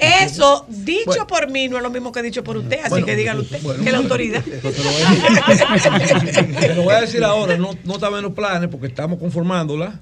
eso 0.00 0.64
dicho 0.68 1.02
Bueno. 1.06 1.26
por 1.26 1.50
mí 1.50 1.68
no 1.68 1.76
es 1.76 1.82
lo 1.82 1.90
mismo 1.90 2.12
que 2.12 2.22
dicho 2.22 2.44
por 2.44 2.56
usted, 2.56 2.78
así 2.80 2.90
Bueno, 2.90 3.06
que 3.06 3.16
dígalo 3.16 3.42
usted, 3.42 3.60
bueno. 3.62 3.82
que 3.84 3.90
la 3.92 3.98
autoridad. 3.98 4.42
Te 4.44 4.60
lo 4.62 4.90
voy 4.90 5.02
a 5.02 5.10
decir- 5.10 6.56
te 6.60 6.74
lo 6.74 6.82
voy 6.82 6.94
a 6.94 7.00
decir 7.00 7.24
ahora, 7.24 7.56
no, 7.56 7.70
no 7.84 7.94
están 7.94 8.14
en 8.14 8.22
los 8.22 8.32
planes 8.32 8.68
porque 8.70 8.86
estamos 8.86 9.18
conformándola, 9.18 9.98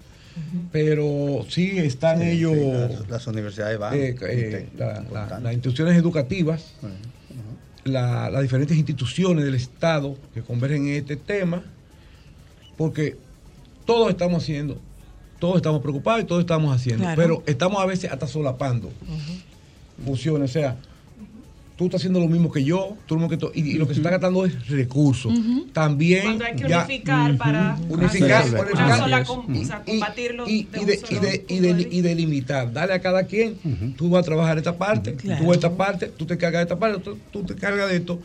pero 0.70 1.44
sí 1.48 1.72
están 1.78 2.22
ellos, 2.22 2.54
Las, 2.56 3.08
las 3.08 3.26
universidades 3.26 3.78
van. 3.78 3.94
eh, 3.94 4.16
eh, 4.22 4.68
la- 4.76 5.02
la- 5.12 5.40
las 5.40 5.52
instituciones 5.52 5.96
educativas, 5.96 6.72
la- 7.84 8.30
las 8.30 8.42
diferentes 8.42 8.76
instituciones 8.76 9.44
del 9.44 9.54
Estado 9.54 10.16
que 10.34 10.42
convergen 10.42 10.86
en 10.88 10.94
este 10.94 11.16
tema, 11.16 11.62
porque 12.76 13.16
todos 13.84 14.10
estamos 14.10 14.42
haciendo, 14.42 14.78
todos 15.38 15.56
estamos 15.56 15.80
preocupados 15.82 16.22
y 16.22 16.24
todos 16.24 16.40
estamos 16.40 16.74
haciendo, 16.74 17.02
Claro. 17.04 17.20
pero 17.20 17.42
estamos 17.46 17.82
a 17.82 17.86
veces 17.86 18.10
hasta 18.10 18.26
solapando 18.26 18.90
funciones, 20.04 20.50
o 20.50 20.52
sea, 20.52 20.76
tú 21.76 21.86
estás 21.86 22.00
haciendo 22.00 22.20
lo 22.20 22.28
mismo 22.28 22.50
que 22.52 22.62
yo, 22.62 22.98
tú 23.06 23.14
lo 23.14 23.20
mismo 23.20 23.30
que 23.30 23.36
tú, 23.38 23.50
y, 23.54 23.62
y 23.70 23.74
lo 23.74 23.86
que 23.88 23.94
se 23.94 24.00
está 24.00 24.10
gastando 24.10 24.44
es 24.44 24.68
recursos. 24.68 25.32
También 25.72 26.22
Cuando 26.24 26.44
hay 26.44 26.54
que 26.56 26.68
ya- 26.68 26.84
unificar 26.84 27.36
para 27.38 27.76
unificar, 27.88 28.42
hacer 28.42 28.60
unificar. 28.60 28.84
una 28.86 28.98
sola 28.98 29.24
com- 29.24 29.56
o 29.56 29.64
sea, 29.64 29.82
combatirlo 29.84 30.48
y, 30.48 30.64
de 30.64 30.78
y, 31.10 31.14
de, 31.16 31.44
y, 31.48 31.58
de, 31.60 31.88
y 31.90 32.00
delimitar, 32.02 32.72
dale 32.72 32.92
a 32.92 33.00
cada 33.00 33.24
quien, 33.24 33.58
tú 33.96 34.10
vas 34.10 34.22
a 34.22 34.24
trabajar 34.24 34.58
esta 34.58 34.76
parte, 34.76 35.14
Claro. 35.16 35.44
tú 35.44 35.52
esta 35.52 35.76
parte, 35.76 36.08
tú 36.08 36.26
te 36.26 36.36
cargas 36.38 36.60
de 36.60 36.62
esta 36.64 36.78
parte, 36.78 37.00
tú, 37.00 37.18
tú 37.30 37.44
te 37.44 37.54
cargas 37.56 37.88
de 37.90 37.96
esto, 37.96 38.20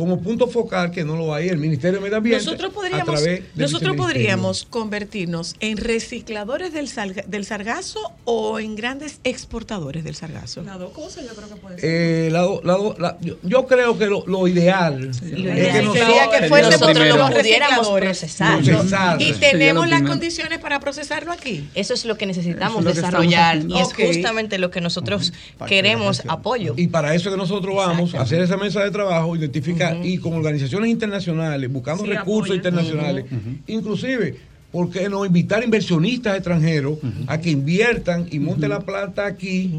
como 0.00 0.20
punto 0.20 0.48
focal 0.48 0.90
que 0.90 1.04
no 1.04 1.14
lo 1.16 1.32
hay 1.34 1.48
el 1.48 1.58
Ministerio 1.58 1.98
de 1.98 2.04
Medio 2.04 2.16
Ambiente. 2.16 2.44
Nosotros 2.44 2.70
a 2.70 2.74
podríamos, 2.74 3.22
nosotros 3.54 3.96
podríamos 3.96 4.66
convertirnos 4.68 5.54
en 5.60 5.76
recicladores 5.76 6.72
del, 6.72 6.88
salga- 6.88 7.24
del 7.26 7.44
sargazo 7.44 8.00
o 8.24 8.58
en 8.58 8.74
grandes 8.76 9.20
exportadores 9.24 10.02
del 10.02 10.14
sargazo. 10.16 10.62
Las 10.62 10.78
dos 10.78 10.92
cosas 10.92 11.24
yo 11.26 11.34
creo 11.34 11.48
que 11.48 11.56
puede 11.56 11.78
ser. 11.78 11.90
Eh, 11.90 12.30
la 12.32 12.40
do- 12.40 12.60
la 12.64 12.72
do- 12.74 12.96
la- 12.98 13.18
yo, 13.20 13.36
yo 13.42 13.66
creo 13.66 13.98
que 13.98 14.06
lo, 14.06 14.24
lo 14.26 14.48
ideal 14.48 15.10
es 15.10 15.20
que 15.20 15.28
Sería 15.28 15.82
nosotros, 15.82 16.06
que 16.40 16.48
fuésemos 16.48 16.80
nosotros 16.80 17.08
los 17.08 17.18
lo 17.18 17.26
pudiéramos 17.36 17.76
recicladores. 17.78 18.08
procesar. 18.18 18.62
Procesar. 18.64 19.22
Y 19.22 19.32
tenemos 19.34 19.88
las 19.88 20.02
condiciones 20.02 20.58
para 20.58 20.80
procesarlo 20.80 21.30
aquí. 21.32 21.68
Eso 21.74 21.94
es 21.94 22.04
lo 22.06 22.16
que 22.16 22.24
necesitamos 22.26 22.84
que 22.84 22.92
desarrollar 22.94 23.58
y 23.68 23.78
es 23.78 23.88
justamente 23.92 24.58
lo 24.58 24.70
que 24.70 24.80
nosotros 24.80 25.32
queremos 25.68 26.22
apoyo. 26.28 26.74
Y 26.76 26.88
para 26.88 27.14
eso 27.14 27.28
es 27.28 27.34
que 27.34 27.38
nosotros 27.38 27.74
vamos 27.76 28.14
a 28.14 28.22
hacer 28.22 28.40
esa 28.40 28.56
mesa 28.56 28.82
de 28.82 28.90
trabajo, 28.90 29.36
identificar 29.36 29.89
y 30.02 30.18
con 30.18 30.32
organizaciones 30.34 30.90
internacionales, 30.90 31.70
buscando 31.72 32.04
Sí, 32.04 32.10
recursos 32.10 32.44
apoyo. 32.44 32.54
internacionales, 32.54 33.24
inclusive, 33.66 34.36
¿por 34.70 34.90
qué 34.90 35.08
no 35.08 35.24
invitar 35.24 35.62
inversionistas 35.64 36.36
extranjeros 36.36 36.98
a 37.26 37.40
que 37.40 37.50
inviertan 37.50 38.26
y 38.30 38.38
monten 38.38 38.70
la 38.70 38.80
plata 38.80 39.26
aquí? 39.26 39.70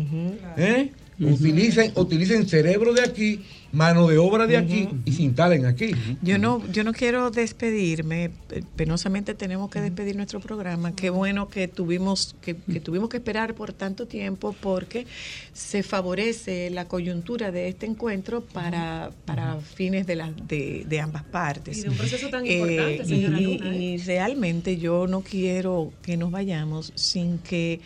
¿eh? 0.57 0.89
utilicen, 1.19 1.91
utilicen 1.95 2.47
cerebro 2.47 2.93
de 2.93 3.01
aquí, 3.01 3.39
mano 3.71 4.07
de 4.07 4.17
obra 4.17 4.47
de 4.47 4.57
aquí 4.57 4.89
y 5.05 5.13
se 5.13 5.23
instalen 5.23 5.65
aquí. 5.65 5.91
Yo 6.21 6.37
no, 6.37 6.61
yo 6.71 6.83
no 6.83 6.91
quiero 6.93 7.31
despedirme, 7.31 8.31
eh, 8.51 8.63
penosamente 8.75 9.33
tenemos 9.33 9.69
que 9.71 9.79
despedir 9.79 10.15
nuestro 10.15 10.39
programa. 10.41 10.93
Qué 10.95 11.09
bueno 11.09 11.47
que 11.49 11.67
tuvimos, 11.67 12.35
que, 12.41 12.55
que 12.55 12.79
tuvimos 12.81 13.09
que 13.09 13.17
esperar 13.17 13.53
por 13.55 13.71
tanto 13.73 14.07
tiempo 14.07 14.53
porque 14.59 15.07
se 15.53 15.83
favorece 15.83 16.69
la 16.69 16.85
coyuntura 16.87 17.51
de 17.51 17.69
este 17.69 17.85
encuentro 17.85 18.41
para, 18.41 19.11
para 19.25 19.57
fines 19.61 20.05
de, 20.05 20.15
las 20.17 20.31
de, 20.47 20.83
de 20.87 20.99
ambas 20.99 21.23
partes. 21.23 21.77
Y 21.77 21.81
de 21.83 21.89
un 21.89 21.95
proceso 21.95 22.29
tan 22.29 22.45
Eh, 22.45 22.57
importante, 22.59 23.05
señora 23.05 23.39
y- 23.39 23.57
Luna, 23.57 23.75
¿eh? 23.75 23.79
y 23.79 23.97
realmente 23.99 24.77
yo 24.77 25.07
no 25.07 25.21
quiero 25.21 25.93
que 26.01 26.17
nos 26.17 26.29
vayamos 26.31 26.91
sin 26.95 27.37
que 27.37 27.79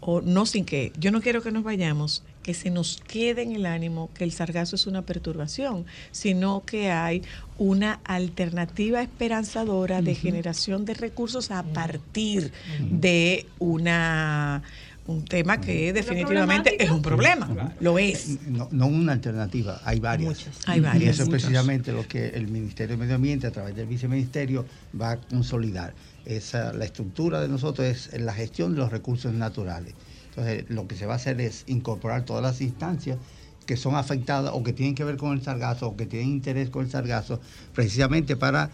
o 0.00 0.20
no 0.20 0.46
sin 0.46 0.64
que, 0.64 0.92
yo 0.98 1.10
no 1.10 1.20
quiero 1.20 1.42
que 1.42 1.50
nos 1.50 1.64
vayamos 1.64 2.22
que 2.48 2.54
se 2.54 2.70
nos 2.70 3.02
quede 3.06 3.42
en 3.42 3.54
el 3.54 3.66
ánimo 3.66 4.08
que 4.14 4.24
el 4.24 4.32
sargazo 4.32 4.74
es 4.74 4.86
una 4.86 5.02
perturbación, 5.02 5.84
sino 6.12 6.62
que 6.64 6.90
hay 6.90 7.22
una 7.58 8.00
alternativa 8.04 9.02
esperanzadora 9.02 10.00
de 10.00 10.14
generación 10.14 10.86
de 10.86 10.94
recursos 10.94 11.50
a 11.50 11.62
partir 11.62 12.50
de 12.90 13.44
una 13.58 14.62
un 15.06 15.26
tema 15.26 15.60
que 15.60 15.92
definitivamente 15.92 16.82
es 16.82 16.90
un 16.90 17.02
problema, 17.02 17.74
lo 17.80 17.98
es. 17.98 18.40
No, 18.46 18.68
no 18.70 18.86
una 18.86 19.12
alternativa, 19.12 19.82
hay 19.84 20.00
varias. 20.00 20.46
Hay 20.64 20.80
varias. 20.80 21.04
Y 21.04 21.08
eso 21.08 21.24
es 21.24 21.28
precisamente 21.28 21.92
lo 21.92 22.08
que 22.08 22.28
el 22.28 22.48
Ministerio 22.48 22.96
de 22.96 23.02
Medio 23.02 23.16
Ambiente, 23.16 23.46
a 23.46 23.50
través 23.50 23.76
del 23.76 23.86
viceministerio, 23.86 24.64
va 24.98 25.12
a 25.12 25.16
consolidar. 25.18 25.92
Esa, 26.24 26.72
la 26.72 26.86
estructura 26.86 27.42
de 27.42 27.48
nosotros 27.48 27.86
es 27.86 28.18
la 28.18 28.32
gestión 28.32 28.72
de 28.72 28.78
los 28.78 28.90
recursos 28.90 29.34
naturales. 29.34 29.92
Entonces, 30.38 30.70
lo 30.70 30.86
que 30.86 30.94
se 30.94 31.04
va 31.06 31.14
a 31.14 31.16
hacer 31.16 31.40
es 31.40 31.64
incorporar 31.66 32.24
todas 32.24 32.42
las 32.42 32.60
instancias 32.60 33.18
que 33.66 33.76
son 33.76 33.96
afectadas 33.96 34.52
o 34.54 34.62
que 34.62 34.72
tienen 34.72 34.94
que 34.94 35.04
ver 35.04 35.16
con 35.16 35.32
el 35.32 35.42
sargazo 35.42 35.88
o 35.88 35.96
que 35.96 36.06
tienen 36.06 36.28
interés 36.28 36.70
con 36.70 36.84
el 36.84 36.90
sargazo, 36.90 37.40
precisamente 37.74 38.36
para 38.36 38.70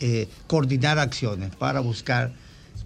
eh, 0.00 0.28
coordinar 0.46 0.98
acciones, 0.98 1.56
para 1.56 1.80
buscar 1.80 2.32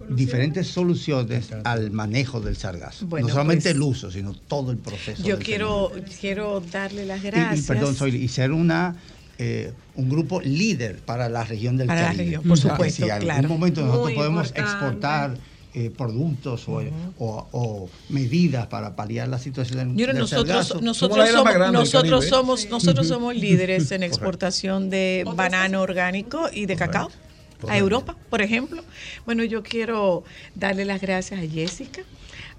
diferentes 0.09 0.67
soluciones 0.67 1.49
al 1.65 1.91
manejo 1.91 2.39
del 2.39 2.55
sargazo. 2.55 3.05
Bueno, 3.05 3.27
no 3.27 3.33
solamente 3.33 3.63
pues, 3.63 3.75
el 3.75 3.81
uso, 3.81 4.09
sino 4.09 4.33
todo 4.33 4.71
el 4.71 4.77
proceso. 4.77 5.21
Yo 5.23 5.37
quiero, 5.37 5.91
quiero 6.19 6.61
darle 6.71 7.05
las 7.05 7.21
gracias. 7.21 7.59
Y, 7.59 7.67
perdón, 7.67 7.95
soy, 7.95 8.15
y 8.15 8.27
ser 8.29 8.51
una, 8.53 8.95
eh, 9.37 9.73
un 9.95 10.09
grupo 10.09 10.41
líder 10.41 10.99
para 10.99 11.27
la 11.29 11.43
región 11.43 11.75
del 11.77 11.87
Para 11.87 12.01
la 12.01 12.07
Caribe. 12.07 12.23
región, 12.23 12.43
por 12.43 12.57
supuesto, 12.57 13.05
Si 13.05 13.11
en 13.11 13.19
claro. 13.19 13.39
algún 13.41 13.59
momento 13.59 13.81
nosotros 13.81 14.05
Muy 14.05 14.15
podemos 14.15 14.47
importante. 14.47 14.71
exportar 14.71 15.37
eh, 15.73 15.89
productos 15.89 16.67
o, 16.67 16.81
o- 17.17 17.47
o 17.51 17.89
medidas 18.09 18.67
para 18.67 18.95
paliar 18.95 19.27
la 19.29 19.39
situación 19.39 19.95
Yo 19.95 20.05
del 20.05 20.15
creo 20.15 20.19
nosotros, 20.23 20.81
nosotros, 20.81 21.29
somos, 21.29 21.71
nosotros, 21.71 22.25
somos, 22.27 22.69
nosotros 22.69 23.07
somos 23.13 23.35
líderes 23.35 23.91
en 23.91 24.03
exportación 24.03 24.89
de 24.89 25.23
banano 25.35 25.81
orgánico 25.81 26.49
y 26.51 26.65
de 26.65 26.75
cacao 26.75 27.09
a. 27.67 27.77
Europa, 27.77 28.15
por 28.29 28.41
ejemplo. 28.41 28.83
Bueno, 29.25 29.43
yo 29.43 29.61
quiero 29.63 30.23
darle 30.55 30.83
las 30.83 30.99
gracias 30.99 31.39
a 31.39 31.47
Jessica, 31.47 32.01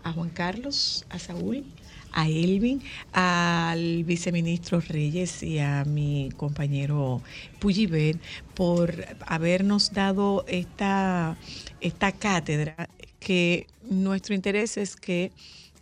a 0.05 0.13
Juan 0.13 0.31
Carlos, 0.31 1.05
a 1.11 1.19
Saúl, 1.19 1.65
a 2.13 2.29
Elvin, 2.29 2.83
al 3.13 4.05
viceministro 4.05 4.81
Reyes 4.81 5.43
y 5.43 5.59
a 5.59 5.85
mi 5.85 6.31
compañero 6.37 7.21
Puyibet 7.59 8.19
por 8.55 8.95
habernos 9.27 9.93
dado 9.93 10.45
esta, 10.47 11.37
esta 11.81 12.13
cátedra 12.13 12.89
que 13.25 13.67
nuestro 13.89 14.35
interés 14.35 14.77
es 14.77 14.97
que 14.97 15.31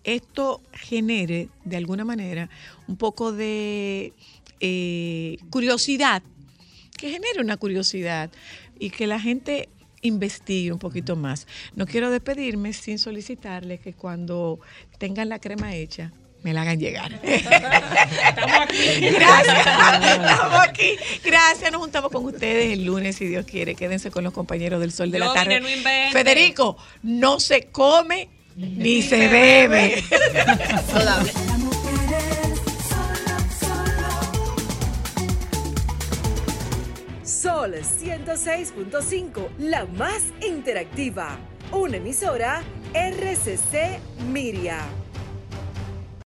esto 0.05 0.61
genere 0.73 1.49
de 1.65 1.77
alguna 1.77 2.05
manera 2.05 2.49
un 2.87 2.97
poco 2.97 3.33
de 3.33 4.13
eh, 4.61 5.39
curiosidad, 5.49 6.23
que 6.97 7.11
genere 7.11 7.41
una 7.41 7.57
curiosidad 7.57 8.31
y 8.79 8.91
que 8.91 9.07
la 9.07 9.19
gente 9.19 9.69
investigue 10.03 10.73
un 10.73 10.79
poquito 10.79 11.17
más. 11.17 11.47
No 11.75 11.87
quiero 11.87 12.11
despedirme 12.11 12.73
sin 12.73 12.99
solicitarles 12.99 13.81
que 13.81 13.93
cuando 13.95 14.61
tengan 14.99 15.29
la 15.29 15.39
crema 15.39 15.75
hecha, 15.75 16.13
me 16.43 16.53
la 16.53 16.63
hagan 16.63 16.79
llegar. 16.79 17.13
Estamos 17.23 18.61
aquí. 18.61 19.11
Gracias. 19.11 19.59
Estamos 19.59 20.61
aquí. 20.61 20.97
Gracias. 21.25 21.73
Nos 21.73 21.81
juntamos 21.81 22.11
con 22.11 22.25
ustedes 22.25 22.73
el 22.73 22.85
lunes, 22.85 23.17
si 23.17 23.27
Dios 23.27 23.45
quiere. 23.47 23.75
Quédense 23.75 24.11
con 24.11 24.25
los 24.25 24.33
compañeros 24.33 24.81
del 24.81 24.93
sol 24.93 25.11
de 25.11 25.19
la 25.19 25.33
tarde. 25.33 25.59
vine, 25.59 25.61
no 25.61 25.69
invente. 25.69 26.13
Federico, 26.13 26.77
no 27.03 27.41
se 27.41 27.69
come 27.69 28.29
ni 28.57 29.03
se 29.03 29.29
bebe. 29.29 30.03
Sol 37.25 37.73
106.5, 37.75 39.49
la 39.59 39.87
más 39.87 40.23
interactiva. 40.47 41.39
Una 41.73 41.97
emisora 41.97 42.63
RCC 42.93 44.01
Miria. 44.31 45.00